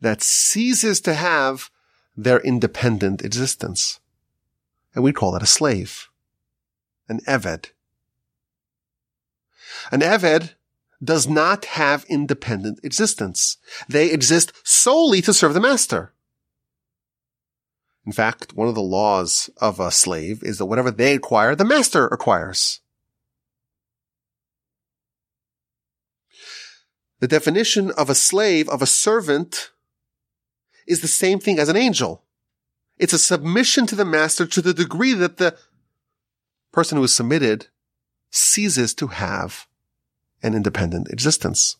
that 0.00 0.20
ceases 0.20 1.00
to 1.02 1.14
have 1.14 1.70
their 2.16 2.40
independent 2.40 3.24
existence. 3.24 4.00
And 4.94 5.04
we 5.04 5.12
call 5.12 5.32
that 5.32 5.42
a 5.42 5.46
slave. 5.46 6.08
An 7.08 7.20
Eved. 7.28 7.70
An 9.92 10.00
Eved 10.00 10.54
does 11.02 11.28
not 11.28 11.64
have 11.66 12.04
independent 12.08 12.80
existence. 12.82 13.56
They 13.88 14.10
exist 14.10 14.52
solely 14.64 15.22
to 15.22 15.32
serve 15.32 15.54
the 15.54 15.60
master. 15.60 16.12
In 18.04 18.12
fact, 18.12 18.54
one 18.54 18.68
of 18.68 18.74
the 18.74 18.80
laws 18.80 19.50
of 19.58 19.78
a 19.78 19.90
slave 19.90 20.42
is 20.42 20.58
that 20.58 20.66
whatever 20.66 20.90
they 20.90 21.14
acquire, 21.14 21.54
the 21.54 21.64
master 21.64 22.06
acquires. 22.06 22.80
The 27.20 27.28
definition 27.28 27.90
of 27.90 28.08
a 28.08 28.14
slave, 28.14 28.68
of 28.68 28.80
a 28.80 28.86
servant, 28.86 29.72
is 30.86 31.00
the 31.00 31.08
same 31.08 31.38
thing 31.38 31.58
as 31.58 31.68
an 31.68 31.76
angel. 31.76 32.24
It's 32.96 33.12
a 33.12 33.18
submission 33.18 33.86
to 33.86 33.94
the 33.94 34.04
master 34.04 34.46
to 34.46 34.62
the 34.62 34.74
degree 34.74 35.12
that 35.12 35.36
the 35.36 35.56
person 36.72 36.96
who 36.96 37.04
is 37.04 37.14
submitted 37.14 37.66
ceases 38.30 38.94
to 38.94 39.08
have 39.08 39.66
an 40.42 40.54
independent 40.54 41.10
existence. 41.10 41.76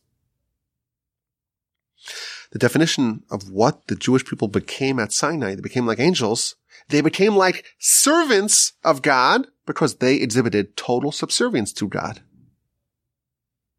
The 2.50 2.58
definition 2.58 3.24
of 3.30 3.50
what 3.50 3.88
the 3.88 3.96
Jewish 3.96 4.24
people 4.24 4.48
became 4.48 4.98
at 4.98 5.12
Sinai, 5.12 5.54
they 5.54 5.60
became 5.60 5.86
like 5.86 6.00
angels. 6.00 6.56
They 6.88 7.00
became 7.00 7.36
like 7.36 7.66
servants 7.78 8.72
of 8.82 9.02
God 9.02 9.48
because 9.66 9.96
they 9.96 10.16
exhibited 10.16 10.76
total 10.76 11.12
subservience 11.12 11.72
to 11.74 11.88
God. 11.88 12.22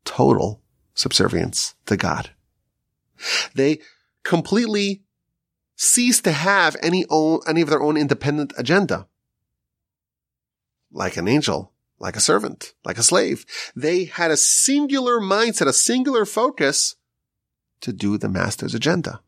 Total 0.05 0.61
subservience 0.93 1.75
to 1.87 1.97
God. 1.97 2.31
They 3.55 3.79
completely 4.23 5.01
ceased 5.75 6.23
to 6.25 6.31
have 6.31 6.75
any 6.81 7.05
own, 7.09 7.39
any 7.47 7.61
of 7.61 7.69
their 7.69 7.81
own 7.81 7.97
independent 7.97 8.53
agenda. 8.57 9.07
Like 10.91 11.17
an 11.17 11.27
angel, 11.27 11.71
like 11.99 12.15
a 12.15 12.21
servant, 12.21 12.73
like 12.85 12.97
a 12.97 13.03
slave. 13.03 13.45
They 13.75 14.05
had 14.05 14.31
a 14.31 14.37
singular 14.37 15.19
mindset, 15.19 15.67
a 15.67 15.73
singular 15.73 16.25
focus 16.25 16.95
to 17.81 17.93
do 17.93 18.17
the 18.17 18.29
master's 18.29 18.73
agenda. 18.73 19.21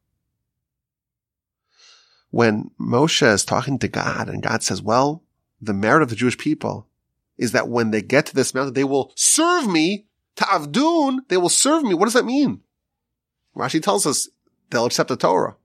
When 2.29 2.71
Moshe 2.79 3.27
is 3.27 3.43
talking 3.43 3.77
to 3.79 3.87
God 3.87 4.29
and 4.29 4.41
God 4.41 4.63
says, 4.63 4.81
well, 4.81 5.23
the 5.61 5.73
merit 5.73 6.01
of 6.01 6.09
the 6.09 6.15
Jewish 6.15 6.37
people 6.37 6.87
is 7.37 7.51
that 7.51 7.67
when 7.67 7.91
they 7.91 8.01
get 8.01 8.25
to 8.27 8.35
this 8.35 8.53
mountain, 8.53 8.73
they 8.73 8.83
will 8.83 9.11
serve 9.15 9.67
me 9.67 10.05
ta'avdun. 10.35 11.19
They 11.27 11.37
will 11.37 11.49
serve 11.49 11.83
me. 11.83 11.93
What 11.93 12.05
does 12.05 12.13
that 12.13 12.25
mean? 12.25 12.61
Rashi 13.55 13.81
tells 13.81 14.07
us 14.07 14.29
they'll 14.69 14.85
accept 14.85 15.09
the 15.09 15.17
Torah. 15.17 15.57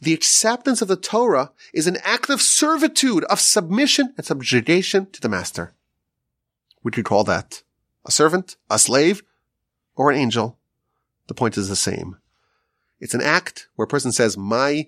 The 0.00 0.14
acceptance 0.14 0.82
of 0.82 0.88
the 0.88 0.96
Torah 0.96 1.52
is 1.72 1.86
an 1.86 1.98
act 2.02 2.30
of 2.30 2.42
servitude, 2.42 3.24
of 3.24 3.38
submission 3.38 4.14
and 4.16 4.26
subjugation 4.26 5.10
to 5.12 5.20
the 5.20 5.28
master. 5.28 5.74
We 6.88 6.92
could 6.92 7.04
call 7.04 7.22
that 7.24 7.64
a 8.06 8.10
servant, 8.10 8.56
a 8.70 8.78
slave, 8.78 9.22
or 9.94 10.10
an 10.10 10.16
angel. 10.16 10.58
The 11.26 11.34
point 11.34 11.58
is 11.58 11.68
the 11.68 11.76
same. 11.76 12.16
It's 12.98 13.12
an 13.12 13.20
act 13.20 13.68
where 13.76 13.84
a 13.84 13.86
person 13.86 14.10
says, 14.10 14.38
my 14.38 14.86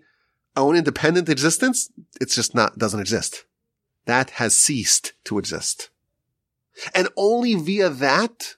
own 0.57 0.76
independent 0.76 1.28
existence, 1.28 1.92
it's 2.18 2.34
just 2.34 2.55
not, 2.55 2.78
doesn't 2.78 3.01
exist. 3.01 3.44
That 4.07 4.30
has 4.30 4.57
ceased 4.57 5.12
to 5.24 5.38
exist. 5.38 5.90
And 6.94 7.09
only 7.18 7.55
via 7.55 7.90
that, 7.90 8.57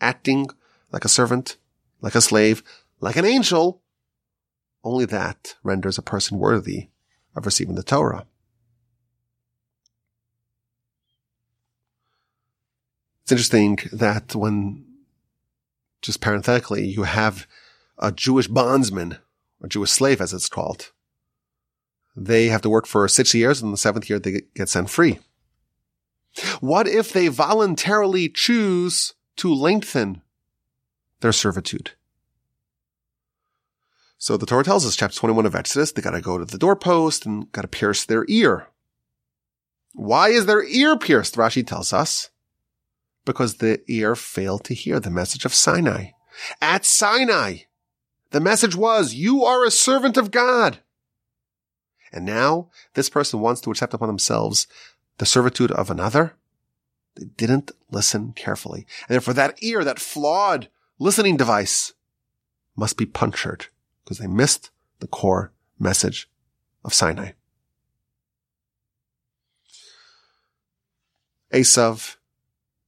acting 0.00 0.46
like 0.90 1.04
a 1.04 1.10
servant, 1.10 1.58
like 2.00 2.14
a 2.14 2.22
slave, 2.22 2.62
like 2.98 3.16
an 3.16 3.26
angel, 3.26 3.82
only 4.82 5.04
that 5.04 5.56
renders 5.62 5.98
a 5.98 6.02
person 6.02 6.38
worthy 6.38 6.88
of 7.36 7.44
receiving 7.44 7.74
the 7.74 7.82
Torah. 7.82 8.24
It's 13.32 13.40
interesting 13.40 13.78
that 13.98 14.34
when, 14.34 14.84
just 16.02 16.20
parenthetically, 16.20 16.86
you 16.86 17.04
have 17.04 17.46
a 17.96 18.12
Jewish 18.12 18.46
bondsman, 18.46 19.16
a 19.62 19.68
Jewish 19.68 19.90
slave 19.90 20.20
as 20.20 20.34
it's 20.34 20.50
called, 20.50 20.92
they 22.14 22.48
have 22.48 22.60
to 22.60 22.68
work 22.68 22.86
for 22.86 23.08
six 23.08 23.32
years 23.32 23.62
and 23.62 23.72
the 23.72 23.78
seventh 23.78 24.10
year 24.10 24.18
they 24.18 24.42
get 24.54 24.68
sent 24.68 24.90
free. 24.90 25.18
What 26.60 26.86
if 26.86 27.10
they 27.10 27.28
voluntarily 27.28 28.28
choose 28.28 29.14
to 29.36 29.54
lengthen 29.54 30.20
their 31.20 31.32
servitude? 31.32 31.92
So 34.18 34.36
the 34.36 34.44
Torah 34.44 34.62
tells 34.62 34.84
us, 34.84 34.94
chapter 34.94 35.16
21 35.16 35.46
of 35.46 35.54
Exodus, 35.54 35.92
they 35.92 36.02
gotta 36.02 36.20
go 36.20 36.36
to 36.36 36.44
the 36.44 36.58
doorpost 36.58 37.24
and 37.24 37.50
gotta 37.50 37.66
pierce 37.66 38.04
their 38.04 38.26
ear. 38.28 38.68
Why 39.94 40.28
is 40.28 40.44
their 40.44 40.62
ear 40.62 40.98
pierced? 40.98 41.36
Rashi 41.36 41.66
tells 41.66 41.94
us 41.94 42.28
because 43.24 43.56
the 43.56 43.80
ear 43.88 44.14
failed 44.14 44.64
to 44.64 44.74
hear 44.74 45.00
the 45.00 45.10
message 45.10 45.44
of 45.44 45.54
Sinai. 45.54 46.10
At 46.60 46.84
Sinai, 46.84 47.58
the 48.30 48.40
message 48.40 48.74
was, 48.74 49.14
you 49.14 49.44
are 49.44 49.64
a 49.64 49.70
servant 49.70 50.16
of 50.16 50.30
God. 50.30 50.78
And 52.12 52.24
now 52.24 52.70
this 52.94 53.08
person 53.08 53.40
wants 53.40 53.60
to 53.62 53.70
accept 53.70 53.94
upon 53.94 54.08
themselves 54.08 54.66
the 55.18 55.26
servitude 55.26 55.70
of 55.70 55.90
another. 55.90 56.34
They 57.14 57.26
didn't 57.36 57.70
listen 57.90 58.32
carefully. 58.32 58.86
And 59.08 59.14
therefore 59.14 59.34
that 59.34 59.62
ear, 59.62 59.84
that 59.84 59.98
flawed 59.98 60.68
listening 60.98 61.36
device 61.36 61.92
must 62.76 62.96
be 62.96 63.06
punctured 63.06 63.66
because 64.04 64.18
they 64.18 64.26
missed 64.26 64.70
the 65.00 65.06
core 65.06 65.52
message 65.78 66.28
of 66.84 66.94
Sinai. 66.94 67.32
Esav 71.52 72.16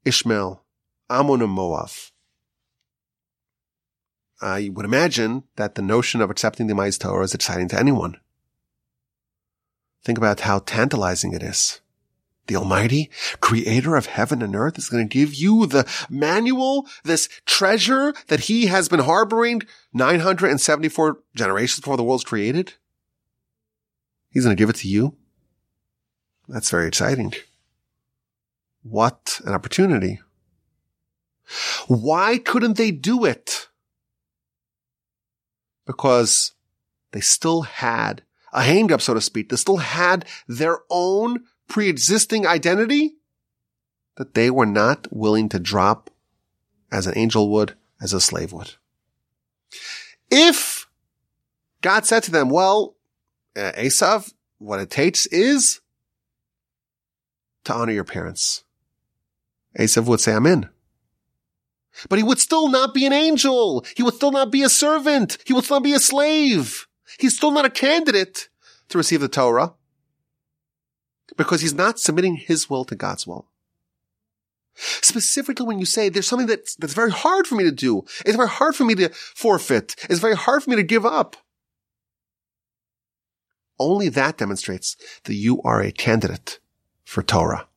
Ishmael, 0.04 0.62
Ammon 1.08 1.42
and 1.42 1.50
Moab. 1.50 1.90
I 4.40 4.70
would 4.72 4.84
imagine 4.84 5.44
that 5.56 5.74
the 5.74 5.82
notion 5.82 6.20
of 6.20 6.30
accepting 6.30 6.66
the 6.66 6.72
Almighty's 6.72 6.98
Torah 6.98 7.24
is 7.24 7.34
exciting 7.34 7.68
to 7.68 7.78
anyone. 7.78 8.20
Think 10.04 10.18
about 10.18 10.40
how 10.40 10.58
tantalizing 10.58 11.32
it 11.32 11.42
is. 11.42 11.80
The 12.46 12.56
Almighty, 12.56 13.10
creator 13.40 13.96
of 13.96 14.04
heaven 14.04 14.42
and 14.42 14.54
earth, 14.54 14.76
is 14.76 14.90
going 14.90 15.08
to 15.08 15.12
give 15.12 15.34
you 15.34 15.64
the 15.64 15.88
manual, 16.10 16.86
this 17.02 17.28
treasure 17.46 18.12
that 18.26 18.40
he 18.40 18.66
has 18.66 18.86
been 18.86 19.00
harboring 19.00 19.62
974 19.94 21.20
generations 21.34 21.80
before 21.80 21.96
the 21.96 22.04
world's 22.04 22.24
created. 22.24 22.74
He's 24.30 24.44
going 24.44 24.54
to 24.54 24.60
give 24.60 24.68
it 24.68 24.76
to 24.76 24.88
you. 24.88 25.16
That's 26.46 26.68
very 26.68 26.86
exciting. 26.86 27.32
What 28.84 29.40
an 29.44 29.54
opportunity. 29.54 30.20
Why 31.88 32.38
couldn't 32.38 32.76
they 32.76 32.90
do 32.90 33.24
it? 33.24 33.68
Because 35.86 36.52
they 37.12 37.20
still 37.20 37.62
had 37.62 38.22
a 38.52 38.60
hangup, 38.60 39.00
so 39.00 39.14
to 39.14 39.20
speak. 39.20 39.48
They 39.48 39.56
still 39.56 39.78
had 39.78 40.26
their 40.46 40.80
own 40.90 41.44
pre-existing 41.68 42.46
identity 42.46 43.16
that 44.16 44.34
they 44.34 44.50
were 44.50 44.66
not 44.66 45.08
willing 45.10 45.48
to 45.48 45.58
drop 45.58 46.10
as 46.92 47.06
an 47.06 47.16
angel 47.16 47.50
would, 47.50 47.74
as 48.00 48.12
a 48.12 48.20
slave 48.20 48.52
would. 48.52 48.74
If 50.30 50.88
God 51.80 52.06
said 52.06 52.22
to 52.24 52.30
them, 52.30 52.50
well, 52.50 52.96
uh, 53.56 53.72
Esav, 53.76 54.32
what 54.58 54.80
it 54.80 54.90
takes 54.90 55.26
is 55.26 55.80
to 57.64 57.74
honor 57.74 57.92
your 57.92 58.04
parents. 58.04 58.63
Esav 59.78 60.06
would 60.06 60.20
say, 60.20 60.32
I'm 60.34 60.46
in. 60.46 60.68
But 62.08 62.18
he 62.18 62.22
would 62.22 62.38
still 62.38 62.68
not 62.68 62.94
be 62.94 63.06
an 63.06 63.12
angel. 63.12 63.84
He 63.96 64.02
would 64.02 64.14
still 64.14 64.32
not 64.32 64.50
be 64.50 64.62
a 64.62 64.68
servant. 64.68 65.38
He 65.44 65.52
would 65.52 65.64
still 65.64 65.76
not 65.76 65.84
be 65.84 65.92
a 65.92 66.00
slave. 66.00 66.86
He's 67.18 67.36
still 67.36 67.50
not 67.50 67.64
a 67.64 67.70
candidate 67.70 68.48
to 68.88 68.98
receive 68.98 69.20
the 69.20 69.28
Torah 69.28 69.74
because 71.36 71.60
he's 71.60 71.74
not 71.74 71.98
submitting 71.98 72.36
his 72.36 72.68
will 72.68 72.84
to 72.84 72.94
God's 72.94 73.26
will. 73.26 73.48
Specifically 74.74 75.66
when 75.66 75.78
you 75.78 75.86
say 75.86 76.08
there's 76.08 76.26
something 76.26 76.48
that's, 76.48 76.74
that's 76.74 76.94
very 76.94 77.12
hard 77.12 77.46
for 77.46 77.54
me 77.54 77.64
to 77.64 77.72
do. 77.72 78.02
It's 78.26 78.36
very 78.36 78.48
hard 78.48 78.74
for 78.74 78.84
me 78.84 78.94
to 78.96 79.08
forfeit. 79.10 79.94
It's 80.10 80.20
very 80.20 80.34
hard 80.34 80.64
for 80.64 80.70
me 80.70 80.76
to 80.76 80.82
give 80.82 81.06
up. 81.06 81.36
Only 83.78 84.08
that 84.08 84.38
demonstrates 84.38 84.96
that 85.24 85.34
you 85.34 85.60
are 85.62 85.80
a 85.80 85.92
candidate 85.92 86.58
for 87.04 87.22
Torah. 87.22 87.68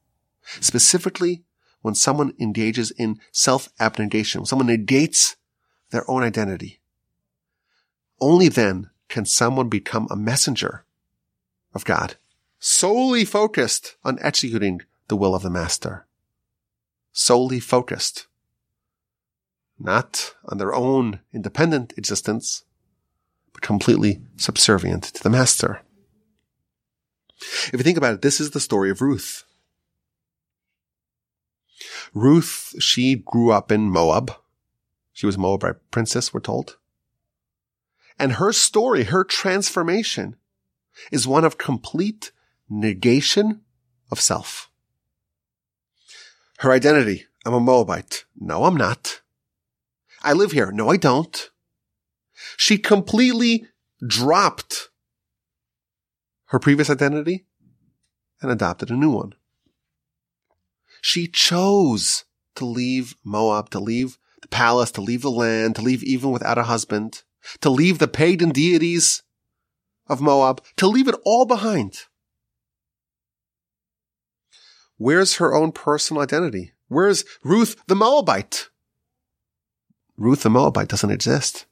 Specifically 0.59 1.43
when 1.81 1.95
someone 1.95 2.33
engages 2.39 2.91
in 2.91 3.19
self-abnegation, 3.31 4.41
when 4.41 4.45
someone 4.45 4.67
negates 4.67 5.35
their 5.91 6.09
own 6.09 6.23
identity. 6.23 6.79
Only 8.19 8.49
then 8.49 8.89
can 9.09 9.25
someone 9.25 9.69
become 9.69 10.07
a 10.09 10.15
messenger 10.15 10.83
of 11.73 11.85
God, 11.85 12.15
solely 12.59 13.23
focused 13.23 13.95
on 14.03 14.17
executing 14.21 14.81
the 15.07 15.15
will 15.15 15.35
of 15.35 15.43
the 15.43 15.49
master. 15.49 16.05
Solely 17.13 17.59
focused. 17.59 18.27
Not 19.79 20.35
on 20.45 20.57
their 20.57 20.73
own 20.73 21.19
independent 21.33 21.93
existence, 21.97 22.63
but 23.53 23.61
completely 23.61 24.21
subservient 24.35 25.03
to 25.03 25.23
the 25.23 25.29
master. 25.29 25.81
If 27.39 27.73
you 27.73 27.83
think 27.83 27.97
about 27.97 28.15
it, 28.15 28.21
this 28.21 28.39
is 28.39 28.51
the 28.51 28.59
story 28.59 28.89
of 28.89 29.01
Ruth. 29.01 29.43
Ruth, 32.17 32.73
she 32.79 33.15
grew 33.15 33.51
up 33.51 33.71
in 33.71 33.89
Moab. 33.89 34.33
She 35.13 35.25
was 35.25 35.35
a 35.35 35.39
Moabite 35.39 35.75
princess, 35.91 36.33
we're 36.33 36.39
told. 36.39 36.77
And 38.17 38.33
her 38.33 38.51
story, 38.51 39.03
her 39.03 39.23
transformation 39.23 40.35
is 41.11 41.27
one 41.27 41.45
of 41.45 41.57
complete 41.57 42.31
negation 42.69 43.61
of 44.11 44.19
self. 44.19 44.71
Her 46.59 46.71
identity. 46.71 47.25
I'm 47.45 47.53
a 47.53 47.59
Moabite. 47.59 48.25
No, 48.35 48.65
I'm 48.65 48.75
not. 48.75 49.21
I 50.23 50.33
live 50.33 50.51
here. 50.51 50.71
No, 50.71 50.89
I 50.89 50.97
don't. 50.97 51.51
She 52.57 52.77
completely 52.77 53.67
dropped 54.05 54.89
her 56.45 56.59
previous 56.59 56.89
identity 56.89 57.45
and 58.41 58.51
adopted 58.51 58.89
a 58.89 58.95
new 58.95 59.11
one. 59.11 59.33
She 61.01 61.27
chose 61.27 62.25
to 62.55 62.65
leave 62.65 63.15
Moab, 63.23 63.69
to 63.71 63.79
leave 63.79 64.17
the 64.41 64.47
palace, 64.47 64.91
to 64.91 65.01
leave 65.01 65.21
the 65.21 65.31
land, 65.31 65.75
to 65.75 65.81
leave 65.81 66.03
even 66.03 66.31
without 66.31 66.57
a 66.57 66.63
husband, 66.63 67.23
to 67.61 67.69
leave 67.69 67.99
the 67.99 68.07
pagan 68.07 68.49
deities 68.49 69.23
of 70.07 70.21
Moab, 70.21 70.63
to 70.77 70.87
leave 70.87 71.07
it 71.07 71.15
all 71.23 71.45
behind. 71.45 71.99
Where's 74.97 75.35
her 75.35 75.53
own 75.53 75.71
personal 75.71 76.23
identity? 76.23 76.73
Where's 76.87 77.23
Ruth 77.43 77.75
the 77.87 77.95
Moabite? 77.95 78.69
Ruth 80.17 80.41
the 80.41 80.49
Moabite 80.49 80.87
doesn't 80.87 81.11
exist. 81.11 81.65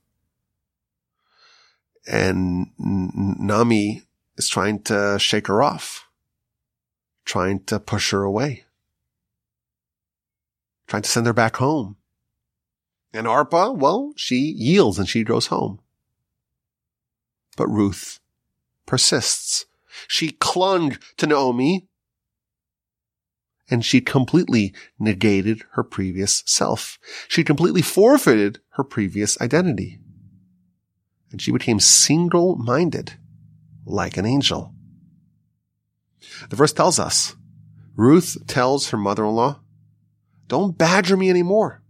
And 2.07 2.67
Naomi 2.77 4.03
is 4.37 4.47
trying 4.47 4.83
to 4.83 5.17
shake 5.17 5.47
her 5.47 5.63
off, 5.63 6.07
trying 7.25 7.63
to 7.63 7.79
push 7.79 8.11
her 8.11 8.21
away, 8.21 8.64
trying 10.87 11.01
to 11.03 11.09
send 11.09 11.25
her 11.25 11.33
back 11.33 11.57
home. 11.57 11.97
And 13.13 13.27
Orpah, 13.27 13.71
well, 13.71 14.13
she 14.15 14.35
yields 14.35 14.99
and 14.99 15.07
she 15.07 15.23
goes 15.23 15.47
home. 15.47 15.79
But 17.55 17.67
Ruth 17.67 18.19
persists. 18.85 19.65
She 20.07 20.31
clung 20.31 20.97
to 21.17 21.27
Naomi 21.27 21.87
and 23.69 23.83
she 23.83 24.01
completely 24.01 24.73
negated 24.99 25.63
her 25.71 25.83
previous 25.83 26.43
self. 26.45 26.99
She 27.27 27.43
completely 27.43 27.81
forfeited 27.81 28.59
her 28.71 28.83
previous 28.83 29.39
identity. 29.41 29.99
And 31.31 31.41
she 31.41 31.51
became 31.51 31.79
single-minded 31.79 33.13
like 33.85 34.17
an 34.17 34.25
angel. 34.25 34.73
The 36.49 36.55
verse 36.55 36.73
tells 36.73 36.99
us, 36.99 37.35
Ruth 37.95 38.45
tells 38.47 38.89
her 38.89 38.97
mother-in-law, 38.97 39.61
don't 40.47 40.77
badger 40.77 41.17
me 41.17 41.29
anymore. 41.29 41.81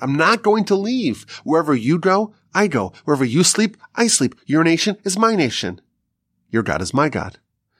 I'm 0.00 0.16
not 0.16 0.42
going 0.42 0.64
to 0.66 0.74
leave. 0.74 1.22
Wherever 1.44 1.74
you 1.74 1.98
go, 1.98 2.34
I 2.54 2.66
go. 2.66 2.92
Wherever 3.04 3.24
you 3.24 3.44
sleep, 3.44 3.76
I 3.94 4.06
sleep. 4.06 4.34
Your 4.46 4.64
nation 4.64 4.96
is 5.04 5.18
my 5.18 5.36
nation. 5.36 5.80
Your 6.50 6.62
God 6.62 6.82
is 6.82 6.92
my 6.94 7.08
God. 7.08 7.38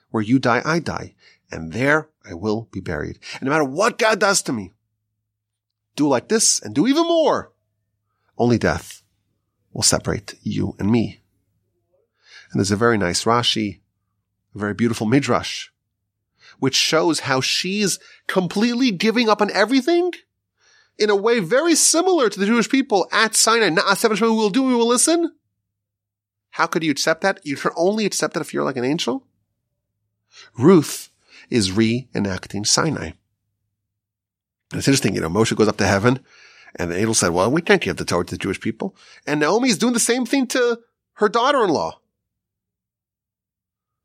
Where 0.09 0.23
you 0.23 0.39
die, 0.39 0.61
I 0.63 0.79
die. 0.79 1.15
And 1.51 1.73
there 1.73 2.09
I 2.29 2.33
will 2.33 2.69
be 2.71 2.79
buried. 2.79 3.19
And 3.35 3.43
no 3.43 3.51
matter 3.51 3.63
what 3.63 3.97
God 3.97 4.19
does 4.19 4.41
to 4.43 4.53
me, 4.53 4.73
do 5.95 6.07
like 6.07 6.27
this 6.27 6.61
and 6.61 6.73
do 6.73 6.87
even 6.87 7.03
more. 7.03 7.51
Only 8.37 8.57
death 8.57 9.03
will 9.73 9.83
separate 9.83 10.35
you 10.41 10.75
and 10.79 10.89
me. 10.89 11.21
And 12.51 12.59
there's 12.59 12.71
a 12.71 12.75
very 12.75 12.97
nice 12.97 13.25
Rashi, 13.25 13.81
a 14.55 14.59
very 14.59 14.73
beautiful 14.73 15.07
Midrash, 15.07 15.69
which 16.63 16.75
shows 16.75 17.19
how 17.19 17.41
she's 17.41 17.99
completely 18.25 18.89
giving 18.89 19.27
up 19.27 19.41
on 19.41 19.51
everything 19.51 20.13
in 20.97 21.09
a 21.09 21.15
way 21.15 21.39
very 21.39 21.75
similar 21.75 22.29
to 22.29 22.39
the 22.39 22.45
Jewish 22.45 22.69
people 22.69 23.05
at 23.11 23.35
Sinai. 23.35 23.67
Not 23.67 23.97
seven 23.97 24.17
we 24.21 24.29
will 24.29 24.49
do, 24.49 24.63
we 24.63 24.73
will 24.73 24.87
listen. 24.87 25.33
How 26.51 26.65
could 26.67 26.81
you 26.81 26.89
accept 26.89 27.19
that? 27.19 27.41
You 27.43 27.57
can 27.57 27.71
only 27.75 28.05
accept 28.05 28.33
that 28.33 28.39
if 28.39 28.53
you're 28.53 28.63
like 28.63 28.77
an 28.77 28.85
angel. 28.85 29.27
Ruth 30.57 31.09
is 31.49 31.71
reenacting 31.71 32.65
Sinai. 32.65 33.11
And 34.71 34.79
it's 34.79 34.87
interesting, 34.87 35.15
you 35.15 35.19
know, 35.19 35.27
Moshe 35.27 35.53
goes 35.57 35.67
up 35.67 35.75
to 35.79 35.85
heaven 35.85 36.21
and 36.77 36.91
the 36.91 36.97
angel 36.97 37.13
said, 37.13 37.31
well, 37.31 37.51
we 37.51 37.61
can't 37.61 37.81
give 37.81 37.97
the 37.97 38.05
Torah 38.05 38.23
to 38.23 38.35
the 38.35 38.37
Jewish 38.37 38.61
people. 38.61 38.95
And 39.27 39.41
Naomi 39.41 39.67
is 39.67 39.77
doing 39.77 39.93
the 39.93 39.99
same 39.99 40.25
thing 40.25 40.47
to 40.47 40.79
her 41.15 41.27
daughter-in-law. 41.27 41.99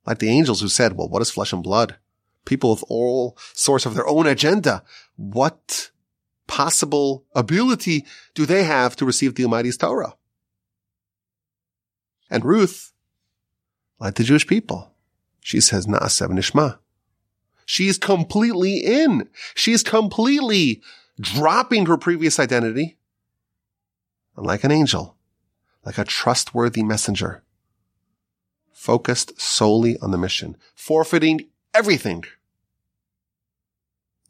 Like 0.05 0.19
the 0.19 0.31
angels 0.31 0.61
who 0.61 0.67
said, 0.67 0.95
well, 0.95 1.09
what 1.09 1.23
is 1.23 1.31
flesh 1.31 1.53
and 1.53 1.63
blood? 1.63 1.99
People 2.49 2.71
with 2.71 2.85
all 2.89 3.37
sorts 3.53 3.85
of 3.85 3.95
their 3.95 4.09
own 4.09 4.27
agenda. 4.27 4.83
What 5.17 5.91
possible 6.47 7.27
ability 7.35 8.07
do 8.35 8.47
they 8.47 8.65
have 8.65 8.97
to 8.97 9.05
receive 9.05 9.35
the 9.35 9.45
Almighty's 9.45 9.77
Torah? 9.77 10.15
And 12.31 12.47
Ruth, 12.47 12.93
like 14.01 14.15
the 14.15 14.25
Jewish 14.25 14.47
people, 14.47 14.95
she 15.41 15.61
says, 15.61 15.87
Na'aseh 15.87 16.29
Nishma. 16.29 16.79
She's 17.67 17.99
completely 17.99 18.79
in. 18.79 19.29
She's 19.55 19.83
completely 19.83 20.81
dropping 21.21 21.85
her 21.85 21.99
previous 21.99 22.41
identity. 22.41 22.97
And 24.39 24.47
like 24.47 24.65
an 24.65 24.73
angel, 24.73 25.17
like 25.85 25.99
a 25.99 26.05
trustworthy 26.05 26.83
messenger, 26.83 27.43
focused 28.73 29.39
solely 29.39 29.99
on 29.99 30.13
the 30.13 30.19
mission, 30.19 30.57
forfeiting 30.75 31.49
everything 31.75 32.25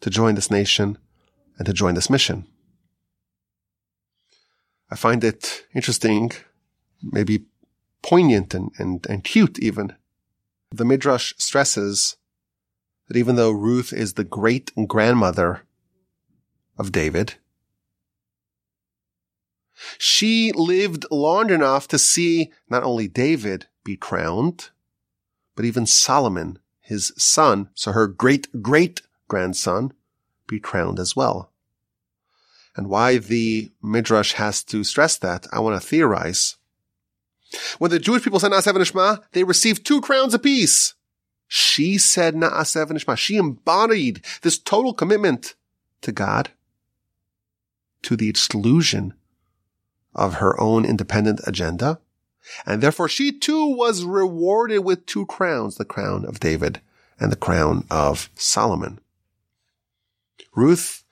to 0.00 0.10
join 0.10 0.34
this 0.34 0.50
nation 0.50 0.98
and 1.58 1.66
to 1.66 1.72
join 1.72 1.94
this 1.94 2.10
mission. 2.10 2.46
I 4.90 4.96
find 4.96 5.22
it 5.22 5.66
interesting, 5.74 6.32
maybe 7.02 7.44
poignant 8.02 8.54
and, 8.54 8.70
and, 8.78 9.06
and 9.08 9.24
cute 9.24 9.58
even. 9.58 9.94
The 10.70 10.84
Midrash 10.84 11.34
stresses 11.36 12.16
that 13.08 13.16
even 13.16 13.36
though 13.36 13.50
Ruth 13.50 13.92
is 13.92 14.14
the 14.14 14.24
great 14.24 14.72
grandmother 14.86 15.62
of 16.78 16.92
David, 16.92 17.34
she 19.98 20.52
lived 20.52 21.06
long 21.10 21.50
enough 21.50 21.88
to 21.88 21.98
see 21.98 22.50
not 22.68 22.82
only 22.82 23.08
David 23.08 23.66
be 23.84 23.96
crowned, 23.96 24.70
but 25.54 25.64
even 25.64 25.86
Solomon, 25.86 26.58
his 26.80 27.12
son, 27.16 27.70
so 27.74 27.92
her 27.92 28.06
great 28.06 28.62
great 28.62 29.02
grandson, 29.28 29.92
be 30.46 30.58
crowned 30.58 30.98
as 30.98 31.14
well. 31.14 31.52
And 32.76 32.88
why 32.88 33.18
the 33.18 33.70
Midrash 33.82 34.32
has 34.34 34.62
to 34.64 34.84
stress 34.84 35.16
that, 35.18 35.46
I 35.52 35.60
want 35.60 35.80
to 35.80 35.86
theorize. 35.86 36.56
When 37.78 37.90
the 37.90 37.98
Jewish 37.98 38.22
people 38.22 38.40
said 38.40 38.52
Na'aseh 38.52 38.72
V'Nishma, 38.72 39.22
they 39.32 39.44
received 39.44 39.84
two 39.86 40.00
crowns 40.00 40.34
apiece. 40.34 40.94
She 41.46 41.98
said 41.98 42.34
Na'aseh 42.34 42.86
V'Nishma. 42.86 43.16
She 43.16 43.36
embodied 43.36 44.24
this 44.42 44.58
total 44.58 44.92
commitment 44.92 45.54
to 46.02 46.12
God 46.12 46.50
to 48.02 48.16
the 48.16 48.28
exclusion 48.28 49.14
of 50.14 50.34
her 50.34 50.60
own 50.60 50.84
independent 50.84 51.40
agenda. 51.46 52.00
And 52.64 52.82
therefore 52.82 53.08
she 53.08 53.32
too 53.32 53.66
was 53.66 54.04
rewarded 54.04 54.84
with 54.84 55.06
two 55.06 55.26
crowns, 55.26 55.76
the 55.76 55.84
crown 55.84 56.24
of 56.24 56.40
David 56.40 56.80
and 57.20 57.32
the 57.32 57.36
crown 57.36 57.84
of 57.90 58.30
Solomon. 58.34 59.00
Ruth 60.58 61.04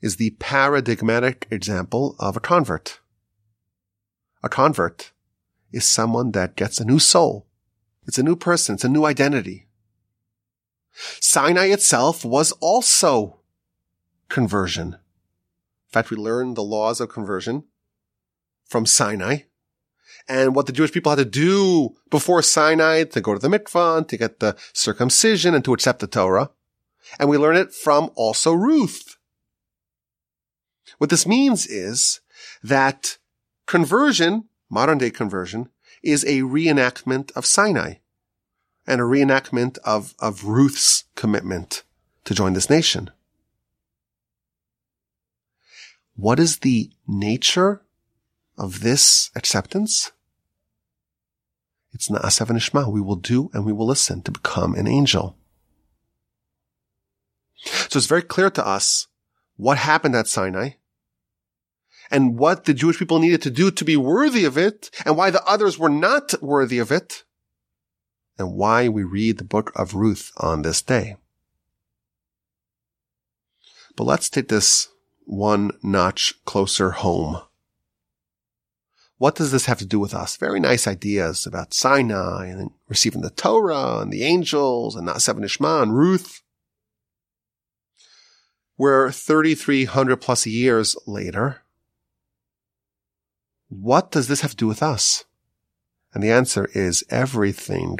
is 0.00 0.16
the 0.16 0.30
paradigmatic 0.38 1.46
example 1.50 2.16
of 2.18 2.38
a 2.38 2.40
convert. 2.40 3.00
A 4.42 4.48
convert 4.48 5.12
is 5.70 5.84
someone 5.84 6.30
that 6.32 6.56
gets 6.56 6.80
a 6.80 6.86
new 6.86 6.98
soul. 6.98 7.46
It's 8.06 8.16
a 8.16 8.22
new 8.22 8.34
person. 8.34 8.76
It's 8.76 8.84
a 8.84 8.88
new 8.88 9.04
identity. 9.04 9.66
Sinai 11.20 11.66
itself 11.66 12.24
was 12.24 12.52
also 12.60 13.40
conversion. 14.30 14.94
In 14.94 15.92
fact, 15.92 16.10
we 16.10 16.16
learn 16.16 16.54
the 16.54 16.62
laws 16.62 16.98
of 16.98 17.10
conversion 17.10 17.64
from 18.64 18.86
Sinai 18.86 19.40
and 20.26 20.54
what 20.54 20.64
the 20.64 20.72
Jewish 20.72 20.92
people 20.92 21.10
had 21.10 21.18
to 21.18 21.26
do 21.26 21.90
before 22.08 22.40
Sinai 22.40 23.04
to 23.04 23.20
go 23.20 23.34
to 23.34 23.38
the 23.38 23.48
mikvah, 23.48 24.08
to 24.08 24.16
get 24.16 24.40
the 24.40 24.56
circumcision 24.72 25.54
and 25.54 25.64
to 25.66 25.74
accept 25.74 25.98
the 25.98 26.06
Torah. 26.06 26.52
And 27.18 27.28
we 27.28 27.38
learn 27.38 27.56
it 27.56 27.72
from 27.72 28.10
also 28.14 28.52
Ruth. 28.52 29.16
What 30.98 31.10
this 31.10 31.26
means 31.26 31.66
is 31.66 32.20
that 32.62 33.18
conversion, 33.66 34.44
modern 34.70 34.98
day 34.98 35.10
conversion, 35.10 35.68
is 36.02 36.24
a 36.24 36.40
reenactment 36.40 37.32
of 37.36 37.46
Sinai 37.46 37.94
and 38.86 39.00
a 39.00 39.04
reenactment 39.04 39.78
of, 39.84 40.14
of 40.18 40.44
Ruth's 40.44 41.04
commitment 41.14 41.84
to 42.24 42.34
join 42.34 42.54
this 42.54 42.70
nation. 42.70 43.10
What 46.14 46.40
is 46.40 46.58
the 46.58 46.90
nature 47.06 47.82
of 48.56 48.80
this 48.80 49.30
acceptance? 49.36 50.10
It's 51.92 52.08
Na'aseh 52.08 52.46
V'Nishma. 52.46 52.92
We 52.92 53.00
will 53.00 53.16
do 53.16 53.50
and 53.54 53.64
we 53.64 53.72
will 53.72 53.86
listen 53.86 54.22
to 54.22 54.30
become 54.30 54.74
an 54.74 54.88
angel. 54.88 55.37
So 57.64 57.98
it's 57.98 58.06
very 58.06 58.22
clear 58.22 58.50
to 58.50 58.66
us 58.66 59.06
what 59.56 59.78
happened 59.78 60.14
at 60.14 60.26
Sinai 60.26 60.70
and 62.10 62.38
what 62.38 62.64
the 62.64 62.74
Jewish 62.74 62.98
people 62.98 63.18
needed 63.18 63.42
to 63.42 63.50
do 63.50 63.70
to 63.70 63.84
be 63.84 63.96
worthy 63.96 64.44
of 64.44 64.56
it 64.56 64.90
and 65.04 65.16
why 65.16 65.30
the 65.30 65.44
others 65.44 65.78
were 65.78 65.88
not 65.88 66.34
worthy 66.42 66.78
of 66.78 66.92
it 66.92 67.24
and 68.38 68.54
why 68.54 68.88
we 68.88 69.02
read 69.02 69.38
the 69.38 69.44
book 69.44 69.72
of 69.74 69.94
Ruth 69.94 70.32
on 70.36 70.62
this 70.62 70.80
day. 70.80 71.16
But 73.96 74.04
let's 74.04 74.30
take 74.30 74.48
this 74.48 74.88
one 75.24 75.72
notch 75.82 76.34
closer 76.44 76.92
home. 76.92 77.42
What 79.18 79.34
does 79.34 79.50
this 79.50 79.66
have 79.66 79.78
to 79.78 79.84
do 79.84 79.98
with 79.98 80.14
us? 80.14 80.36
Very 80.36 80.60
nice 80.60 80.86
ideas 80.86 81.44
about 81.44 81.74
Sinai 81.74 82.46
and 82.46 82.70
receiving 82.88 83.22
the 83.22 83.30
Torah 83.30 83.98
and 83.98 84.12
the 84.12 84.22
angels 84.22 84.94
and 84.94 85.06
not 85.06 85.16
Na'aseh 85.16 85.34
V'Nishma 85.34 85.82
and 85.82 85.96
Ruth. 85.96 86.42
We're 88.78 89.10
3,300 89.10 90.16
plus 90.18 90.46
years 90.46 90.96
later. 91.04 91.62
What 93.68 94.12
does 94.12 94.28
this 94.28 94.40
have 94.42 94.52
to 94.52 94.56
do 94.56 94.68
with 94.68 94.84
us? 94.84 95.24
And 96.14 96.22
the 96.22 96.30
answer 96.30 96.70
is 96.72 97.04
everything. 97.10 97.98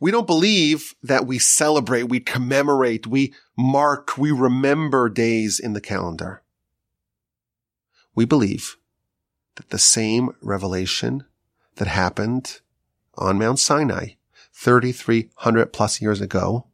We 0.00 0.10
don't 0.10 0.26
believe 0.26 0.94
that 1.02 1.26
we 1.26 1.38
celebrate, 1.38 2.04
we 2.04 2.20
commemorate, 2.20 3.06
we 3.06 3.34
mark, 3.56 4.16
we 4.16 4.30
remember 4.30 5.08
days 5.08 5.60
in 5.60 5.74
the 5.74 5.80
calendar. 5.80 6.42
We 8.14 8.24
believe 8.24 8.76
that 9.56 9.70
the 9.70 9.78
same 9.78 10.30
revelation 10.40 11.24
that 11.76 11.88
happened 11.88 12.60
on 13.14 13.38
Mount 13.38 13.58
Sinai 13.58 14.14
3,300 14.52 15.72
plus 15.72 16.00
years 16.00 16.20
ago 16.22 16.66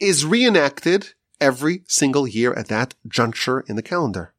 is 0.00 0.24
reenacted 0.24 1.14
every 1.40 1.82
single 1.86 2.26
year 2.26 2.52
at 2.54 2.68
that 2.68 2.94
juncture 3.06 3.60
in 3.60 3.76
the 3.76 3.82
calendar. 3.82 4.32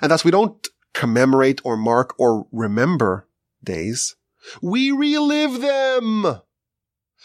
And 0.00 0.10
thus 0.10 0.24
we 0.24 0.30
don't 0.30 0.66
commemorate 0.92 1.60
or 1.64 1.76
mark 1.76 2.14
or 2.18 2.46
remember 2.52 3.26
days. 3.62 4.16
We 4.62 4.90
relive 4.90 5.60
them. 5.60 6.40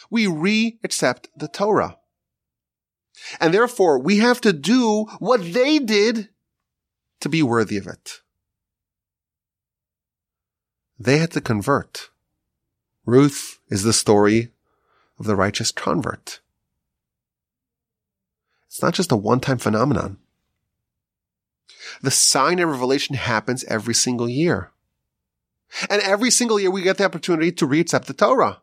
We 0.09 0.27
re-accept 0.27 1.29
the 1.36 1.47
Torah. 1.47 1.97
And 3.39 3.53
therefore 3.53 3.99
we 3.99 4.17
have 4.17 4.41
to 4.41 4.53
do 4.53 5.05
what 5.19 5.53
they 5.53 5.79
did 5.79 6.29
to 7.21 7.29
be 7.29 7.41
worthy 7.41 7.77
of 7.77 7.88
it. 7.88 8.21
They 10.99 11.17
had 11.17 11.31
to 11.31 11.41
convert. 11.41 12.09
Ruth 13.05 13.59
is 13.69 13.83
the 13.83 13.93
story 13.93 14.51
of 15.19 15.25
the 15.25 15.36
righteous 15.36 15.71
convert. 15.71 16.39
It's 18.76 18.82
not 18.82 18.93
just 18.93 19.13
a 19.13 19.15
one-time 19.15 19.57
phenomenon. 19.57 20.17
The 22.01 22.11
Sinai 22.11 22.63
revelation 22.63 23.15
happens 23.15 23.63
every 23.69 23.93
single 23.93 24.28
year. 24.28 24.73
And 25.89 26.01
every 26.01 26.30
single 26.30 26.59
year 26.59 26.69
we 26.69 26.82
get 26.82 26.97
the 26.97 27.05
opportunity 27.05 27.53
to 27.53 27.65
reaccept 27.65 28.03
the 28.03 28.13
Torah. 28.13 28.61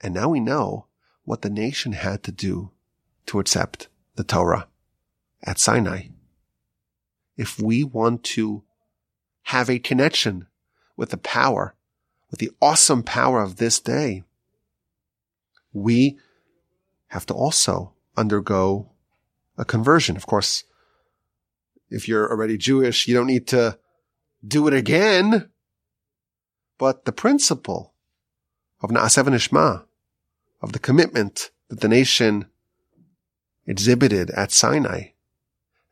And 0.00 0.14
now 0.14 0.28
we 0.28 0.38
know 0.38 0.86
what 1.24 1.42
the 1.42 1.50
nation 1.50 1.90
had 1.94 2.22
to 2.22 2.30
do 2.30 2.70
to 3.26 3.40
accept 3.40 3.88
the 4.14 4.22
Torah 4.22 4.68
at 5.42 5.58
Sinai. 5.58 6.10
If 7.36 7.58
we 7.58 7.82
want 7.82 8.22
to 8.36 8.62
have 9.42 9.68
a 9.68 9.80
connection 9.80 10.46
with 10.96 11.10
the 11.10 11.16
power, 11.16 11.74
with 12.30 12.38
the 12.38 12.52
awesome 12.62 13.02
power 13.02 13.42
of 13.42 13.56
this 13.56 13.80
day, 13.80 14.22
we 15.72 16.20
have 17.08 17.26
to 17.26 17.34
also 17.34 17.92
undergo 18.16 18.90
a 19.56 19.64
conversion. 19.64 20.16
Of 20.16 20.26
course, 20.26 20.64
if 21.90 22.08
you're 22.08 22.30
already 22.30 22.56
Jewish, 22.56 23.06
you 23.06 23.14
don't 23.14 23.26
need 23.26 23.46
to 23.48 23.78
do 24.46 24.66
it 24.66 24.74
again. 24.74 25.50
But 26.78 27.04
the 27.04 27.12
principle 27.12 27.94
of 28.82 28.90
Na'aseh 28.90 29.24
V'Nishma, 29.24 29.84
of 30.60 30.72
the 30.72 30.78
commitment 30.78 31.50
that 31.68 31.80
the 31.80 31.88
nation 31.88 32.46
exhibited 33.66 34.30
at 34.30 34.52
Sinai, 34.52 35.08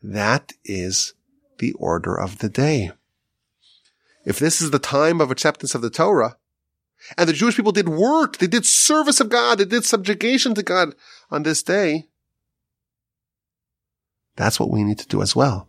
that 0.03 0.53
is 0.65 1.15
the 1.59 1.73
order 1.75 2.15
of 2.15 2.39
the 2.39 2.49
day. 2.49 2.91
If 4.25 4.39
this 4.39 4.61
is 4.61 4.71
the 4.71 4.79
time 4.79 5.21
of 5.21 5.31
acceptance 5.31 5.75
of 5.75 5.83
the 5.83 5.91
Torah, 5.91 6.37
and 7.17 7.29
the 7.29 7.33
Jewish 7.33 7.57
people 7.57 7.73
did 7.73 7.89
work, 7.89 8.39
they 8.39 8.47
did 8.47 8.67
service 8.67 9.21
of 9.21 9.29
God, 9.29 9.59
they 9.59 9.65
did 9.65 9.85
subjugation 9.85 10.55
to 10.55 10.63
God 10.63 10.95
on 11.31 11.43
this 11.43 11.63
day, 11.63 12.07
that's 14.37 14.59
what 14.59 14.71
we 14.71 14.83
need 14.83 14.99
to 14.99 15.07
do 15.07 15.23
as 15.23 15.37
well. 15.37 15.69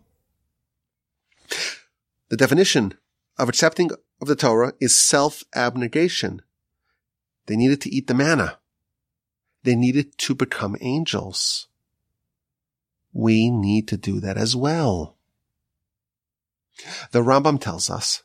The 2.28 2.36
definition 2.36 2.94
of 3.38 3.48
accepting 3.48 3.90
of 4.20 4.28
the 4.28 4.34
Torah 4.34 4.72
is 4.80 4.96
self-abnegation. 4.96 6.42
They 7.46 7.56
needed 7.56 7.80
to 7.82 7.90
eat 7.90 8.08
the 8.08 8.14
manna. 8.14 8.58
They 9.62 9.76
needed 9.76 10.18
to 10.18 10.34
become 10.34 10.76
angels 10.80 11.68
we 13.16 13.50
need 13.50 13.88
to 13.88 13.96
do 13.96 14.20
that 14.20 14.36
as 14.36 14.54
well. 14.54 15.16
The 17.12 17.22
Rambam 17.22 17.58
tells 17.58 17.88
us 17.88 18.22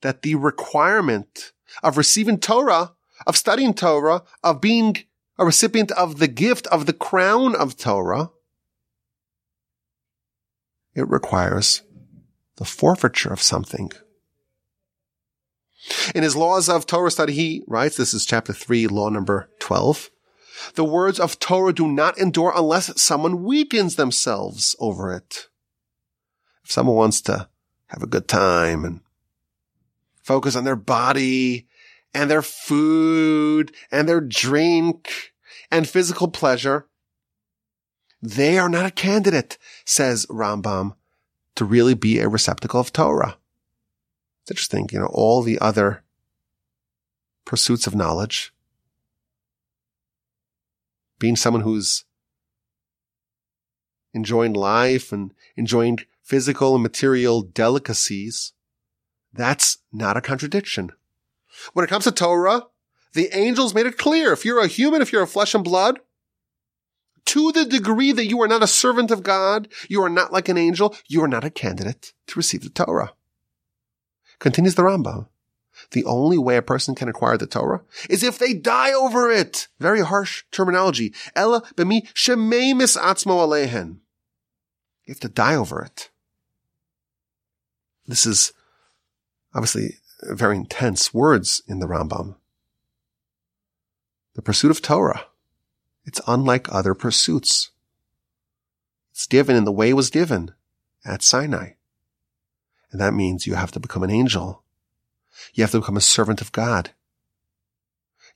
that 0.00 0.22
the 0.22 0.34
requirement 0.34 1.52
of 1.82 1.96
receiving 1.96 2.38
Torah, 2.38 2.92
of 3.26 3.36
studying 3.36 3.74
Torah, 3.74 4.22
of 4.42 4.60
being 4.60 4.98
a 5.38 5.44
recipient 5.44 5.90
of 5.92 6.18
the 6.18 6.28
gift 6.28 6.66
of 6.68 6.86
the 6.86 6.92
crown 6.92 7.54
of 7.54 7.76
Torah 7.76 8.30
it 10.94 11.08
requires 11.08 11.82
the 12.56 12.64
forfeiture 12.64 13.32
of 13.32 13.42
something. 13.42 13.92
In 16.14 16.22
his 16.22 16.36
laws 16.36 16.68
of 16.68 16.86
Torah 16.86 17.10
study, 17.10 17.32
he 17.32 17.64
writes, 17.66 17.96
this 17.96 18.12
is 18.12 18.26
chapter 18.26 18.52
3, 18.52 18.86
law 18.88 19.08
number 19.08 19.48
12. 19.60 20.10
The 20.74 20.84
words 20.84 21.18
of 21.18 21.38
Torah 21.38 21.72
do 21.72 21.88
not 21.88 22.18
endure 22.18 22.52
unless 22.54 23.00
someone 23.00 23.44
weakens 23.44 23.96
themselves 23.96 24.76
over 24.78 25.14
it. 25.14 25.48
If 26.64 26.70
someone 26.70 26.96
wants 26.96 27.22
to 27.22 27.48
have 27.86 28.02
a 28.02 28.06
good 28.06 28.28
time 28.28 28.84
and 28.84 29.00
focus 30.22 30.56
on 30.56 30.64
their 30.64 30.76
body 30.76 31.66
and 32.12 32.30
their 32.30 32.42
food 32.42 33.72
and 33.90 34.08
their 34.08 34.20
drink 34.20 35.32
and 35.70 35.88
physical 35.88 36.28
pleasure, 36.28 36.86
they 38.22 38.58
are 38.58 38.68
not 38.68 38.86
a 38.86 38.90
candidate, 38.90 39.56
says 39.84 40.26
Rambam, 40.26 40.94
to 41.56 41.64
really 41.64 41.94
be 41.94 42.18
a 42.18 42.28
receptacle 42.28 42.80
of 42.80 42.92
Torah. 42.92 43.36
It's 44.42 44.50
interesting, 44.50 44.88
you 44.92 44.98
know, 44.98 45.10
all 45.12 45.42
the 45.42 45.58
other 45.58 46.02
pursuits 47.44 47.86
of 47.86 47.94
knowledge, 47.94 48.52
being 51.18 51.36
someone 51.36 51.62
who's 51.62 52.04
enjoying 54.12 54.52
life 54.52 55.12
and 55.12 55.32
enjoying 55.56 55.98
physical 56.22 56.74
and 56.74 56.82
material 56.82 57.42
delicacies, 57.42 58.52
that's 59.32 59.78
not 59.92 60.16
a 60.16 60.20
contradiction. 60.20 60.90
When 61.72 61.84
it 61.84 61.88
comes 61.88 62.04
to 62.04 62.12
Torah, 62.12 62.66
the 63.12 63.28
angels 63.36 63.74
made 63.74 63.86
it 63.86 63.98
clear. 63.98 64.32
If 64.32 64.44
you're 64.44 64.60
a 64.60 64.66
human, 64.66 65.02
if 65.02 65.12
you're 65.12 65.22
a 65.22 65.26
flesh 65.26 65.54
and 65.54 65.64
blood, 65.64 66.00
to 67.26 67.52
the 67.52 67.64
degree 67.64 68.12
that 68.12 68.26
you 68.26 68.40
are 68.42 68.48
not 68.48 68.62
a 68.62 68.68
servant 68.68 69.10
of 69.10 69.22
God, 69.22 69.68
you 69.88 70.02
are 70.02 70.08
not 70.08 70.32
like 70.32 70.48
an 70.48 70.58
angel, 70.58 70.96
you 71.06 71.22
are 71.22 71.28
not 71.28 71.44
a 71.44 71.50
candidate 71.50 72.12
to 72.28 72.38
receive 72.38 72.62
the 72.62 72.70
Torah. 72.70 73.12
Continues 74.38 74.74
the 74.74 74.82
Rambam. 74.82 75.28
The 75.92 76.04
only 76.04 76.38
way 76.38 76.56
a 76.56 76.62
person 76.62 76.94
can 76.94 77.08
acquire 77.08 77.36
the 77.36 77.46
Torah 77.46 77.82
is 78.08 78.22
if 78.22 78.38
they 78.38 78.52
die 78.52 78.92
over 78.92 79.30
it. 79.30 79.68
Very 79.78 80.02
harsh 80.02 80.44
terminology. 80.50 81.14
Ella 81.34 81.62
b'mi 81.76 82.12
shemeimis 82.14 82.98
atzmo 82.98 83.46
alehen. 83.46 83.98
You 85.04 85.12
have 85.12 85.20
to 85.20 85.28
die 85.28 85.54
over 85.54 85.82
it. 85.82 86.10
This 88.06 88.26
is 88.26 88.52
obviously 89.54 89.98
very 90.22 90.56
intense 90.56 91.14
words 91.14 91.62
in 91.66 91.78
the 91.78 91.86
Rambam. 91.86 92.36
The 94.34 94.42
pursuit 94.42 94.70
of 94.70 94.82
Torah. 94.82 95.26
It's 96.04 96.20
unlike 96.26 96.72
other 96.72 96.94
pursuits. 96.94 97.70
It's 99.12 99.26
given 99.26 99.56
in 99.56 99.64
the 99.64 99.72
way 99.72 99.90
it 99.90 99.94
was 99.94 100.10
given 100.10 100.52
at 101.04 101.22
Sinai. 101.22 101.72
And 102.92 103.00
that 103.00 103.14
means 103.14 103.46
you 103.46 103.54
have 103.54 103.70
to 103.72 103.80
become 103.80 104.02
an 104.02 104.10
angel. 104.10 104.62
You 105.54 105.62
have 105.62 105.70
to 105.72 105.80
become 105.80 105.96
a 105.96 106.02
servant 106.02 106.40
of 106.40 106.52
God. 106.52 106.90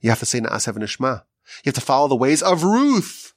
You 0.01 0.09
have 0.09 0.19
to 0.19 0.25
say 0.25 0.39
Na'aseh 0.39 0.77
Nishma. 0.77 1.23
You 1.63 1.69
have 1.69 1.75
to 1.75 1.81
follow 1.81 2.07
the 2.07 2.15
ways 2.15 2.41
of 2.41 2.63
Ruth. 2.63 3.33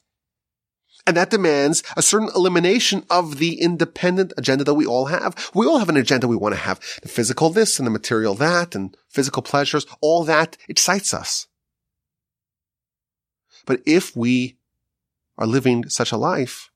And 1.09 1.17
that 1.17 1.31
demands 1.31 1.83
a 1.97 2.03
certain 2.03 2.29
elimination 2.37 3.03
of 3.09 3.39
the 3.39 3.63
independent 3.63 4.35
agenda 4.37 4.63
that 4.65 4.75
we 4.75 4.85
all 4.85 5.07
have. 5.07 5.51
We 5.55 5.67
all 5.67 5.79
have 5.79 5.89
an 5.89 5.97
agenda 5.97 6.29
we 6.29 6.37
want 6.37 6.55
to 6.55 6.61
have. 6.61 6.79
The 7.01 7.09
physical 7.09 7.49
this 7.49 7.79
and 7.79 7.87
the 7.87 7.91
material 7.91 8.35
that 8.35 8.75
and 8.75 8.95
physical 9.09 9.41
pleasures, 9.41 9.87
all 10.03 10.23
that 10.25 10.59
excites 10.69 11.15
us. 11.15 11.47
But 13.65 13.81
if 13.87 14.15
we 14.15 14.59
are 15.39 15.47
living 15.47 15.89
such 15.89 16.13
a 16.13 16.19
life, 16.19 16.71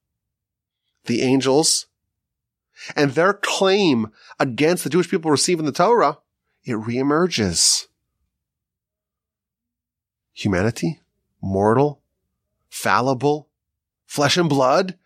the 1.04 1.20
angels 1.20 1.88
and 2.96 3.10
their 3.10 3.34
claim 3.34 4.12
against 4.40 4.82
the 4.82 4.88
Jewish 4.88 5.10
people 5.10 5.30
receiving 5.30 5.66
the 5.66 5.72
Torah, 5.72 6.20
it 6.64 6.76
reemerges. 6.76 7.86
Humanity, 10.32 11.02
mortal, 11.42 12.00
fallible, 12.70 13.50
flesh 14.12 14.36
and 14.36 14.46
blood, 14.46 14.98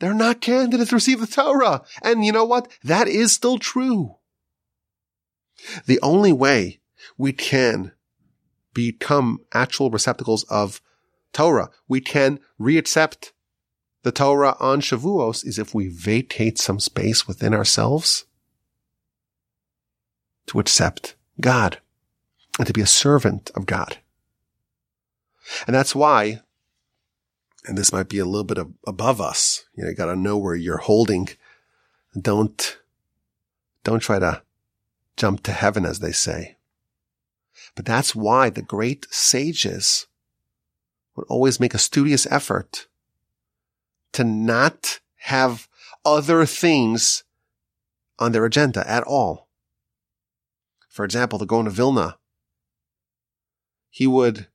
they're 0.00 0.12
not 0.12 0.40
candidates 0.40 0.90
to 0.90 0.96
receive 0.96 1.20
the 1.20 1.26
Torah. 1.28 1.82
And 2.02 2.24
you 2.24 2.32
know 2.32 2.44
what? 2.44 2.66
That 2.82 3.06
is 3.06 3.32
still 3.32 3.58
true. 3.58 4.16
The 5.86 6.00
only 6.02 6.32
way 6.32 6.80
we 7.16 7.32
can 7.32 7.92
become 8.74 9.38
actual 9.54 9.88
receptacles 9.88 10.42
of 10.44 10.82
Torah. 11.32 11.70
We 11.86 12.00
can 12.00 12.40
reaccept 12.60 13.30
the 14.02 14.10
Torah 14.10 14.56
on 14.58 14.80
Shavuos 14.80 15.46
is 15.46 15.56
if 15.56 15.72
we 15.72 15.86
vacate 15.86 16.58
some 16.58 16.80
space 16.80 17.28
within 17.28 17.54
ourselves 17.54 18.24
to 20.46 20.58
accept 20.58 21.14
God 21.40 21.78
and 22.58 22.66
to 22.66 22.72
be 22.72 22.80
a 22.80 22.86
servant 22.86 23.52
of 23.54 23.66
God. 23.66 23.98
And 25.68 25.76
that's 25.76 25.94
why, 25.94 26.40
and 27.66 27.76
this 27.76 27.92
might 27.92 28.08
be 28.08 28.18
a 28.18 28.24
little 28.24 28.44
bit 28.44 28.58
of, 28.58 28.72
above 28.86 29.20
us, 29.20 29.64
you 29.74 29.82
know, 29.82 29.90
you 29.90 29.96
gotta 29.96 30.16
know 30.16 30.38
where 30.38 30.54
you're 30.54 30.78
holding. 30.78 31.28
Don't, 32.18 32.78
don't 33.84 34.00
try 34.00 34.18
to 34.18 34.42
jump 35.16 35.42
to 35.42 35.52
heaven, 35.52 35.84
as 35.84 35.98
they 35.98 36.12
say. 36.12 36.56
But 37.74 37.84
that's 37.84 38.14
why 38.14 38.50
the 38.50 38.62
great 38.62 39.06
sages 39.10 40.06
would 41.14 41.26
always 41.28 41.60
make 41.60 41.74
a 41.74 41.78
studious 41.78 42.26
effort 42.30 42.86
to 44.12 44.24
not 44.24 45.00
have 45.24 45.68
other 46.04 46.46
things 46.46 47.24
on 48.18 48.32
their 48.32 48.44
agenda 48.44 48.88
at 48.88 49.02
all. 49.04 49.48
For 50.88 51.04
example, 51.04 51.38
the 51.38 51.46
Gaon 51.46 51.66
of 51.66 51.74
Vilna, 51.74 52.18
he 53.90 54.06
would 54.06 54.48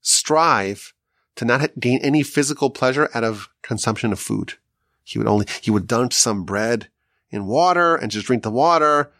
strive 0.00 0.94
to 1.36 1.44
not 1.44 1.78
gain 1.78 2.00
any 2.02 2.22
physical 2.22 2.70
pleasure 2.70 3.08
out 3.14 3.24
of 3.24 3.48
consumption 3.62 4.12
of 4.12 4.20
food. 4.20 4.54
He 5.02 5.18
would 5.18 5.28
only, 5.28 5.46
he 5.60 5.70
would 5.70 5.86
dunk 5.86 6.12
some 6.12 6.44
bread 6.44 6.88
in 7.30 7.46
water 7.46 7.96
and 7.96 8.10
just 8.10 8.26
drink 8.26 8.42
the 8.42 8.50
water. 8.50 9.12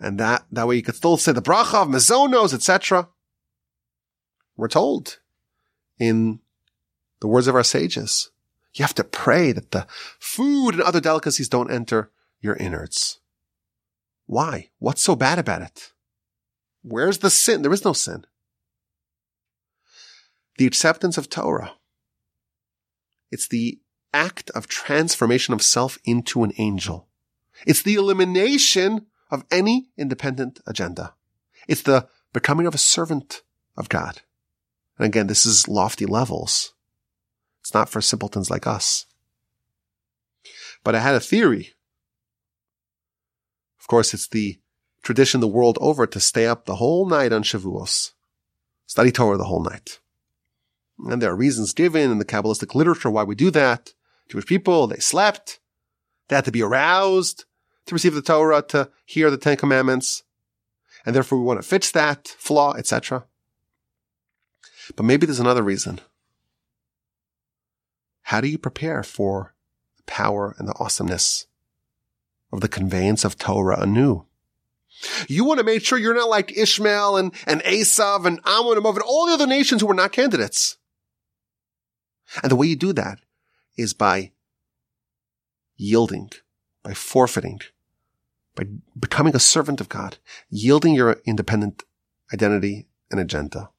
And 0.00 0.18
that, 0.18 0.44
that 0.52 0.66
way 0.66 0.76
you 0.76 0.82
could 0.82 0.94
still 0.94 1.16
say 1.16 1.32
the 1.32 1.42
bracha 1.42 1.82
of 1.82 1.88
mezonos, 1.88 2.54
etc. 2.54 3.08
We're 4.56 4.68
told 4.68 5.18
in 5.98 6.40
the 7.20 7.28
words 7.28 7.46
of 7.46 7.54
our 7.54 7.64
sages. 7.64 8.30
You 8.74 8.82
have 8.82 8.94
to 8.94 9.04
pray 9.04 9.52
that 9.52 9.70
the 9.70 9.86
food 10.18 10.74
and 10.74 10.82
other 10.82 11.00
delicacies 11.00 11.48
don't 11.48 11.70
enter 11.70 12.10
your 12.40 12.56
innards. 12.56 13.20
Why? 14.26 14.70
What's 14.78 15.02
so 15.02 15.16
bad 15.16 15.38
about 15.38 15.62
it? 15.62 15.92
Where's 16.82 17.18
the 17.18 17.30
sin? 17.30 17.62
There 17.62 17.72
is 17.72 17.84
no 17.84 17.92
sin. 17.92 18.26
The 20.58 20.66
acceptance 20.66 21.18
of 21.18 21.28
Torah. 21.28 21.74
It's 23.30 23.48
the 23.48 23.80
act 24.14 24.50
of 24.50 24.66
transformation 24.66 25.52
of 25.52 25.62
self 25.62 25.98
into 26.04 26.42
an 26.42 26.52
angel. 26.58 27.08
It's 27.66 27.82
the 27.82 27.94
elimination 27.94 29.06
of 29.30 29.44
any 29.50 29.88
independent 29.96 30.60
agenda. 30.66 31.14
It's 31.68 31.82
the 31.82 32.08
becoming 32.32 32.66
of 32.66 32.74
a 32.74 32.78
servant 32.78 33.42
of 33.76 33.88
God. 33.88 34.22
And 34.98 35.06
again, 35.06 35.26
this 35.26 35.44
is 35.44 35.68
lofty 35.68 36.06
levels. 36.06 36.72
It's 37.60 37.74
not 37.74 37.88
for 37.88 38.00
simpletons 38.00 38.50
like 38.50 38.66
us. 38.66 39.06
But 40.84 40.94
I 40.94 41.00
had 41.00 41.14
a 41.14 41.20
theory. 41.20 41.74
Of 43.80 43.88
course, 43.88 44.14
it's 44.14 44.28
the 44.28 44.58
tradition 45.02 45.40
the 45.40 45.48
world 45.48 45.76
over 45.80 46.06
to 46.06 46.20
stay 46.20 46.46
up 46.46 46.64
the 46.64 46.76
whole 46.76 47.06
night 47.06 47.32
on 47.32 47.42
Shavuos. 47.42 48.12
Study 48.86 49.10
Torah 49.10 49.36
the 49.36 49.44
whole 49.44 49.62
night. 49.62 49.98
And 50.98 51.20
there 51.20 51.30
are 51.30 51.36
reasons 51.36 51.72
given 51.72 52.10
in 52.10 52.18
the 52.18 52.24
Kabbalistic 52.24 52.74
literature 52.74 53.10
why 53.10 53.22
we 53.22 53.34
do 53.34 53.50
that. 53.50 53.92
Jewish 54.28 54.46
people, 54.46 54.86
they 54.86 54.98
slept. 54.98 55.60
They 56.28 56.36
had 56.36 56.44
to 56.46 56.52
be 56.52 56.62
aroused 56.62 57.44
to 57.86 57.94
receive 57.94 58.14
the 58.14 58.22
Torah, 58.22 58.62
to 58.62 58.90
hear 59.04 59.30
the 59.30 59.36
Ten 59.36 59.56
Commandments. 59.56 60.24
And 61.04 61.14
therefore 61.14 61.38
we 61.38 61.44
want 61.44 61.62
to 61.62 61.68
fix 61.68 61.90
that 61.92 62.28
flaw, 62.28 62.74
etc. 62.74 63.24
But 64.94 65.04
maybe 65.04 65.26
there's 65.26 65.40
another 65.40 65.62
reason. 65.62 66.00
How 68.22 68.40
do 68.40 68.48
you 68.48 68.58
prepare 68.58 69.02
for 69.04 69.54
the 69.96 70.02
power 70.04 70.56
and 70.58 70.66
the 70.66 70.74
awesomeness 70.80 71.46
of 72.52 72.60
the 72.60 72.68
conveyance 72.68 73.24
of 73.24 73.38
Torah 73.38 73.80
anew? 73.80 74.26
You 75.28 75.44
want 75.44 75.58
to 75.58 75.64
make 75.64 75.84
sure 75.84 75.98
you're 75.98 76.14
not 76.14 76.28
like 76.28 76.56
Ishmael 76.56 77.18
and, 77.18 77.32
and 77.46 77.62
Esav 77.62 78.24
and 78.24 78.40
Ammon 78.44 78.78
and 78.78 78.86
and 78.86 79.02
all 79.02 79.26
the 79.26 79.34
other 79.34 79.46
nations 79.46 79.80
who 79.80 79.86
were 79.86 79.94
not 79.94 80.12
candidates. 80.12 80.76
And 82.42 82.50
the 82.50 82.56
way 82.56 82.66
you 82.66 82.76
do 82.76 82.92
that 82.92 83.20
is 83.76 83.92
by 83.92 84.32
yielding, 85.76 86.30
by 86.82 86.94
forfeiting, 86.94 87.60
by 88.54 88.64
becoming 88.98 89.36
a 89.36 89.40
servant 89.40 89.80
of 89.80 89.88
God, 89.88 90.18
yielding 90.48 90.94
your 90.94 91.20
independent 91.24 91.84
identity 92.32 92.86
and 93.10 93.20
agenda. 93.20 93.70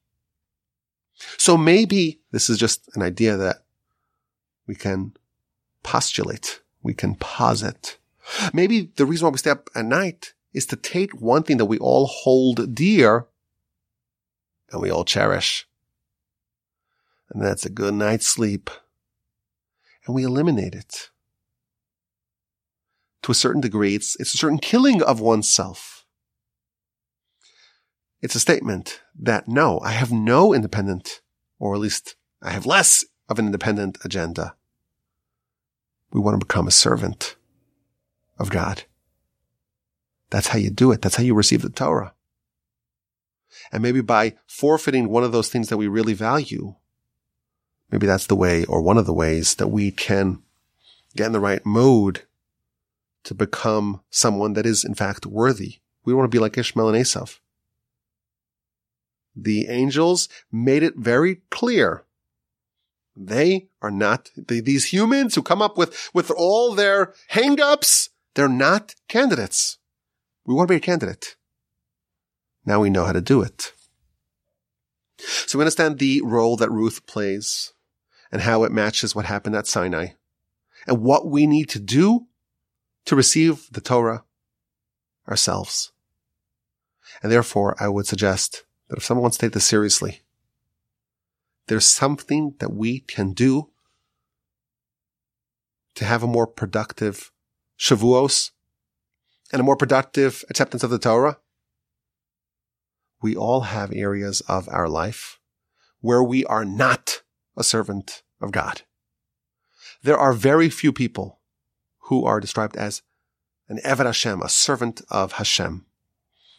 So 1.37 1.57
maybe 1.57 2.19
this 2.31 2.49
is 2.49 2.57
just 2.57 2.87
an 2.95 3.01
idea 3.01 3.37
that 3.37 3.63
we 4.67 4.75
can 4.75 5.13
postulate. 5.83 6.61
we 6.83 6.93
can 6.93 7.15
posit. 7.15 7.97
Maybe 8.53 8.91
the 8.95 9.05
reason 9.05 9.25
why 9.25 9.31
we 9.31 9.37
stay 9.37 9.49
up 9.49 9.69
at 9.75 9.85
night 9.85 10.33
is 10.53 10.65
to 10.67 10.75
take 10.75 11.11
one 11.19 11.43
thing 11.43 11.57
that 11.57 11.65
we 11.65 11.77
all 11.79 12.05
hold 12.07 12.73
dear 12.73 13.27
and 14.71 14.81
we 14.81 14.89
all 14.89 15.03
cherish. 15.03 15.67
And 17.30 17.41
that's 17.41 17.65
a 17.65 17.69
good 17.69 17.93
night's 17.93 18.28
sleep. 18.28 18.69
And 20.05 20.15
we 20.15 20.23
eliminate 20.23 20.73
it. 20.73 21.09
To 23.23 23.32
a 23.32 23.36
certain 23.36 23.61
degree, 23.61 23.95
it's, 23.95 24.15
it's 24.19 24.34
a 24.34 24.38
certain 24.38 24.59
killing 24.59 25.01
of 25.01 25.19
oneself. 25.19 26.05
It's 28.21 28.36
a 28.36 28.39
statement 28.39 29.01
that 29.19 29.47
no, 29.47 29.80
I 29.82 29.91
have 29.91 30.11
no 30.11 30.53
independent, 30.53 31.21
or 31.59 31.75
at 31.75 31.82
least 31.82 32.15
I 32.41 32.51
have 32.51 32.65
less 32.65 33.05
of 33.30 33.38
an 33.38 33.45
independent 33.45 33.97
agenda. 34.03 34.55
We 36.11 36.21
want 36.21 36.39
to 36.39 36.45
become 36.45 36.67
a 36.67 36.71
servant 36.71 37.36
of 38.39 38.49
God. 38.49 38.84
That's 40.30 40.47
how 40.47 40.57
you 40.57 40.69
do 40.69 40.91
it. 40.91 41.01
That's 41.01 41.15
how 41.15 41.23
you 41.23 41.34
receive 41.34 41.61
the 41.61 41.69
Torah. 41.69 42.13
And 43.71 43.84
maybe 43.84 44.01
by 44.01 44.36
forfeiting 44.47 45.09
one 45.09 45.23
of 45.23 45.32
those 45.32 45.49
things 45.49 45.69
that 45.69 45.78
we 45.78 45.88
really 45.88 46.13
value, 46.13 46.75
maybe 47.91 48.07
that's 48.07 48.27
the 48.27 48.35
way 48.35 48.65
or 48.65 48.81
one 48.81 48.97
of 48.97 49.05
the 49.05 49.13
ways 49.13 49.55
that 49.55 49.67
we 49.67 49.91
can 49.91 50.41
get 51.15 51.27
in 51.27 51.31
the 51.31 51.39
right 51.39 51.65
mode 51.65 52.23
to 53.23 53.33
become 53.33 54.01
someone 54.09 54.53
that 54.53 54.65
is 54.65 54.85
in 54.85 54.93
fact 54.93 55.25
worthy. 55.25 55.77
We 56.05 56.13
want 56.13 56.31
to 56.31 56.35
be 56.35 56.39
like 56.39 56.57
Ishmael 56.57 56.89
and 56.89 56.97
Esav. 56.97 57.39
The 59.35 59.67
angels 59.67 60.29
made 60.51 60.81
it 60.81 60.95
very 60.95 61.41
clear. 61.49 62.05
They 63.15 63.67
are 63.81 63.91
not 63.91 64.31
these 64.35 64.93
humans 64.93 65.35
who 65.35 65.41
come 65.41 65.61
up 65.61 65.77
with, 65.77 66.09
with 66.13 66.31
all 66.31 66.73
their 66.73 67.13
hangups. 67.31 68.09
They're 68.35 68.47
not 68.47 68.95
candidates. 69.07 69.77
We 70.45 70.53
want 70.53 70.67
to 70.69 70.73
be 70.73 70.77
a 70.77 70.79
candidate. 70.79 71.35
Now 72.65 72.79
we 72.79 72.89
know 72.89 73.05
how 73.05 73.13
to 73.13 73.21
do 73.21 73.41
it. 73.41 73.73
So 75.19 75.57
we 75.57 75.63
understand 75.63 75.99
the 75.99 76.21
role 76.23 76.55
that 76.57 76.71
Ruth 76.71 77.05
plays 77.07 77.73
and 78.32 78.41
how 78.41 78.63
it 78.63 78.71
matches 78.71 79.15
what 79.15 79.25
happened 79.25 79.55
at 79.55 79.67
Sinai 79.67 80.09
and 80.86 81.01
what 81.01 81.28
we 81.28 81.47
need 81.47 81.69
to 81.69 81.80
do 81.80 82.28
to 83.05 83.15
receive 83.15 83.67
the 83.71 83.82
Torah 83.82 84.23
ourselves. 85.28 85.91
And 87.21 87.32
therefore, 87.32 87.75
I 87.80 87.88
would 87.88 88.05
suggest 88.05 88.63
that 88.89 88.97
if 88.97 89.03
someone 89.03 89.23
wants 89.23 89.38
to 89.38 89.45
take 89.45 89.53
this 89.53 89.65
seriously, 89.65 90.21
there's 91.67 91.86
something 91.86 92.55
that 92.59 92.73
we 92.73 92.99
can 92.99 93.34
do 93.34 93.69
to 95.95 96.05
have 96.05 96.23
a 96.23 96.28
more 96.28 96.47
productive 96.47 97.32
Shavuos 97.78 98.51
and 99.51 99.59
a 99.59 99.63
more 99.63 99.75
productive 99.75 100.43
acceptance 100.49 100.84
of 100.84 100.89
the 100.89 100.99
Torah, 100.99 101.39
we 103.21 103.36
all 103.36 103.61
have 103.61 103.91
areas 103.91 104.41
of 104.41 104.69
our 104.69 104.88
life 104.88 105.39
where 106.01 106.23
we 106.23 106.45
are 106.45 106.65
not 106.65 107.23
a 107.57 107.63
servant 107.63 108.23
of 108.39 108.51
God. 108.51 108.83
There 110.03 110.17
are 110.17 110.33
very 110.33 110.69
few 110.69 110.93
people 110.93 111.39
who 112.03 112.23
are 112.25 112.39
described 112.39 112.77
as 112.77 113.01
an 113.67 113.79
Eved 113.83 114.05
Hashem, 114.05 114.41
a 114.41 114.49
servant 114.49 115.01
of 115.09 115.33
Hashem, 115.33 115.85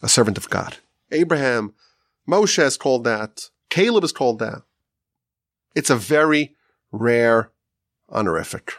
a 0.03 0.09
servant 0.09 0.37
of 0.37 0.51
God. 0.51 0.77
Abraham, 1.11 1.75
Moshe 2.29 2.63
is 2.63 2.77
called 2.77 3.05
that. 3.05 3.49
Caleb 3.71 4.05
is 4.05 4.13
called 4.13 4.41
that. 4.41 4.63
It's 5.75 5.91
a 5.91 5.97
very 5.97 6.57
rare 6.93 7.53
honorific 8.11 8.75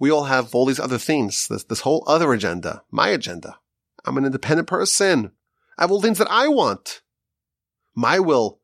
we 0.00 0.10
all 0.10 0.24
have 0.24 0.52
all 0.54 0.64
these 0.64 0.80
other 0.80 0.98
things, 0.98 1.46
this, 1.46 1.62
this 1.64 1.80
whole 1.80 2.02
other 2.08 2.32
agenda, 2.32 2.82
my 2.90 3.10
agenda. 3.10 3.58
I'm 4.04 4.16
an 4.16 4.24
independent 4.24 4.66
person. 4.66 5.32
I 5.78 5.82
have 5.82 5.92
all 5.92 6.00
things 6.00 6.18
that 6.18 6.30
I 6.30 6.48
want. 6.48 7.02
My 7.94 8.18
will 8.18 8.59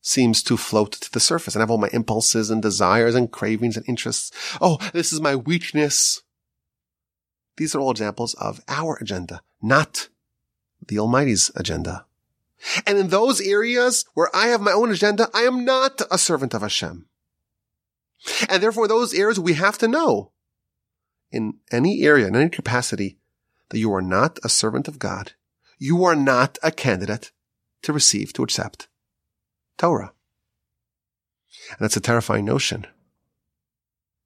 seems 0.00 0.42
to 0.44 0.56
float 0.56 0.92
to 0.92 1.12
the 1.12 1.20
surface 1.20 1.54
and 1.54 1.60
I 1.60 1.64
have 1.64 1.70
all 1.70 1.78
my 1.78 1.90
impulses 1.92 2.50
and 2.50 2.62
desires 2.62 3.14
and 3.14 3.30
cravings 3.30 3.76
and 3.76 3.88
interests. 3.88 4.30
Oh, 4.60 4.78
this 4.92 5.12
is 5.12 5.20
my 5.20 5.34
weakness. 5.34 6.22
These 7.56 7.74
are 7.74 7.80
all 7.80 7.90
examples 7.90 8.34
of 8.34 8.60
our 8.68 8.96
agenda, 8.96 9.42
not 9.60 10.08
the 10.86 10.98
Almighty's 10.98 11.50
agenda. 11.56 12.06
And 12.86 12.98
in 12.98 13.08
those 13.08 13.40
areas 13.40 14.04
where 14.14 14.34
I 14.34 14.48
have 14.48 14.60
my 14.60 14.72
own 14.72 14.90
agenda, 14.90 15.28
I 15.34 15.42
am 15.42 15.64
not 15.64 16.02
a 16.10 16.18
servant 16.18 16.54
of 16.54 16.62
Hashem. 16.62 17.06
And 18.48 18.62
therefore, 18.62 18.88
those 18.88 19.14
areas 19.14 19.38
we 19.38 19.54
have 19.54 19.78
to 19.78 19.88
know 19.88 20.32
in 21.30 21.58
any 21.70 22.02
area, 22.02 22.26
in 22.26 22.34
any 22.34 22.48
capacity, 22.48 23.18
that 23.68 23.78
you 23.78 23.92
are 23.92 24.02
not 24.02 24.38
a 24.42 24.48
servant 24.48 24.88
of 24.88 24.98
God, 24.98 25.32
you 25.78 26.04
are 26.04 26.16
not 26.16 26.58
a 26.62 26.72
candidate 26.72 27.30
to 27.82 27.92
receive, 27.92 28.32
to 28.32 28.42
accept 28.42 28.87
Torah. 29.78 30.12
And 31.70 31.78
that's 31.80 31.96
a 31.96 32.00
terrifying 32.00 32.44
notion. 32.44 32.86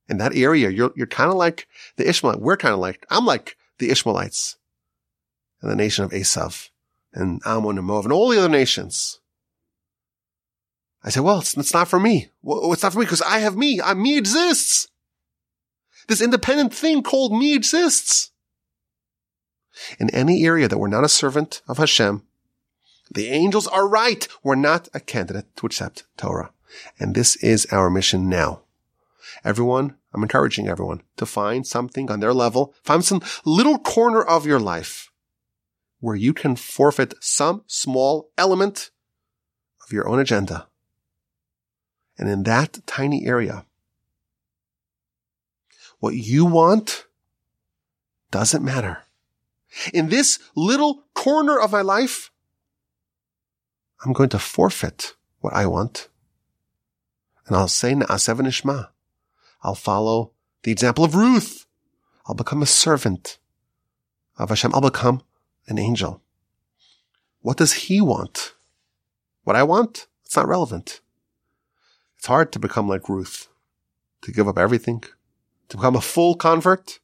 In 0.08 0.18
that 0.18 0.34
area, 0.34 0.70
you're, 0.70 0.92
you're 0.96 1.06
kind 1.06 1.30
of 1.30 1.36
like 1.36 1.68
the 1.96 2.08
Ishmaelites. 2.08 2.42
We're 2.42 2.56
kind 2.56 2.74
of 2.74 2.80
like, 2.80 3.06
I'm 3.10 3.24
like 3.24 3.56
the 3.78 3.90
Ishmaelites 3.90 4.56
and 5.60 5.70
the 5.70 5.76
nation 5.76 6.04
of 6.04 6.10
Esav 6.10 6.70
and 7.14 7.40
Ammon 7.44 7.78
and 7.78 7.86
Moab 7.86 8.04
and 8.04 8.12
all 8.12 8.28
the 8.28 8.38
other 8.38 8.48
nations. 8.48 9.20
I 11.04 11.10
say, 11.10 11.20
well, 11.20 11.40
it's, 11.40 11.56
it's 11.56 11.74
not 11.74 11.88
for 11.88 11.98
me. 11.98 12.28
Well, 12.42 12.72
it's 12.72 12.82
not 12.82 12.92
for 12.92 12.98
me 12.98 13.04
because 13.04 13.22
I 13.22 13.38
have 13.38 13.56
me. 13.56 13.80
I, 13.80 13.94
me 13.94 14.16
exists. 14.16 14.88
This 16.08 16.20
independent 16.20 16.74
thing 16.74 17.02
called 17.02 17.32
me 17.32 17.54
exists. 17.54 18.30
In 19.98 20.10
any 20.10 20.44
area 20.44 20.68
that 20.68 20.78
we're 20.78 20.88
not 20.88 21.04
a 21.04 21.08
servant 21.08 21.62
of 21.66 21.78
Hashem, 21.78 22.22
the 23.14 23.28
angels 23.28 23.66
are 23.66 23.86
right. 23.86 24.26
We're 24.42 24.54
not 24.54 24.88
a 24.94 25.00
candidate 25.00 25.54
to 25.56 25.66
accept 25.66 26.04
Torah. 26.16 26.50
And 26.98 27.14
this 27.14 27.36
is 27.36 27.66
our 27.66 27.90
mission 27.90 28.28
now. 28.28 28.62
Everyone, 29.44 29.96
I'm 30.14 30.22
encouraging 30.22 30.68
everyone 30.68 31.02
to 31.16 31.26
find 31.26 31.66
something 31.66 32.10
on 32.10 32.20
their 32.20 32.32
level, 32.32 32.74
find 32.82 33.04
some 33.04 33.22
little 33.44 33.78
corner 33.78 34.22
of 34.22 34.46
your 34.46 34.60
life 34.60 35.10
where 36.00 36.16
you 36.16 36.32
can 36.32 36.56
forfeit 36.56 37.14
some 37.20 37.62
small 37.66 38.30
element 38.36 38.90
of 39.84 39.92
your 39.92 40.08
own 40.08 40.18
agenda. 40.18 40.66
And 42.18 42.28
in 42.28 42.42
that 42.44 42.80
tiny 42.86 43.26
area, 43.26 43.64
what 46.00 46.14
you 46.14 46.44
want 46.44 47.06
doesn't 48.30 48.64
matter. 48.64 49.02
In 49.94 50.08
this 50.08 50.38
little 50.56 51.04
corner 51.14 51.58
of 51.58 51.72
my 51.72 51.82
life, 51.82 52.31
I'm 54.04 54.12
going 54.12 54.28
to 54.30 54.38
forfeit 54.38 55.14
what 55.40 55.52
I 55.54 55.66
want. 55.66 56.08
And 57.46 57.56
I'll 57.56 57.68
say 57.68 57.94
Na'aseh 57.94 58.36
V'Nishma. 58.36 58.88
I'll 59.62 59.74
follow 59.74 60.32
the 60.62 60.72
example 60.72 61.04
of 61.04 61.14
Ruth. 61.14 61.66
I'll 62.26 62.34
become 62.34 62.62
a 62.62 62.66
servant 62.66 63.38
of 64.38 64.48
Hashem. 64.48 64.74
I'll 64.74 64.80
become 64.80 65.22
an 65.68 65.78
angel. 65.78 66.22
What 67.40 67.56
does 67.56 67.72
he 67.72 68.00
want? 68.00 68.54
What 69.44 69.56
I 69.56 69.62
want? 69.62 70.06
It's 70.24 70.36
not 70.36 70.48
relevant. 70.48 71.00
It's 72.16 72.26
hard 72.26 72.52
to 72.52 72.58
become 72.58 72.88
like 72.88 73.08
Ruth, 73.08 73.48
to 74.22 74.32
give 74.32 74.46
up 74.46 74.58
everything, 74.58 75.02
to 75.68 75.76
become 75.76 75.96
a 75.96 76.00
full 76.00 76.36
convert. 76.36 77.00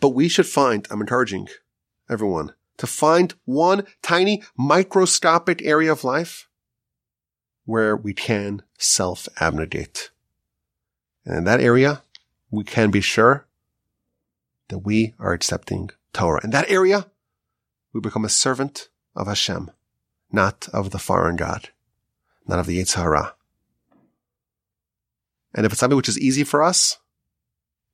But 0.00 0.10
we 0.10 0.28
should 0.28 0.46
find, 0.46 0.86
I'm 0.90 1.00
encouraging 1.00 1.48
everyone 2.08 2.54
to 2.82 2.86
find 2.88 3.32
one 3.44 3.86
tiny 4.02 4.42
microscopic 4.58 5.62
area 5.62 5.92
of 5.92 6.02
life 6.02 6.48
where 7.64 7.94
we 7.96 8.12
can 8.12 8.60
self-abnegate. 8.76 10.10
And 11.24 11.36
in 11.36 11.44
that 11.44 11.60
area, 11.60 12.02
we 12.50 12.64
can 12.64 12.90
be 12.90 13.00
sure 13.00 13.46
that 14.66 14.78
we 14.78 15.14
are 15.20 15.32
accepting 15.32 15.90
Torah. 16.12 16.40
In 16.42 16.50
that 16.50 16.68
area, 16.68 17.06
we 17.92 18.00
become 18.00 18.24
a 18.24 18.28
servant 18.28 18.88
of 19.14 19.28
Hashem, 19.28 19.70
not 20.32 20.68
of 20.72 20.90
the 20.90 20.98
foreign 20.98 21.36
God, 21.36 21.68
not 22.48 22.58
of 22.58 22.66
the 22.66 22.80
Yetzer 22.80 22.96
Hara. 22.96 23.36
And 25.54 25.64
if 25.64 25.70
it's 25.70 25.78
something 25.78 25.96
which 25.96 26.08
is 26.08 26.18
easy 26.18 26.42
for 26.42 26.64
us, 26.64 26.98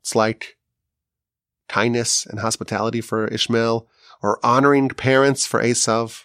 it's 0.01 0.17
like 0.17 0.57
kindness 1.69 2.25
and 2.25 2.41
hospitality 2.41 3.03
for 3.03 3.29
Ishmael 3.29 3.87
or 4.23 4.45
honoring 4.45 4.89
parents 4.89 5.47
for 5.47 5.63
Esav. 5.63 6.25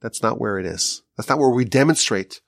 That's 0.00 0.22
not 0.22 0.40
where 0.40 0.58
it 0.58 0.66
is. 0.66 1.02
That's 1.16 1.28
not 1.28 1.38
where 1.38 1.50
we 1.50 1.64
demonstrate 1.64 2.40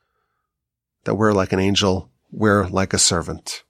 that 1.04 1.16
we're 1.16 1.32
like 1.32 1.52
an 1.52 1.60
angel. 1.60 2.10
We're 2.30 2.66
like 2.68 2.92
a 2.92 2.98
servant. 2.98 3.64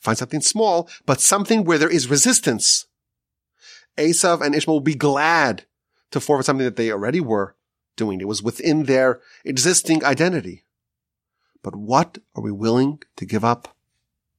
Find 0.00 0.18
something 0.18 0.40
small, 0.40 0.88
but 1.04 1.20
something 1.20 1.64
where 1.64 1.78
there 1.78 1.90
is 1.90 2.08
resistance. 2.08 2.86
Esav 3.96 4.44
and 4.44 4.54
Ishmael 4.54 4.76
will 4.76 4.80
be 4.80 4.94
glad 4.94 5.64
to 6.10 6.20
forfeit 6.20 6.46
something 6.46 6.64
that 6.64 6.76
they 6.76 6.90
already 6.90 7.20
were 7.20 7.56
doing. 7.96 8.20
It 8.20 8.28
was 8.28 8.42
within 8.42 8.84
their 8.84 9.20
existing 9.44 10.04
identity. 10.04 10.64
But 11.62 11.74
what 11.74 12.18
are 12.34 12.42
we 12.42 12.52
willing 12.52 13.02
to 13.16 13.26
give 13.26 13.44
up 13.44 13.74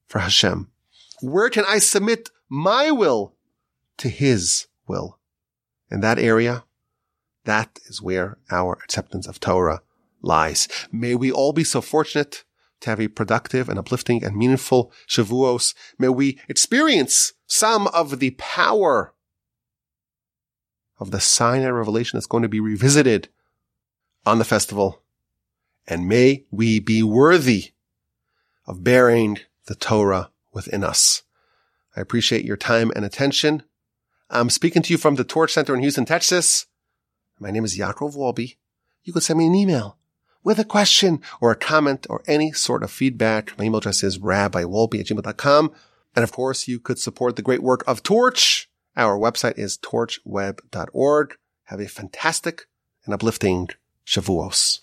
for 0.08 0.20
Hashem? 0.20 0.70
Where 1.22 1.49
can 1.49 1.66
I 1.68 1.80
submit 1.80 2.30
my 2.47 2.91
will 2.91 3.34
to 3.97 4.10
his 4.10 4.68
will? 4.88 5.20
In 5.90 6.02
that 6.02 6.20
area, 6.20 6.66
that 7.46 7.80
is 7.86 8.02
where 8.02 8.38
our 8.52 8.74
acceptance 8.84 9.28
of 9.28 9.40
Torah 9.40 9.82
lies. 10.22 10.68
May 10.92 11.16
we 11.16 11.32
all 11.32 11.54
be 11.54 11.64
so 11.64 11.82
fortunate 11.82 12.44
to 12.82 12.90
have 12.90 13.00
a 13.00 13.08
productive 13.08 13.70
and 13.70 13.80
uplifting 13.80 14.24
and 14.24 14.36
meaningful 14.36 14.92
Shavuos. 15.08 15.74
May 15.98 16.10
we 16.10 16.40
experience 16.48 17.34
some 17.48 17.88
of 17.88 18.20
the 18.20 18.32
power 18.32 19.14
of 21.00 21.12
the 21.12 21.20
Sinai 21.20 21.70
revelation 21.70 22.18
that's 22.18 22.28
going 22.28 22.44
to 22.44 22.50
be 22.50 22.60
revisited 22.60 23.30
on 24.26 24.40
the 24.40 24.46
festival. 24.46 25.02
And 25.88 26.08
may 26.08 26.46
we 26.52 26.80
be 26.80 27.02
worthy 27.02 27.72
of 28.66 28.84
bearing 28.84 29.40
the 29.68 29.76
Torah 29.76 30.32
within 30.52 30.84
us. 30.84 31.24
I 31.96 32.02
appreciate 32.02 32.46
your 32.46 32.58
time 32.58 32.92
and 32.96 33.06
attention. 33.06 33.64
I'm 34.30 34.49
speaking 34.49 34.82
to 34.82 34.93
you 34.93 34.97
from 34.97 35.15
the 35.15 35.23
Torch 35.23 35.53
Center 35.53 35.73
in 35.73 35.82
Houston, 35.82 36.05
Texas. 36.05 36.65
My 37.39 37.49
name 37.49 37.63
is 37.63 37.78
Yaakov 37.78 38.15
Wolbe. 38.15 38.57
You 39.03 39.13
can 39.13 39.21
send 39.21 39.39
me 39.39 39.47
an 39.47 39.55
email 39.55 39.97
with 40.43 40.59
a 40.59 40.65
question 40.65 41.21
or 41.39 41.51
a 41.51 41.55
comment 41.55 42.05
or 42.09 42.23
any 42.28 42.51
sort 42.51 42.84
of 42.84 42.91
feedback. 42.91 43.57
My 43.57 43.65
email 43.65 43.78
address 43.78 44.03
is 44.03 44.19
rabbiwolbe 44.19 44.99
at 44.99 45.05
gmail.com. 45.05 45.71
And 46.15 46.23
of 46.23 46.34
course, 46.34 46.67
you 46.67 46.80
could 46.80 46.99
support 46.99 47.38
the 47.38 47.41
great 47.41 47.63
work 47.63 47.84
of 47.88 48.03
Torch. 48.03 48.69
Our 48.97 49.17
website 49.17 49.57
is 49.57 49.78
torchweb.org. 49.78 51.38
Have 51.65 51.80
a 51.80 51.88
fantastic 51.88 52.67
and 53.05 53.13
uplifting 53.13 53.69
Shavuos. 54.05 54.80